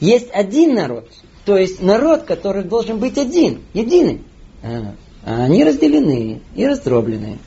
Есть 0.00 0.28
один 0.32 0.74
народ, 0.74 1.08
то 1.44 1.56
есть 1.56 1.80
народ, 1.80 2.22
который 2.22 2.64
должен 2.64 2.98
быть 2.98 3.18
один, 3.18 3.62
единый. 3.74 4.22
А, 4.62 4.94
а 5.24 5.44
они 5.44 5.64
разделены 5.64 6.40
и 6.54 6.66
раздроблены. 6.66 7.38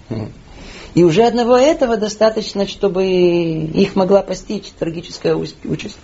И 0.95 1.03
уже 1.03 1.23
одного 1.23 1.57
этого 1.57 1.97
достаточно, 1.97 2.67
чтобы 2.67 3.05
их 3.05 3.95
могла 3.95 4.21
постичь 4.21 4.65
трагическая 4.77 5.35
участь. 5.35 5.97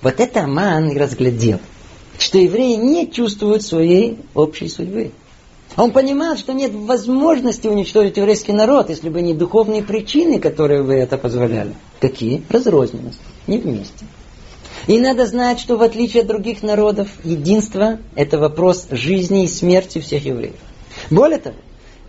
Вот 0.00 0.20
это 0.20 0.44
Аман 0.44 0.96
разглядел, 0.96 1.58
что 2.18 2.38
евреи 2.38 2.76
не 2.76 3.10
чувствуют 3.10 3.62
своей 3.62 4.18
общей 4.34 4.68
судьбы. 4.68 5.10
Он 5.78 5.92
понимал, 5.92 6.36
что 6.36 6.54
нет 6.54 6.72
возможности 6.74 7.68
уничтожить 7.68 8.16
еврейский 8.16 8.52
народ, 8.52 8.90
если 8.90 9.08
бы 9.08 9.22
не 9.22 9.32
духовные 9.32 9.84
причины, 9.84 10.40
которые 10.40 10.82
вы 10.82 10.94
это 10.94 11.16
позволяли. 11.16 11.72
Какие? 12.00 12.42
Разрозненность. 12.48 13.20
Не 13.46 13.58
вместе. 13.58 14.04
И 14.88 14.98
надо 14.98 15.24
знать, 15.24 15.60
что 15.60 15.76
в 15.76 15.82
отличие 15.82 16.22
от 16.22 16.26
других 16.26 16.64
народов, 16.64 17.08
единство– 17.22 17.98
это 18.16 18.38
вопрос 18.38 18.88
жизни 18.90 19.44
и 19.44 19.48
смерти 19.48 20.00
всех 20.00 20.24
евреев. 20.26 20.56
Более 21.10 21.38
того, 21.38 21.54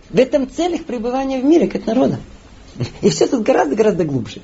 в 0.08 0.18
этом 0.18 0.50
цель 0.50 0.74
их 0.74 0.84
пребывания 0.84 1.40
в 1.40 1.44
мире, 1.44 1.68
как 1.68 1.86
народа. 1.86 2.18
И 3.02 3.10
все 3.10 3.28
тут 3.28 3.44
гораздо-гораздо 3.44 4.04
глубже. 4.04 4.42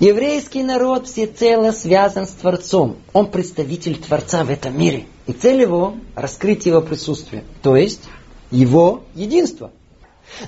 Еврейский 0.00 0.62
народ 0.62 1.06
всецело 1.06 1.70
связан 1.70 2.26
с 2.26 2.30
Творцом. 2.30 2.96
Он 3.12 3.30
представитель 3.30 3.96
Творца 3.96 4.42
в 4.42 4.48
этом 4.50 4.78
мире. 4.78 5.04
И 5.26 5.32
цель 5.32 5.60
его– 5.60 5.96
раскрыть 6.14 6.64
его 6.64 6.80
присутствие. 6.80 7.44
То 7.62 7.76
есть, 7.76 8.00
его 8.54 9.02
единство. 9.14 9.70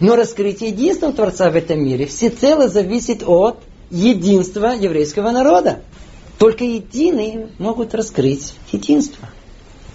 Но 0.00 0.16
раскрытие 0.16 0.70
единства 0.70 1.12
Творца 1.12 1.50
в 1.50 1.56
этом 1.56 1.84
мире 1.84 2.06
всецело 2.06 2.68
зависит 2.68 3.22
от 3.26 3.58
единства 3.90 4.68
еврейского 4.72 5.30
народа. 5.30 5.80
Только 6.38 6.64
единые 6.64 7.50
могут 7.58 7.94
раскрыть 7.94 8.54
единство. 8.72 9.28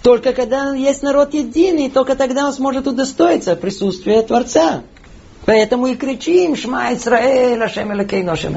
Только 0.02 0.32
когда 0.32 0.74
есть 0.74 1.02
народ 1.02 1.34
единый, 1.34 1.88
только 1.88 2.16
тогда 2.16 2.46
он 2.46 2.52
сможет 2.52 2.86
удостоиться 2.86 3.54
присутствия 3.54 4.22
Творца. 4.22 4.82
Поэтому 5.46 5.86
и 5.86 5.94
кричим 5.94 6.56
«Шма 6.56 6.94
Исраэль, 6.94 7.62
Ашем 7.62 7.92
Элакейну, 7.92 8.32
Ашем 8.32 8.56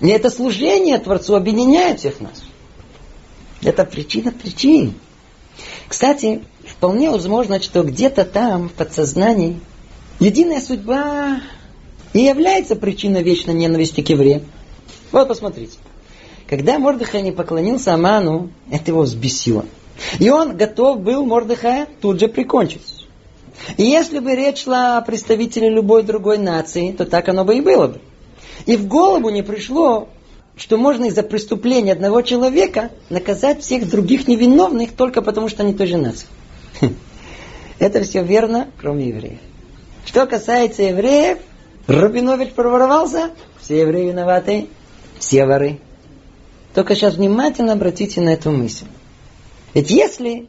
И 0.00 0.08
это 0.08 0.30
служение 0.30 0.98
Творцу 0.98 1.34
объединяет 1.34 2.00
всех 2.00 2.20
нас. 2.20 2.42
Это 3.62 3.84
причина 3.84 4.30
причин. 4.30 4.94
Кстати, 5.88 6.42
вполне 6.84 7.08
возможно, 7.08 7.62
что 7.62 7.82
где-то 7.82 8.26
там, 8.26 8.68
в 8.68 8.72
подсознании, 8.72 9.58
единая 10.20 10.60
судьба 10.60 11.40
и 12.12 12.20
является 12.20 12.76
причиной 12.76 13.22
вечной 13.22 13.54
ненависти 13.54 14.02
к 14.02 14.10
евреям. 14.10 14.42
Вот 15.10 15.28
посмотрите. 15.28 15.78
Когда 16.46 16.78
Мордыхай 16.78 17.22
не 17.22 17.32
поклонился 17.32 17.94
Аману, 17.94 18.50
это 18.70 18.90
его 18.90 19.00
взбесило. 19.00 19.64
И 20.18 20.28
он 20.28 20.58
готов 20.58 21.00
был 21.00 21.24
Мордыхая 21.24 21.88
тут 22.02 22.20
же 22.20 22.28
прикончить. 22.28 23.06
И 23.78 23.84
если 23.84 24.18
бы 24.18 24.34
речь 24.34 24.64
шла 24.64 24.98
о 24.98 25.00
представителе 25.00 25.70
любой 25.70 26.02
другой 26.02 26.36
нации, 26.36 26.92
то 26.92 27.06
так 27.06 27.30
оно 27.30 27.46
бы 27.46 27.56
и 27.56 27.62
было 27.62 27.86
бы. 27.86 28.00
И 28.66 28.76
в 28.76 28.86
голову 28.88 29.30
не 29.30 29.40
пришло, 29.40 30.10
что 30.58 30.76
можно 30.76 31.06
из-за 31.06 31.22
преступления 31.22 31.92
одного 31.92 32.20
человека 32.20 32.90
наказать 33.08 33.62
всех 33.62 33.88
других 33.88 34.28
невиновных 34.28 34.92
только 34.92 35.22
потому, 35.22 35.48
что 35.48 35.62
они 35.62 35.72
той 35.72 35.86
же 35.86 35.96
нации. 35.96 36.26
Это 37.78 38.02
все 38.02 38.22
верно, 38.22 38.68
кроме 38.80 39.08
евреев. 39.08 39.38
Что 40.04 40.26
касается 40.26 40.82
евреев, 40.82 41.38
Рабинович 41.86 42.50
проворовался, 42.50 43.30
все 43.60 43.80
евреи 43.80 44.10
виноваты, 44.10 44.68
все 45.18 45.44
воры. 45.44 45.80
Только 46.74 46.94
сейчас 46.94 47.14
внимательно 47.14 47.72
обратите 47.72 48.20
на 48.20 48.30
эту 48.30 48.50
мысль. 48.50 48.86
Ведь 49.74 49.90
если 49.90 50.48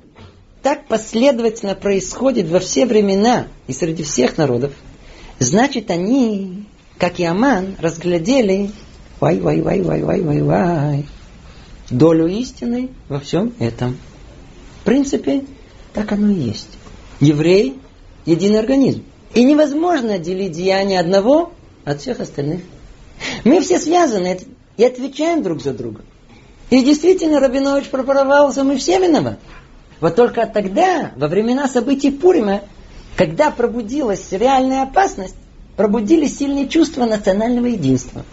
так 0.62 0.88
последовательно 0.88 1.76
происходит 1.76 2.48
во 2.48 2.60
все 2.60 2.86
времена 2.86 3.48
и 3.68 3.74
среди 3.74 4.04
всех 4.04 4.38
народов, 4.38 4.74
значит 5.40 5.92
они, 5.92 6.66
как 6.98 7.20
и 7.20 7.24
Аман, 7.24 7.76
разглядели 7.80 8.72
вай, 9.20 9.40
вай, 9.40 9.62
вай, 9.62 9.82
вай, 9.82 10.02
вай, 10.02 10.22
вай, 10.22 10.42
вай, 10.42 11.06
долю 11.90 12.28
истины 12.28 12.90
во 13.10 13.20
всем 13.20 13.54
этом. 13.60 13.98
В 14.82 14.86
принципе, 14.86 15.44
так 15.96 16.12
оно 16.12 16.30
и 16.30 16.36
есть. 16.36 16.68
Еврей– 17.22 17.80
единый 18.26 18.60
организм. 18.60 19.04
И 19.34 19.44
невозможно 19.44 20.16
отделить 20.16 20.52
деяния 20.52 21.00
одного 21.00 21.54
от 21.86 22.02
всех 22.02 22.20
остальных. 22.20 22.62
Мы 23.46 23.62
все 23.62 23.80
связаны 23.80 24.40
и 24.78 24.84
отвечаем 24.84 25.42
друг 25.42 25.62
за 25.62 25.74
друга. 25.74 26.02
И 26.70 26.84
действительно, 26.84 27.40
Рабинович 27.40 27.88
пропоровался, 27.88 28.64
мы 28.64 28.78
все 28.78 29.00
виноваты. 29.00 29.38
Вот 30.02 30.16
только 30.16 30.46
тогда, 30.46 31.14
во 31.16 31.28
времена 31.28 31.68
событий 31.70 32.12
Пурима, 32.12 32.62
когда 33.16 33.50
пробудилась 33.50 34.32
реальная 34.32 34.84
опасность, 34.84 35.36
пробудились 35.78 36.38
сильные 36.38 36.68
чувства 36.68 37.06
национального 37.06 37.68
единства. 37.68 38.26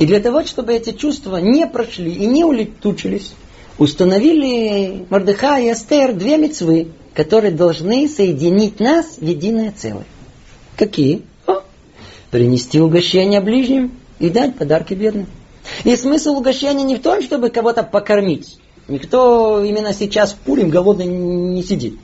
И 0.00 0.06
для 0.06 0.18
того, 0.18 0.44
чтобы 0.44 0.72
эти 0.72 0.92
чувства 0.92 1.36
не 1.36 1.66
прошли 1.66 2.12
и 2.12 2.26
не 2.26 2.44
улетучились, 2.44 3.32
установили 3.80 5.06
Мордыха 5.08 5.58
и 5.58 5.70
Астер 5.70 6.12
две 6.12 6.36
мецвы, 6.36 6.88
которые 7.14 7.50
должны 7.50 8.08
соединить 8.08 8.78
нас 8.78 9.16
в 9.16 9.22
единое 9.22 9.72
целое. 9.72 10.04
Какие? 10.76 11.22
О, 11.46 11.62
принести 12.30 12.78
угощение 12.78 13.40
ближним 13.40 13.92
и 14.18 14.28
дать 14.28 14.54
подарки 14.56 14.92
бедным. 14.92 15.26
И 15.84 15.96
смысл 15.96 16.36
угощения 16.36 16.84
не 16.84 16.96
в 16.96 17.00
том, 17.00 17.22
чтобы 17.22 17.48
кого-то 17.48 17.82
покормить. 17.82 18.58
Никто 18.86 19.64
именно 19.64 19.94
сейчас 19.94 20.32
в 20.32 20.36
Пурим 20.36 20.68
голодный 20.68 21.06
не 21.06 21.62
сидит. 21.62 21.98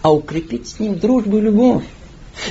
А 0.00 0.12
укрепить 0.12 0.66
с 0.66 0.80
ним 0.80 0.98
дружбу 0.98 1.36
и 1.38 1.42
любовь. 1.42 1.84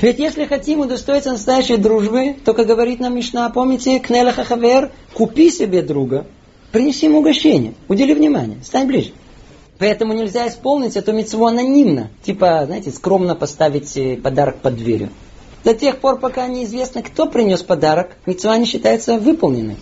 Ведь 0.02 0.20
если 0.20 0.44
хотим 0.44 0.80
удостоиться 0.80 1.32
настоящей 1.32 1.78
дружбы, 1.78 2.36
то, 2.44 2.54
как 2.54 2.66
говорит 2.66 3.00
нам 3.00 3.16
Мишна, 3.16 3.48
помните, 3.50 3.98
Кнеля 3.98 4.30
Хавер, 4.30 4.92
купи 5.14 5.50
себе 5.50 5.82
друга, 5.82 6.26
принеси 6.72 7.06
ему 7.06 7.18
угощение, 7.18 7.74
удели 7.88 8.14
внимание, 8.14 8.58
стань 8.62 8.86
ближе. 8.86 9.12
Поэтому 9.78 10.12
нельзя 10.12 10.48
исполнить 10.48 10.96
эту 10.96 11.12
митцву 11.12 11.46
анонимно. 11.46 12.10
Типа, 12.24 12.64
знаете, 12.66 12.90
скромно 12.90 13.36
поставить 13.36 13.96
э, 13.96 14.16
подарок 14.16 14.56
под 14.56 14.76
дверью. 14.76 15.10
До 15.64 15.72
тех 15.72 15.98
пор, 15.98 16.18
пока 16.18 16.46
неизвестно, 16.48 17.02
кто 17.02 17.26
принес 17.26 17.62
подарок, 17.62 18.16
митцва 18.26 18.56
не 18.56 18.64
считается 18.64 19.18
выполненной. 19.18 19.76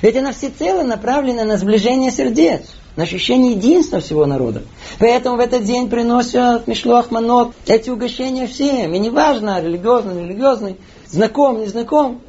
Ведь 0.00 0.16
она 0.16 0.32
всецело 0.32 0.82
направлена 0.82 1.44
на 1.44 1.56
сближение 1.56 2.10
сердец, 2.10 2.62
на 2.96 3.04
ощущение 3.04 3.52
единства 3.52 4.00
всего 4.00 4.26
народа. 4.26 4.62
Поэтому 4.98 5.36
в 5.36 5.40
этот 5.40 5.64
день 5.64 5.88
приносят 5.88 6.66
Мишлох 6.66 7.10
Манот 7.10 7.52
эти 7.66 7.90
угощения 7.90 8.46
всем. 8.46 8.92
И 8.94 8.98
неважно, 8.98 9.62
религиозный, 9.62 10.14
нерелигиозный, 10.14 10.76
знаком, 11.08 11.60
не 11.60 11.66
знаком. 11.66 12.20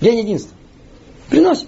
День 0.00 0.20
единства. 0.20 0.56
Приносят. 1.30 1.66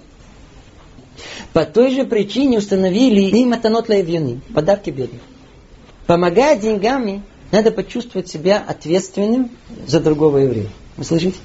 По 1.53 1.65
той 1.65 1.91
же 1.91 2.05
причине 2.05 2.57
установили 2.57 3.21
и 3.21 3.45
матанот 3.45 3.89
лаевьюны, 3.89 4.41
подарки 4.53 4.89
бедных. 4.89 5.21
Помогая 6.07 6.57
деньгами, 6.57 7.21
надо 7.51 7.71
почувствовать 7.71 8.27
себя 8.27 8.63
ответственным 8.65 9.51
за 9.85 9.99
другого 9.99 10.39
еврея. 10.39 10.69
Вы 10.97 11.03
слышите? 11.03 11.37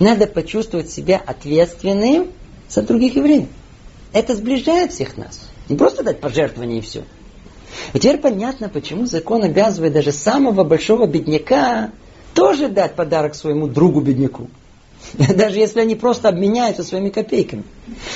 Надо 0.00 0.26
почувствовать 0.26 0.90
себя 0.90 1.20
ответственным 1.24 2.28
за 2.68 2.82
других 2.82 3.16
евреев. 3.16 3.48
Это 4.12 4.34
сближает 4.34 4.92
всех 4.92 5.16
нас. 5.16 5.48
Не 5.68 5.76
просто 5.76 6.02
дать 6.02 6.20
пожертвование 6.20 6.78
и 6.78 6.82
все. 6.82 7.04
И 7.92 7.98
теперь 7.98 8.18
понятно, 8.18 8.68
почему 8.68 9.06
закон 9.06 9.42
обязывает 9.44 9.92
даже 9.92 10.12
самого 10.12 10.64
большого 10.64 11.06
бедняка 11.06 11.90
тоже 12.34 12.68
дать 12.68 12.94
подарок 12.94 13.34
своему 13.34 13.66
другу-бедняку. 13.66 14.48
Даже 15.36 15.58
если 15.58 15.80
они 15.80 15.94
просто 15.94 16.28
обменяются 16.28 16.82
своими 16.82 17.10
копейками. 17.10 17.64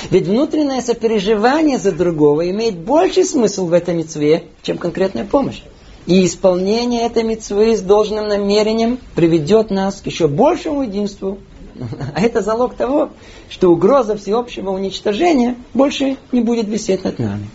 Ведь 0.09 0.27
внутреннее 0.27 0.81
сопереживание 0.81 1.77
за 1.77 1.91
другого 1.91 2.49
имеет 2.49 2.77
больший 2.77 3.25
смысл 3.25 3.67
в 3.67 3.73
этом 3.73 3.97
мецве, 3.97 4.43
чем 4.61 4.77
конкретная 4.77 5.25
помощь. 5.25 5.61
И 6.07 6.25
исполнение 6.25 7.03
этой 7.03 7.23
мецвы 7.23 7.77
с 7.77 7.81
должным 7.81 8.27
намерением 8.27 8.99
приведет 9.15 9.69
нас 9.69 10.01
к 10.01 10.07
еще 10.07 10.27
большему 10.27 10.83
единству. 10.83 11.39
А 12.15 12.21
это 12.21 12.41
залог 12.41 12.75
того, 12.75 13.11
что 13.49 13.71
угроза 13.71 14.15
всеобщего 14.15 14.71
уничтожения 14.71 15.55
больше 15.73 16.17
не 16.31 16.41
будет 16.41 16.67
висеть 16.67 17.03
над 17.03 17.17
нами. 17.19 17.47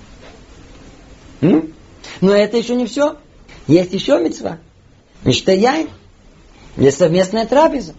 Но 1.41 2.34
это 2.34 2.57
еще 2.57 2.74
не 2.74 2.87
все. 2.87 3.16
Есть 3.66 3.93
еще 3.93 4.18
мецва. 4.18 4.59
Мечта 5.24 5.53
яй. 5.53 5.89
Есть 6.76 6.99
совместная 6.99 7.47
трапеза. 7.47 7.95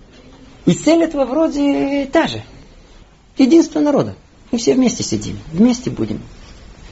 И 0.67 0.73
цель 0.73 1.01
этого 1.01 1.23
вроде 1.23 2.07
та 2.11 2.27
же. 2.27 2.43
Единство 3.37 3.79
народа. 3.79 4.15
Мы 4.51 4.57
все 4.57 4.73
вместе 4.73 5.01
сидим, 5.01 5.39
вместе 5.53 5.89
будем. 5.89 6.21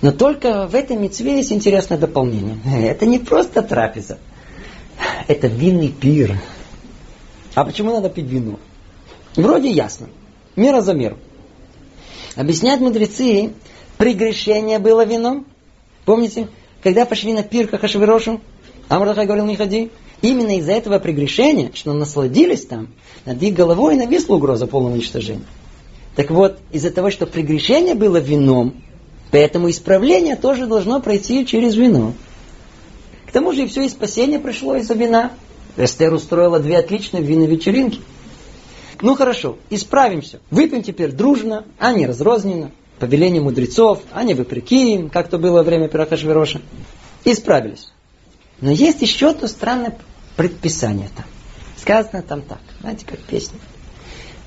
Но 0.01 0.11
только 0.11 0.65
в 0.65 0.75
этой 0.75 0.95
мецве 0.95 1.37
есть 1.37 1.51
интересное 1.51 1.97
дополнение. 1.97 2.57
Это 2.89 3.05
не 3.05 3.19
просто 3.19 3.61
трапеза. 3.61 4.17
Это 5.27 5.47
винный 5.47 5.89
пир. 5.89 6.39
А 7.53 7.65
почему 7.65 7.91
надо 7.91 8.09
пить 8.09 8.27
вино? 8.27 8.59
Вроде 9.35 9.69
ясно. 9.69 10.07
Мера 10.55 10.79
за 10.79 10.93
меру. 10.93 11.17
Объясняют 12.35 12.79
мудрецы, 12.79 13.51
прегрешение 13.97 14.79
было 14.79 15.03
вином. 15.03 15.45
Помните, 16.05 16.47
когда 16.81 17.05
пошли 17.05 17.33
на 17.33 17.43
пир 17.43 17.67
к 17.67 17.73
Ахашвирошу, 17.73 18.39
Амрахай 18.87 19.25
говорил, 19.25 19.45
не 19.45 19.57
ходи. 19.57 19.91
Именно 20.25 20.57
из-за 20.57 20.71
этого 20.71 20.97
прегрешения, 20.97 21.69
что 21.75 21.93
насладились 21.93 22.65
там, 22.65 22.87
над 23.25 23.43
их 23.43 23.53
головой 23.53 23.95
нависла 23.95 24.37
угроза 24.37 24.65
полного 24.65 24.93
уничтожения. 24.93 25.45
Так 26.15 26.31
вот, 26.31 26.57
из-за 26.71 26.89
того, 26.89 27.11
что 27.11 27.27
прегрешение 27.27 27.93
было 27.93 28.17
вином, 28.17 28.73
поэтому 29.29 29.69
исправление 29.69 30.35
тоже 30.35 30.65
должно 30.65 30.99
пройти 30.99 31.45
через 31.45 31.75
вино. 31.75 32.13
К 33.27 33.31
тому 33.33 33.51
же 33.51 33.65
и 33.65 33.67
все 33.67 33.83
и 33.83 33.89
спасение 33.89 34.39
пришло 34.39 34.75
из-за 34.77 34.95
вина. 34.95 35.31
Эстер 35.77 36.11
устроила 36.11 36.59
две 36.59 36.79
отличные 36.79 37.21
винные 37.21 37.47
вечеринки. 37.47 37.99
Ну 39.01 39.13
хорошо, 39.13 39.59
исправимся. 39.69 40.39
Выпьем 40.49 40.81
теперь 40.81 41.11
дружно, 41.11 41.65
а 41.77 41.93
не 41.93 42.07
разрозненно, 42.07 42.71
по 42.97 43.05
велению 43.05 43.43
мудрецов, 43.43 44.01
а 44.11 44.23
не 44.23 44.33
вопреки 44.33 45.07
как 45.13 45.27
то 45.27 45.37
было 45.37 45.57
во 45.57 45.63
время 45.63 45.87
Пирахашвироша. 45.87 46.61
Исправились. 47.25 47.91
Но 48.59 48.71
есть 48.71 49.03
еще 49.03 49.29
одно 49.29 49.47
странное 49.47 49.95
предписание 50.35 51.09
там. 51.15 51.25
Сказано 51.77 52.21
там 52.21 52.41
так. 52.41 52.59
Знаете, 52.81 53.05
как 53.05 53.19
песня. 53.19 53.59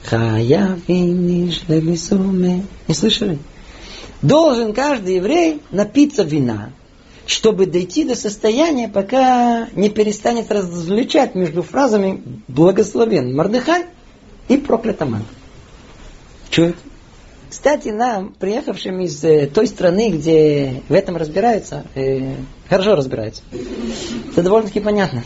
Хаявиниш 0.05 1.65
Не 1.69 2.95
слышали? 2.95 3.39
Должен 4.23 4.73
каждый 4.73 5.17
еврей 5.17 5.61
напиться 5.71 6.23
вина, 6.23 6.73
чтобы 7.27 7.67
дойти 7.67 8.05
до 8.05 8.17
состояния, 8.17 8.89
пока 8.89 9.69
не 9.75 9.91
перестанет 9.91 10.51
различать 10.51 11.35
между 11.35 11.63
фразами 11.63 12.23
«благословен 12.49 13.37
Мордыхай» 13.37 13.85
и 14.49 14.57
«проклят 14.57 15.01
Аман». 15.03 15.25
Что 16.51 16.63
это? 16.65 16.79
Кстати, 17.51 17.89
нам, 17.89 18.35
приехавшим 18.39 19.01
из 19.01 19.25
э, 19.25 19.47
той 19.47 19.67
страны, 19.67 20.11
где 20.11 20.83
в 20.89 20.93
этом 20.93 21.17
разбираются, 21.17 21.85
э, 21.95 22.35
хорошо 22.69 22.95
разбираются, 22.95 23.43
это 24.33 24.43
довольно-таки 24.43 24.81
понятно. 24.81 25.23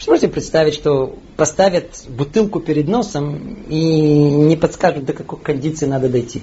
Что 0.00 0.12
можете 0.12 0.28
представить, 0.28 0.72
что 0.72 1.18
поставят 1.36 2.06
бутылку 2.08 2.58
перед 2.60 2.88
носом 2.88 3.58
и 3.68 3.76
не 3.76 4.56
подскажут, 4.56 5.04
до 5.04 5.12
какой 5.12 5.38
кондиции 5.38 5.84
надо 5.84 6.08
дойти. 6.08 6.42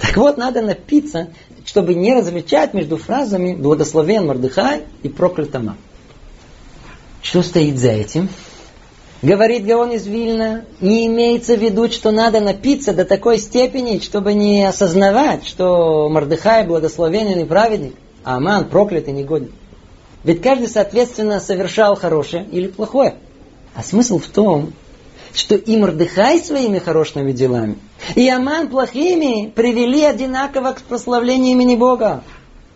Так 0.00 0.16
вот, 0.18 0.36
надо 0.36 0.62
напиться, 0.62 1.30
чтобы 1.64 1.94
не 1.94 2.14
различать 2.14 2.74
между 2.74 2.96
фразами 2.96 3.54
«благословен 3.54 4.26
Мордыхай» 4.26 4.82
и 5.02 5.08
«проклятама». 5.08 5.76
Что 7.22 7.42
стоит 7.42 7.76
за 7.76 7.90
этим? 7.90 8.28
Говорит 9.20 9.66
Гаон 9.66 9.90
из 9.90 10.06
Вильна, 10.06 10.64
не 10.80 11.08
имеется 11.08 11.56
в 11.56 11.60
виду, 11.60 11.90
что 11.90 12.12
надо 12.12 12.38
напиться 12.38 12.92
до 12.92 13.04
такой 13.04 13.38
степени, 13.38 13.98
чтобы 13.98 14.32
не 14.32 14.64
осознавать, 14.64 15.44
что 15.44 16.08
Мордыхай 16.08 16.64
благословенен 16.64 17.40
и 17.40 17.44
праведник, 17.44 17.94
а 18.22 18.36
Аман 18.36 18.68
проклят 18.68 19.08
и 19.08 19.12
негоден. 19.12 19.50
Ведь 20.26 20.42
каждый, 20.42 20.68
соответственно, 20.68 21.40
совершал 21.40 21.96
хорошее 21.96 22.46
или 22.52 22.66
плохое. 22.66 23.14
А 23.74 23.82
смысл 23.82 24.18
в 24.18 24.26
том, 24.26 24.74
что 25.32 25.54
и 25.54 25.76
Мордыхай 25.78 26.38
своими 26.40 26.78
хорошими 26.78 27.32
делами, 27.32 27.78
и 28.14 28.28
Аман 28.28 28.68
плохими 28.68 29.48
привели 29.48 30.02
одинаково 30.02 30.72
к 30.72 30.82
прославлению 30.82 31.52
имени 31.52 31.76
Бога. 31.76 32.24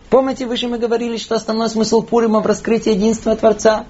Помните, 0.09 0.47
выше 0.47 0.67
мы 0.67 0.79
говорили, 0.79 1.17
что 1.17 1.35
основной 1.35 1.69
смысл 1.69 2.01
Пурима 2.01 2.39
в 2.39 2.47
раскрытии 2.47 2.91
единства 2.91 3.35
Творца 3.35 3.85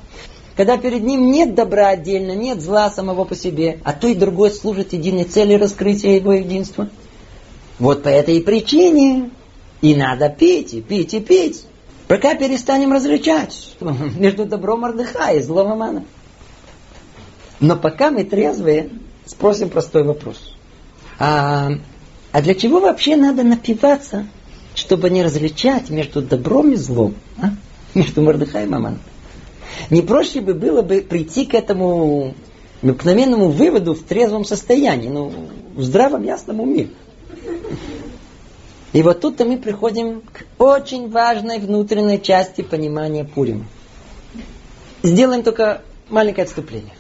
когда 0.56 0.78
перед 0.78 1.04
ним 1.04 1.32
нет 1.32 1.56
добра 1.56 1.88
отдельно, 1.88 2.34
нет 2.34 2.62
зла 2.62 2.90
самого 2.90 3.24
по 3.24 3.36
себе, 3.36 3.80
а 3.84 3.94
то 3.94 4.08
и 4.08 4.16
другое 4.16 4.52
служит 4.52 4.94
единой 4.94 5.24
цели 5.24 5.54
раскрытия 5.54 6.18
его 6.18 6.34
единства. 6.34 6.90
Вот 7.80 8.04
по 8.04 8.10
этой 8.10 8.42
причине 8.42 9.32
и 9.82 9.96
надо 9.96 10.30
пить, 10.30 10.74
и 10.74 10.82
пить, 10.82 11.14
и 11.14 11.20
пить. 11.20 11.66
Пока 12.12 12.36
перестанем 12.36 12.92
различать 12.92 13.78
между 14.18 14.44
добром 14.46 14.82
Мордыха 14.82 15.32
и 15.32 15.40
злом 15.40 15.72
Амана. 15.72 16.04
Но 17.62 17.78
пока 17.78 18.12
мы 18.12 18.26
трезвые, 18.26 18.90
спросим 19.26 19.70
простой 19.70 20.04
вопрос. 20.04 20.54
А, 21.20 21.70
а 22.34 22.42
для 22.42 22.54
чего 22.54 22.82
вообще 22.82 23.16
надо 23.16 23.44
напиваться, 23.44 24.28
чтобы 24.76 25.10
не 25.10 25.24
различать 25.24 25.90
между 25.90 26.22
добром 26.22 26.74
и 26.74 26.76
злом? 26.76 27.16
А? 27.42 27.52
Между 27.94 28.22
Мордыха 28.22 28.62
и 28.62 28.66
Маманом. 28.66 29.00
Не 29.90 30.02
проще 30.02 30.42
бы 30.42 30.54
было 30.54 30.82
бы 30.82 31.00
прийти 31.00 31.46
к 31.46 31.54
этому 31.54 32.34
обыкновенному 32.82 33.52
выводу 33.52 33.94
в 33.94 34.04
трезвом 34.04 34.44
состоянии, 34.44 35.08
ну, 35.08 35.32
в 35.76 35.82
здравом 35.82 36.24
ясном 36.24 36.60
уме. 36.60 36.90
И 38.94 39.02
вот 39.04 39.22
тут-то 39.22 39.46
мы 39.46 39.58
приходим 39.58 40.22
к 40.22 40.46
очень 40.62 41.10
важной 41.10 41.60
внутренней 41.60 42.22
части 42.22 42.62
понимания 42.62 43.24
Пурима. 43.24 43.66
Сделаем 45.02 45.44
только 45.44 45.82
маленькое 46.10 46.44
отступление. 46.44 46.94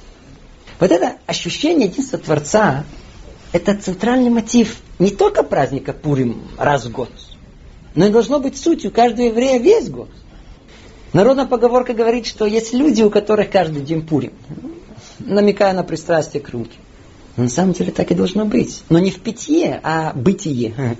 Вот 0.79 0.91
это 0.91 1.17
ощущение 1.27 1.89
единства 1.89 2.17
Творца, 2.17 2.85
это 3.51 3.75
центральный 3.75 4.29
мотив 4.29 4.77
не 4.99 5.11
только 5.11 5.43
праздника 5.43 5.93
Пурим 5.93 6.47
раз 6.57 6.85
в 6.85 6.91
год, 6.91 7.11
но 7.93 8.07
и 8.07 8.09
должно 8.09 8.39
быть 8.39 8.57
сутью 8.57 8.91
каждого 8.91 9.27
еврея 9.27 9.59
весь 9.59 9.89
год. 9.89 10.09
Народная 11.13 11.45
поговорка 11.45 11.93
говорит, 11.93 12.25
что 12.25 12.45
есть 12.45 12.73
люди, 12.73 13.03
у 13.03 13.09
которых 13.09 13.51
каждый 13.51 13.81
день 13.81 14.07
пурим, 14.07 14.31
намекая 15.19 15.73
на 15.73 15.83
пристрастие 15.83 16.41
к. 16.41 16.71
Но 17.35 17.43
на 17.43 17.49
самом 17.49 17.73
деле 17.73 17.91
так 17.91 18.11
и 18.11 18.15
должно 18.15 18.45
быть. 18.45 18.83
Но 18.89 18.99
не 18.99 19.11
в 19.11 19.19
питье, 19.19 19.79
а 19.83 20.13
бытие. 20.13 20.97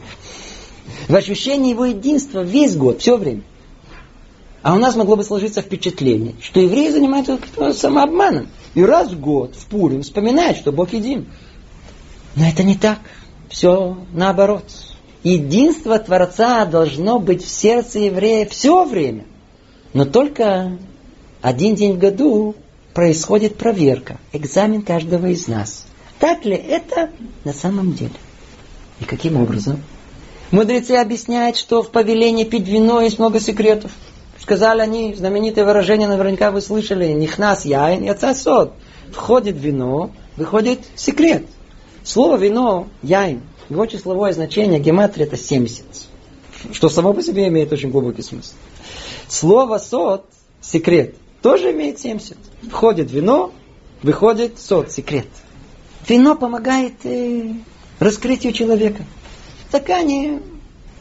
В 1.07 1.15
ощущении 1.15 1.71
его 1.71 1.85
единства 1.85 2.41
весь 2.41 2.75
год, 2.75 3.01
все 3.01 3.17
время. 3.17 3.41
А 4.61 4.75
у 4.75 4.77
нас 4.77 4.95
могло 4.95 5.15
бы 5.15 5.23
сложиться 5.23 5.61
впечатление, 5.61 6.35
что 6.41 6.59
евреи 6.59 6.89
занимаются 6.89 7.39
самообманом. 7.73 8.47
И 8.75 8.83
раз 8.83 9.11
в 9.11 9.19
год 9.19 9.55
в 9.55 9.65
Пурим 9.65 10.03
вспоминают, 10.03 10.57
что 10.57 10.71
Бог 10.71 10.93
един. 10.93 11.27
Но 12.35 12.47
это 12.47 12.63
не 12.63 12.75
так. 12.75 12.99
Все 13.49 13.97
наоборот. 14.13 14.65
Единство 15.23 15.99
Творца 15.99 16.65
должно 16.65 17.19
быть 17.19 17.43
в 17.43 17.49
сердце 17.49 17.99
еврея 17.99 18.45
все 18.45 18.85
время. 18.85 19.25
Но 19.93 20.05
только 20.05 20.77
один 21.41 21.75
день 21.75 21.93
в 21.93 21.97
году 21.97 22.55
происходит 22.93 23.57
проверка, 23.57 24.17
экзамен 24.31 24.83
каждого 24.83 25.27
из 25.27 25.47
нас. 25.47 25.85
Так 26.19 26.45
ли 26.45 26.55
это 26.55 27.09
на 27.43 27.53
самом 27.53 27.93
деле? 27.93 28.13
И 28.99 29.05
каким 29.05 29.41
образом? 29.41 29.81
Мудрецы 30.51 30.91
объясняют, 30.97 31.55
что 31.55 31.81
в 31.81 31.91
повелении 31.91 32.43
пить 32.43 32.67
вино 32.67 33.01
есть 33.01 33.19
много 33.19 33.39
секретов. 33.39 33.91
Сказали 34.37 34.81
они, 34.81 35.15
знаменитое 35.15 35.65
выражение, 35.65 36.09
наверняка 36.09 36.51
вы 36.51 36.61
слышали, 36.61 37.07
нихнас 37.13 37.63
яин, 37.63 38.03
яца 38.03 38.33
сод. 38.33 38.73
Входит 39.13 39.55
вино, 39.55 40.11
выходит 40.35 40.79
секрет. 40.95 41.45
Слово 42.03 42.35
вино, 42.37 42.87
яин, 43.01 43.41
Его 43.69 43.85
числовое 43.85 44.33
значение 44.33 44.79
гематрия 44.79 45.25
это 45.25 45.37
70. 45.37 45.85
Что 46.73 46.89
само 46.89 47.13
по 47.13 47.23
себе 47.23 47.47
имеет 47.47 47.71
очень 47.71 47.89
глубокий 47.89 48.21
смысл. 48.21 48.53
Слово 49.29 49.77
сот, 49.77 50.25
секрет, 50.59 51.15
тоже 51.41 51.71
имеет 51.71 51.99
70. 51.99 52.35
Входит 52.69 53.09
вино, 53.09 53.51
выходит 54.03 54.59
сот, 54.59 54.91
секрет. 54.91 55.27
Вино 56.07 56.35
помогает 56.35 57.05
э, 57.05 57.53
раскрытию 57.99 58.51
человека. 58.51 59.03
Стакане, 59.71 60.41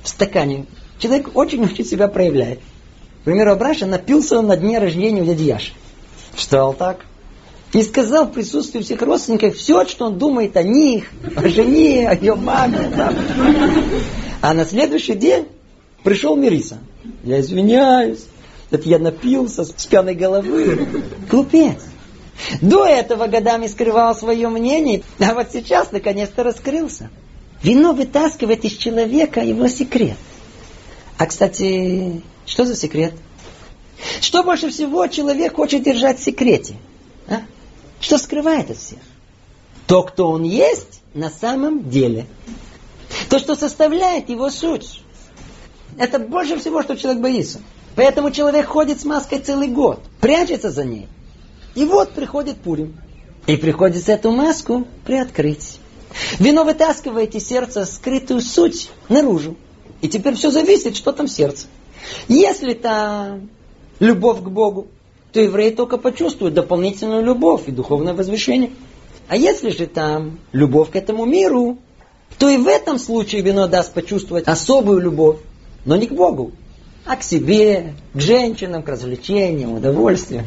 в 0.00 0.08
стакане 0.08 0.66
человек 1.00 1.30
очень-очень 1.34 1.84
себя 1.84 2.06
проявляет. 2.06 2.60
К 2.60 3.24
примеру, 3.24 3.50
Абраша 3.50 3.84
напился 3.84 4.38
он 4.38 4.46
на 4.46 4.56
дне 4.56 4.78
рождения 4.78 5.22
у 5.22 5.24
дяди 5.24 5.42
Яши. 5.42 5.72
Встал 6.36 6.72
так, 6.74 7.04
и 7.72 7.82
сказал 7.82 8.26
в 8.26 8.32
присутствии 8.32 8.80
всех 8.80 9.02
родственников 9.02 9.56
все, 9.56 9.84
что 9.86 10.06
он 10.06 10.18
думает 10.18 10.56
о 10.56 10.62
них, 10.62 11.10
о 11.34 11.48
жене, 11.48 12.08
о 12.08 12.14
ее 12.14 12.36
маме. 12.36 12.92
Да. 12.96 13.12
А 14.40 14.54
на 14.54 14.64
следующий 14.64 15.14
день 15.14 15.48
пришел 16.04 16.36
Мириса. 16.36 16.78
Я 17.24 17.40
извиняюсь, 17.40 18.24
это 18.70 18.88
я 18.88 19.00
напился 19.00 19.64
с 19.64 19.84
пьяной 19.84 20.14
головы. 20.14 20.86
Глупец. 21.28 21.82
До 22.62 22.86
этого 22.86 23.26
годами 23.26 23.66
скрывал 23.66 24.14
свое 24.14 24.48
мнение, 24.48 25.02
а 25.18 25.34
вот 25.34 25.48
сейчас 25.52 25.90
наконец-то 25.90 26.44
раскрылся. 26.44 27.10
Вино 27.62 27.92
вытаскивает 27.92 28.64
из 28.64 28.76
человека 28.76 29.40
его 29.40 29.68
секрет. 29.68 30.16
А, 31.18 31.26
кстати, 31.26 32.22
что 32.46 32.64
за 32.64 32.74
секрет? 32.74 33.14
Что 34.20 34.42
больше 34.42 34.70
всего 34.70 35.06
человек 35.06 35.56
хочет 35.56 35.82
держать 35.82 36.20
в 36.20 36.24
секрете? 36.24 36.76
А? 37.28 37.42
Что 38.00 38.16
скрывает 38.16 38.70
от 38.70 38.78
всех? 38.78 38.98
То, 39.86 40.02
кто 40.02 40.30
он 40.30 40.44
есть 40.44 41.02
на 41.12 41.30
самом 41.30 41.90
деле. 41.90 42.26
То, 43.28 43.38
что 43.38 43.56
составляет 43.56 44.30
его 44.30 44.48
суть. 44.48 45.02
Это 45.98 46.18
больше 46.18 46.58
всего, 46.58 46.82
что 46.82 46.96
человек 46.96 47.20
боится. 47.20 47.60
Поэтому 47.96 48.30
человек 48.30 48.66
ходит 48.66 49.00
с 49.00 49.04
маской 49.04 49.40
целый 49.40 49.68
год, 49.68 50.00
прячется 50.20 50.70
за 50.70 50.84
ней. 50.84 51.08
И 51.74 51.84
вот 51.84 52.12
приходит 52.12 52.58
Пурим. 52.58 52.96
И 53.46 53.56
приходится 53.56 54.12
эту 54.12 54.30
маску 54.30 54.86
приоткрыть. 55.04 55.79
Вино 56.38 56.64
вытаскивает 56.64 57.34
из 57.34 57.46
сердца 57.46 57.84
скрытую 57.84 58.40
суть 58.40 58.90
наружу. 59.08 59.56
И 60.00 60.08
теперь 60.08 60.34
все 60.34 60.50
зависит, 60.50 60.96
что 60.96 61.12
там 61.12 61.28
сердце. 61.28 61.66
Если 62.28 62.74
там 62.74 63.50
любовь 63.98 64.38
к 64.38 64.48
Богу, 64.48 64.88
то 65.32 65.40
еврей 65.40 65.70
только 65.72 65.98
почувствует 65.98 66.54
дополнительную 66.54 67.22
любовь 67.22 67.62
и 67.66 67.70
духовное 67.72 68.14
возвышение. 68.14 68.70
А 69.28 69.36
если 69.36 69.70
же 69.70 69.86
там 69.86 70.40
любовь 70.52 70.90
к 70.90 70.96
этому 70.96 71.24
миру, 71.24 71.78
то 72.38 72.48
и 72.48 72.56
в 72.56 72.66
этом 72.66 72.98
случае 72.98 73.42
вино 73.42 73.68
даст 73.68 73.92
почувствовать 73.92 74.48
особую 74.48 75.00
любовь, 75.00 75.38
но 75.84 75.96
не 75.96 76.06
к 76.06 76.12
Богу, 76.12 76.52
а 77.04 77.16
к 77.16 77.22
себе, 77.22 77.94
к 78.14 78.20
женщинам, 78.20 78.82
к 78.82 78.88
развлечениям, 78.88 79.74
удовольствиям. 79.74 80.46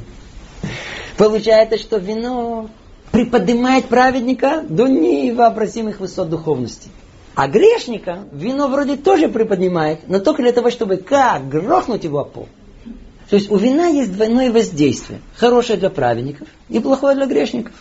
Получается, 1.18 1.78
что 1.78 1.98
вино 1.98 2.70
приподнимает 3.14 3.86
праведника 3.86 4.64
до 4.68 4.88
невообразимых 4.88 6.00
высот 6.00 6.30
духовности. 6.30 6.90
А 7.36 7.48
грешника 7.48 8.24
вино 8.32 8.68
вроде 8.68 8.98
тоже 8.98 9.30
приподнимает, 9.30 10.00
но 10.08 10.20
только 10.20 10.42
для 10.42 10.52
того, 10.52 10.72
чтобы 10.72 10.98
как 10.98 11.48
грохнуть 11.48 12.04
его 12.04 12.22
о 12.22 12.26
пол. 12.26 12.50
То 13.30 13.36
есть 13.36 13.52
у 13.52 13.58
вина 13.58 13.88
есть 13.88 14.14
двойное 14.14 14.52
воздействие. 14.52 15.22
Хорошее 15.36 15.78
для 15.78 15.92
праведников 15.92 16.48
и 16.70 16.80
плохое 16.80 17.16
для 17.16 17.28
грешников. 17.28 17.74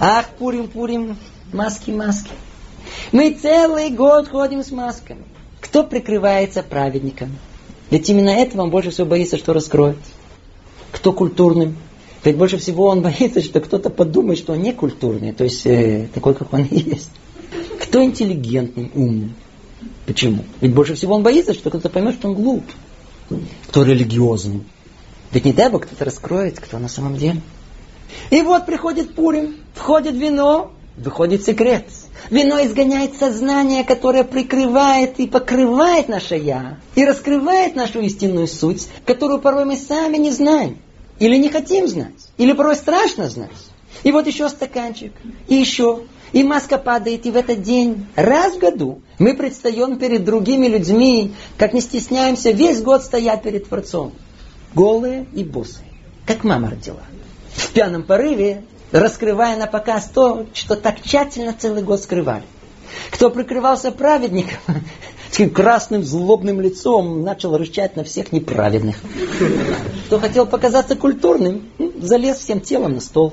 Ах, 0.00 0.26
пурим, 0.36 0.66
пурим, 0.66 1.16
маски, 1.52 1.92
маски. 1.92 2.30
Мы 3.12 3.38
целый 3.40 3.90
год 3.90 4.28
ходим 4.28 4.64
с 4.64 4.72
масками. 4.72 5.22
Кто 5.60 5.84
прикрывается 5.84 6.64
праведником? 6.64 7.36
Ведь 7.90 8.10
именно 8.10 8.30
этого 8.30 8.62
он 8.62 8.70
больше 8.70 8.90
всего 8.90 9.06
боится, 9.06 9.38
что 9.38 9.52
раскроет. 9.52 9.98
Кто 10.90 11.12
культурным? 11.12 11.76
Ведь 12.26 12.36
больше 12.36 12.58
всего 12.58 12.86
он 12.86 13.02
боится, 13.02 13.40
что 13.40 13.60
кто-то 13.60 13.88
подумает, 13.88 14.40
что 14.40 14.54
он 14.54 14.60
не 14.60 14.72
культурный, 14.72 15.32
то 15.32 15.44
есть 15.44 15.64
э, 15.64 16.08
такой, 16.12 16.34
как 16.34 16.52
он 16.52 16.64
и 16.64 16.76
есть. 16.90 17.10
Кто 17.80 18.02
интеллигентный, 18.02 18.90
умный? 18.94 19.30
Почему? 20.06 20.44
Ведь 20.60 20.74
больше 20.74 20.94
всего 20.94 21.14
он 21.14 21.22
боится, 21.22 21.54
что 21.54 21.70
кто-то 21.70 21.88
поймет, 21.88 22.14
что 22.14 22.28
он 22.28 22.34
глуп. 22.34 22.64
Кто 23.68 23.84
религиозный. 23.84 24.64
Ведь 25.30 25.44
не 25.44 25.52
дай 25.52 25.70
Бог 25.70 25.86
кто-то 25.86 26.04
раскроет, 26.04 26.58
кто 26.58 26.78
на 26.78 26.88
самом 26.88 27.16
деле. 27.16 27.40
И 28.30 28.42
вот 28.42 28.66
приходит 28.66 29.14
Пурим, 29.14 29.56
входит 29.74 30.14
вино, 30.14 30.72
выходит 30.96 31.44
секрет. 31.44 31.86
Вино 32.30 32.64
изгоняет 32.64 33.14
сознание, 33.16 33.84
которое 33.84 34.24
прикрывает 34.24 35.20
и 35.20 35.28
покрывает 35.28 36.08
наше 36.08 36.34
«я», 36.36 36.78
и 36.96 37.04
раскрывает 37.04 37.76
нашу 37.76 38.00
истинную 38.00 38.48
суть, 38.48 38.88
которую 39.04 39.40
порой 39.40 39.64
мы 39.64 39.76
сами 39.76 40.16
не 40.16 40.30
знаем, 40.30 40.78
или 41.18 41.36
не 41.36 41.48
хотим 41.48 41.86
знать, 41.88 42.28
или 42.36 42.52
порой 42.52 42.76
страшно 42.76 43.28
знать. 43.28 43.50
И 44.02 44.12
вот 44.12 44.26
еще 44.26 44.48
стаканчик, 44.48 45.12
и 45.48 45.54
еще, 45.54 46.02
и 46.32 46.42
маска 46.44 46.78
падает, 46.78 47.24
и 47.26 47.30
в 47.30 47.36
этот 47.36 47.62
день, 47.62 48.06
раз 48.14 48.54
в 48.54 48.58
году, 48.58 49.00
мы 49.18 49.34
предстаем 49.34 49.98
перед 49.98 50.24
другими 50.24 50.66
людьми, 50.66 51.34
как 51.56 51.72
не 51.72 51.80
стесняемся 51.80 52.50
весь 52.50 52.82
год 52.82 53.02
стоять 53.02 53.42
перед 53.42 53.68
Творцом 53.68 54.12
голые 54.76 55.26
и 55.32 55.42
босые, 55.42 55.88
как 56.26 56.44
мама 56.44 56.70
родила. 56.70 57.02
В 57.54 57.72
пьяном 57.72 58.02
порыве, 58.02 58.64
раскрывая 58.92 59.56
на 59.56 59.66
показ 59.66 60.10
то, 60.12 60.46
что 60.52 60.76
так 60.76 61.02
тщательно 61.02 61.54
целый 61.58 61.82
год 61.82 62.02
скрывали. 62.02 62.44
Кто 63.10 63.30
прикрывался 63.30 63.90
праведником, 63.90 64.58
таким 65.30 65.50
красным 65.50 66.02
злобным 66.02 66.60
лицом 66.60 67.22
начал 67.22 67.56
рычать 67.56 67.96
на 67.96 68.04
всех 68.04 68.32
неправедных. 68.32 68.96
Кто 70.06 70.18
хотел 70.18 70.46
показаться 70.46 70.96
культурным, 70.96 71.68
залез 72.00 72.38
всем 72.38 72.60
телом 72.60 72.94
на 72.94 73.00
стол. 73.00 73.32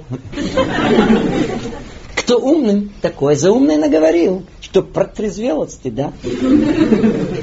Кто 2.15 2.39
умным, 2.39 2.91
такое 3.01 3.35
за 3.35 3.51
умное 3.51 3.77
наговорил, 3.77 4.43
что 4.61 4.81
протрезвел 4.81 5.63
от 5.63 5.71
стыда. 5.71 6.13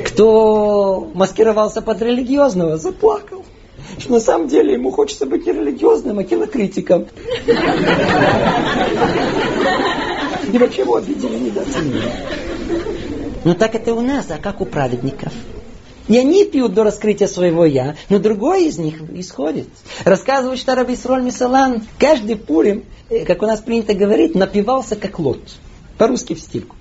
Кто 0.06 1.10
маскировался 1.14 1.82
под 1.82 2.00
религиозного, 2.02 2.76
заплакал 2.78 3.44
что 3.98 4.12
на 4.12 4.20
самом 4.20 4.48
деле 4.48 4.74
ему 4.74 4.90
хочется 4.90 5.26
быть 5.26 5.46
не 5.46 5.52
религиозным, 5.52 6.18
а 6.18 6.24
кинокритиком. 6.24 7.06
И 10.52 10.58
вообще 10.58 10.82
его 10.82 10.96
обидели, 10.96 11.36
недооценили. 11.36 12.12
Но 13.44 13.54
так 13.54 13.74
это 13.74 13.94
у 13.94 14.00
нас, 14.00 14.26
а 14.30 14.38
как 14.38 14.60
у 14.60 14.66
праведников? 14.66 15.32
И 16.08 16.18
они 16.18 16.44
пьют 16.44 16.74
до 16.74 16.82
раскрытия 16.82 17.28
своего 17.28 17.64
«я», 17.64 17.94
но 18.08 18.18
другой 18.18 18.66
из 18.66 18.78
них 18.78 19.00
исходит. 19.14 19.68
Рассказывает, 20.04 20.58
что 20.58 20.74
Раби 20.74 20.94
Исроль 20.94 21.22
Мисалан 21.22 21.84
каждый 21.98 22.34
пурим, 22.36 22.84
э, 23.08 23.24
как 23.24 23.42
у 23.42 23.46
нас 23.46 23.60
принято 23.60 23.94
говорить, 23.94 24.34
напивался 24.34 24.96
как 24.96 25.20
лот. 25.20 25.38
По-русски 25.98 26.34
в 26.34 26.40
стильку. 26.40 26.74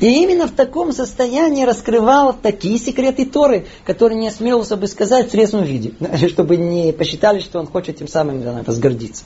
И 0.00 0.22
именно 0.22 0.48
в 0.48 0.50
таком 0.50 0.92
состоянии 0.92 1.64
раскрывал 1.64 2.32
такие 2.32 2.78
секреты 2.78 3.26
Торы, 3.26 3.66
которые 3.84 4.18
не 4.18 4.28
осмелился 4.28 4.76
бы 4.76 4.88
сказать 4.88 5.28
в 5.28 5.30
средственном 5.30 5.66
виде, 5.66 5.92
чтобы 6.28 6.56
не 6.56 6.92
посчитали, 6.92 7.38
что 7.38 7.60
он 7.60 7.66
хочет 7.66 7.98
тем 7.98 8.08
самым 8.08 8.42
да, 8.42 8.62
возгордиться. 8.66 9.24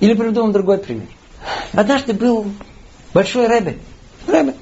Или 0.00 0.14
приведу 0.14 0.42
вам 0.42 0.52
другой 0.52 0.78
пример. 0.78 1.06
Однажды 1.72 2.12
был 2.12 2.46
большой 3.14 3.46
рэбе. 3.46 3.78
Рэбе. 4.26 4.54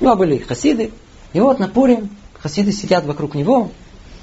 У 0.00 0.04
него 0.04 0.16
были 0.16 0.38
хасиды. 0.38 0.90
И 1.34 1.40
вот 1.40 1.58
на 1.58 1.68
Пурим 1.68 2.08
хасиды 2.40 2.72
сидят 2.72 3.04
вокруг 3.04 3.34
него. 3.34 3.70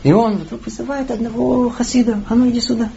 И 0.04 0.12
он 0.12 0.38
вдруг 0.38 0.66
вызывает 0.66 1.12
одного 1.12 1.70
хасида. 1.70 2.24
А 2.28 2.34
ну 2.34 2.50
иди 2.50 2.60
сюда. 2.60 2.90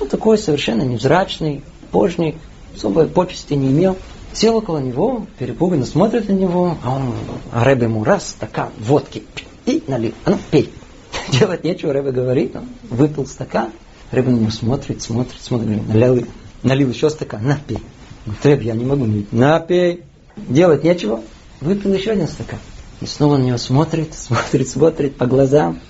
Ну 0.00 0.06
такой 0.06 0.38
совершенно 0.38 0.82
невзрачный, 0.82 1.62
пожник, 1.92 2.36
особой 2.74 3.06
почести 3.06 3.54
не 3.54 3.68
имел. 3.68 3.96
Сел 4.32 4.56
около 4.56 4.78
него, 4.78 5.26
перепуганно 5.38 5.86
смотрит 5.86 6.28
на 6.28 6.32
него, 6.32 6.76
а 6.82 6.96
он, 6.96 7.14
а 7.52 7.64
Рэбе 7.64 7.84
ему 7.84 8.04
раз, 8.04 8.28
стакан 8.30 8.70
водки, 8.78 9.22
и 9.64 9.82
налил. 9.86 10.12
А 10.24 10.30
ну, 10.30 10.38
пей. 10.50 10.70
Делать 11.32 11.64
нечего, 11.64 11.92
Рэбе 11.92 12.12
говорит, 12.12 12.54
он 12.54 12.68
выпил 12.90 13.26
стакан, 13.26 13.72
Рэбе 14.10 14.30
на 14.30 14.36
него 14.36 14.50
смотрит, 14.50 15.02
смотрит, 15.02 15.40
смотрит, 15.40 15.88
налил, 15.88 16.26
налил 16.62 16.90
еще 16.90 17.08
стакан, 17.08 17.42
на, 17.42 17.56
пей. 17.56 17.78
Говорит, 18.26 18.46
Рэбе, 18.46 18.66
я 18.66 18.74
не 18.74 18.84
могу. 18.84 19.08
На, 19.32 19.60
пей. 19.60 20.02
Делать 20.36 20.84
нечего, 20.84 21.22
выпил 21.60 21.94
еще 21.94 22.10
один 22.10 22.28
стакан. 22.28 22.58
И 23.00 23.06
снова 23.06 23.36
на 23.36 23.44
него 23.44 23.58
смотрит, 23.58 24.14
смотрит, 24.18 24.68
смотрит 24.68 25.16
по 25.16 25.26
глазам. 25.26 25.80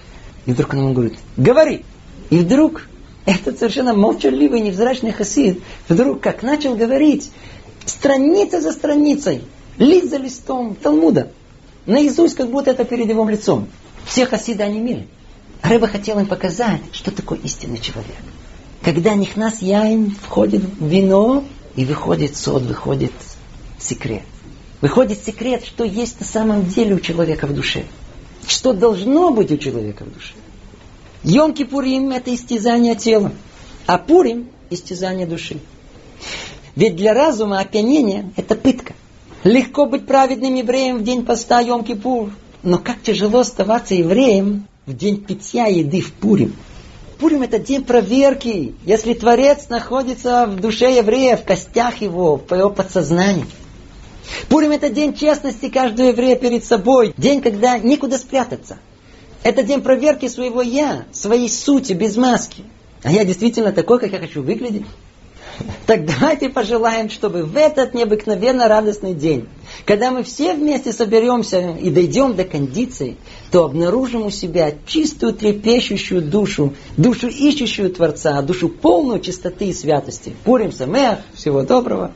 И 0.46 0.52
вдруг 0.52 0.72
он 0.72 0.80
ему 0.80 0.92
говорит, 0.92 1.18
говори. 1.36 1.84
И 2.30 2.38
вдруг 2.38 2.82
этот 3.26 3.58
совершенно 3.58 3.94
молчаливый, 3.94 4.60
невзрачный 4.60 5.12
хасид, 5.12 5.62
вдруг 5.88 6.20
как 6.20 6.42
начал 6.42 6.74
говорить, 6.74 7.30
страница 7.84 8.60
за 8.60 8.72
страницей, 8.72 9.42
лист 9.76 10.10
за 10.10 10.16
листом 10.16 10.74
Талмуда. 10.74 11.30
Наизусть, 11.86 12.36
как 12.36 12.50
будто 12.50 12.70
это 12.70 12.84
перед 12.84 13.08
его 13.08 13.28
лицом. 13.28 13.68
Все 14.04 14.26
хасиды 14.26 14.62
онемели. 14.62 15.06
А 15.62 15.68
Рыба 15.68 15.88
хотел 15.88 16.18
им 16.18 16.26
показать, 16.26 16.80
что 16.92 17.10
такое 17.10 17.38
истинный 17.38 17.78
человек. 17.78 18.16
Когда 18.82 19.14
нихнас 19.14 19.60
яин 19.60 20.14
входит 20.22 20.62
в 20.62 20.86
вино, 20.86 21.44
и 21.78 21.84
выходит 21.84 22.36
сод, 22.36 22.62
выходит 22.62 23.12
секрет. 23.78 24.24
Выходит 24.80 25.24
секрет, 25.24 25.64
что 25.64 25.84
есть 25.84 26.20
на 26.20 26.26
самом 26.26 26.66
деле 26.66 26.94
у 26.94 27.00
человека 27.00 27.46
в 27.46 27.54
душе. 27.54 27.84
Что 28.46 28.72
должно 28.72 29.30
быть 29.30 29.50
у 29.50 29.56
человека 29.56 30.04
в 30.04 30.12
душе. 30.12 30.34
Йом-Кипурим– 31.24 32.14
это 32.16 32.34
истязание 32.34 32.94
тела, 32.94 33.32
а 33.86 33.98
Пурим– 33.98 34.48
истязание 34.70 35.26
души. 35.26 35.58
Ведь 36.76 36.96
для 36.96 37.12
разума 37.12 37.58
опьянение– 37.60 38.32
это 38.36 38.54
пытка. 38.54 38.94
Легко 39.44 39.86
быть 39.86 40.06
праведным 40.06 40.54
евреем 40.54 40.98
в 40.98 41.04
день 41.04 41.24
поста 41.24 41.62
Йом-Кипур, 41.62 42.30
но 42.62 42.78
как 42.78 43.02
тяжело 43.02 43.40
оставаться 43.40 43.94
евреем 43.94 44.66
в 44.86 44.96
день 44.96 45.22
питья 45.22 45.66
еды 45.66 46.00
в 46.00 46.12
Пурим. 46.12 46.54
Пурим 47.18 47.42
это 47.42 47.58
день 47.58 47.84
проверки, 47.84 48.74
если 48.84 49.12
Творец 49.12 49.68
находится 49.68 50.46
в 50.46 50.60
душе 50.60 50.96
еврея, 50.96 51.36
в 51.36 51.44
костях 51.44 52.00
его, 52.00 52.36
в 52.36 52.54
его 52.54 52.70
подсознании. 52.70 53.44
Пурим 54.48 54.72
это 54.72 54.90
день 54.90 55.14
честности 55.14 55.68
каждого 55.68 56.08
еврея 56.08 56.36
перед 56.36 56.64
собой, 56.64 57.14
день, 57.16 57.40
когда 57.40 57.78
некуда 57.78 58.18
спрятаться. 58.18 58.78
Это 59.42 59.62
день 59.62 59.82
проверки 59.82 60.28
своего 60.28 60.62
«я», 60.62 61.04
своей 61.12 61.48
сути, 61.48 61.92
без 61.92 62.16
маски. 62.16 62.64
А 63.02 63.12
я 63.12 63.24
действительно 63.24 63.72
такой, 63.72 63.98
как 64.00 64.12
я 64.12 64.18
хочу 64.18 64.42
выглядеть? 64.42 64.84
Так 65.86 66.04
давайте 66.06 66.48
пожелаем, 66.48 67.10
чтобы 67.10 67.42
в 67.42 67.56
этот 67.56 67.94
необыкновенно 67.94 68.68
радостный 68.68 69.14
день, 69.14 69.48
когда 69.84 70.10
мы 70.10 70.22
все 70.22 70.54
вместе 70.54 70.92
соберемся 70.92 71.76
и 71.80 71.90
дойдем 71.90 72.34
до 72.34 72.44
кондиции, 72.44 73.16
то 73.50 73.64
обнаружим 73.64 74.26
у 74.26 74.30
себя 74.30 74.74
чистую 74.86 75.32
трепещущую 75.32 76.22
душу, 76.22 76.74
душу 76.96 77.28
ищущую 77.28 77.90
Творца, 77.90 78.40
душу 78.42 78.68
полную 78.68 79.20
чистоты 79.20 79.66
и 79.66 79.72
святости. 79.72 80.34
Пурим 80.44 80.72
Самех, 80.72 81.18
всего 81.34 81.62
доброго. 81.62 82.12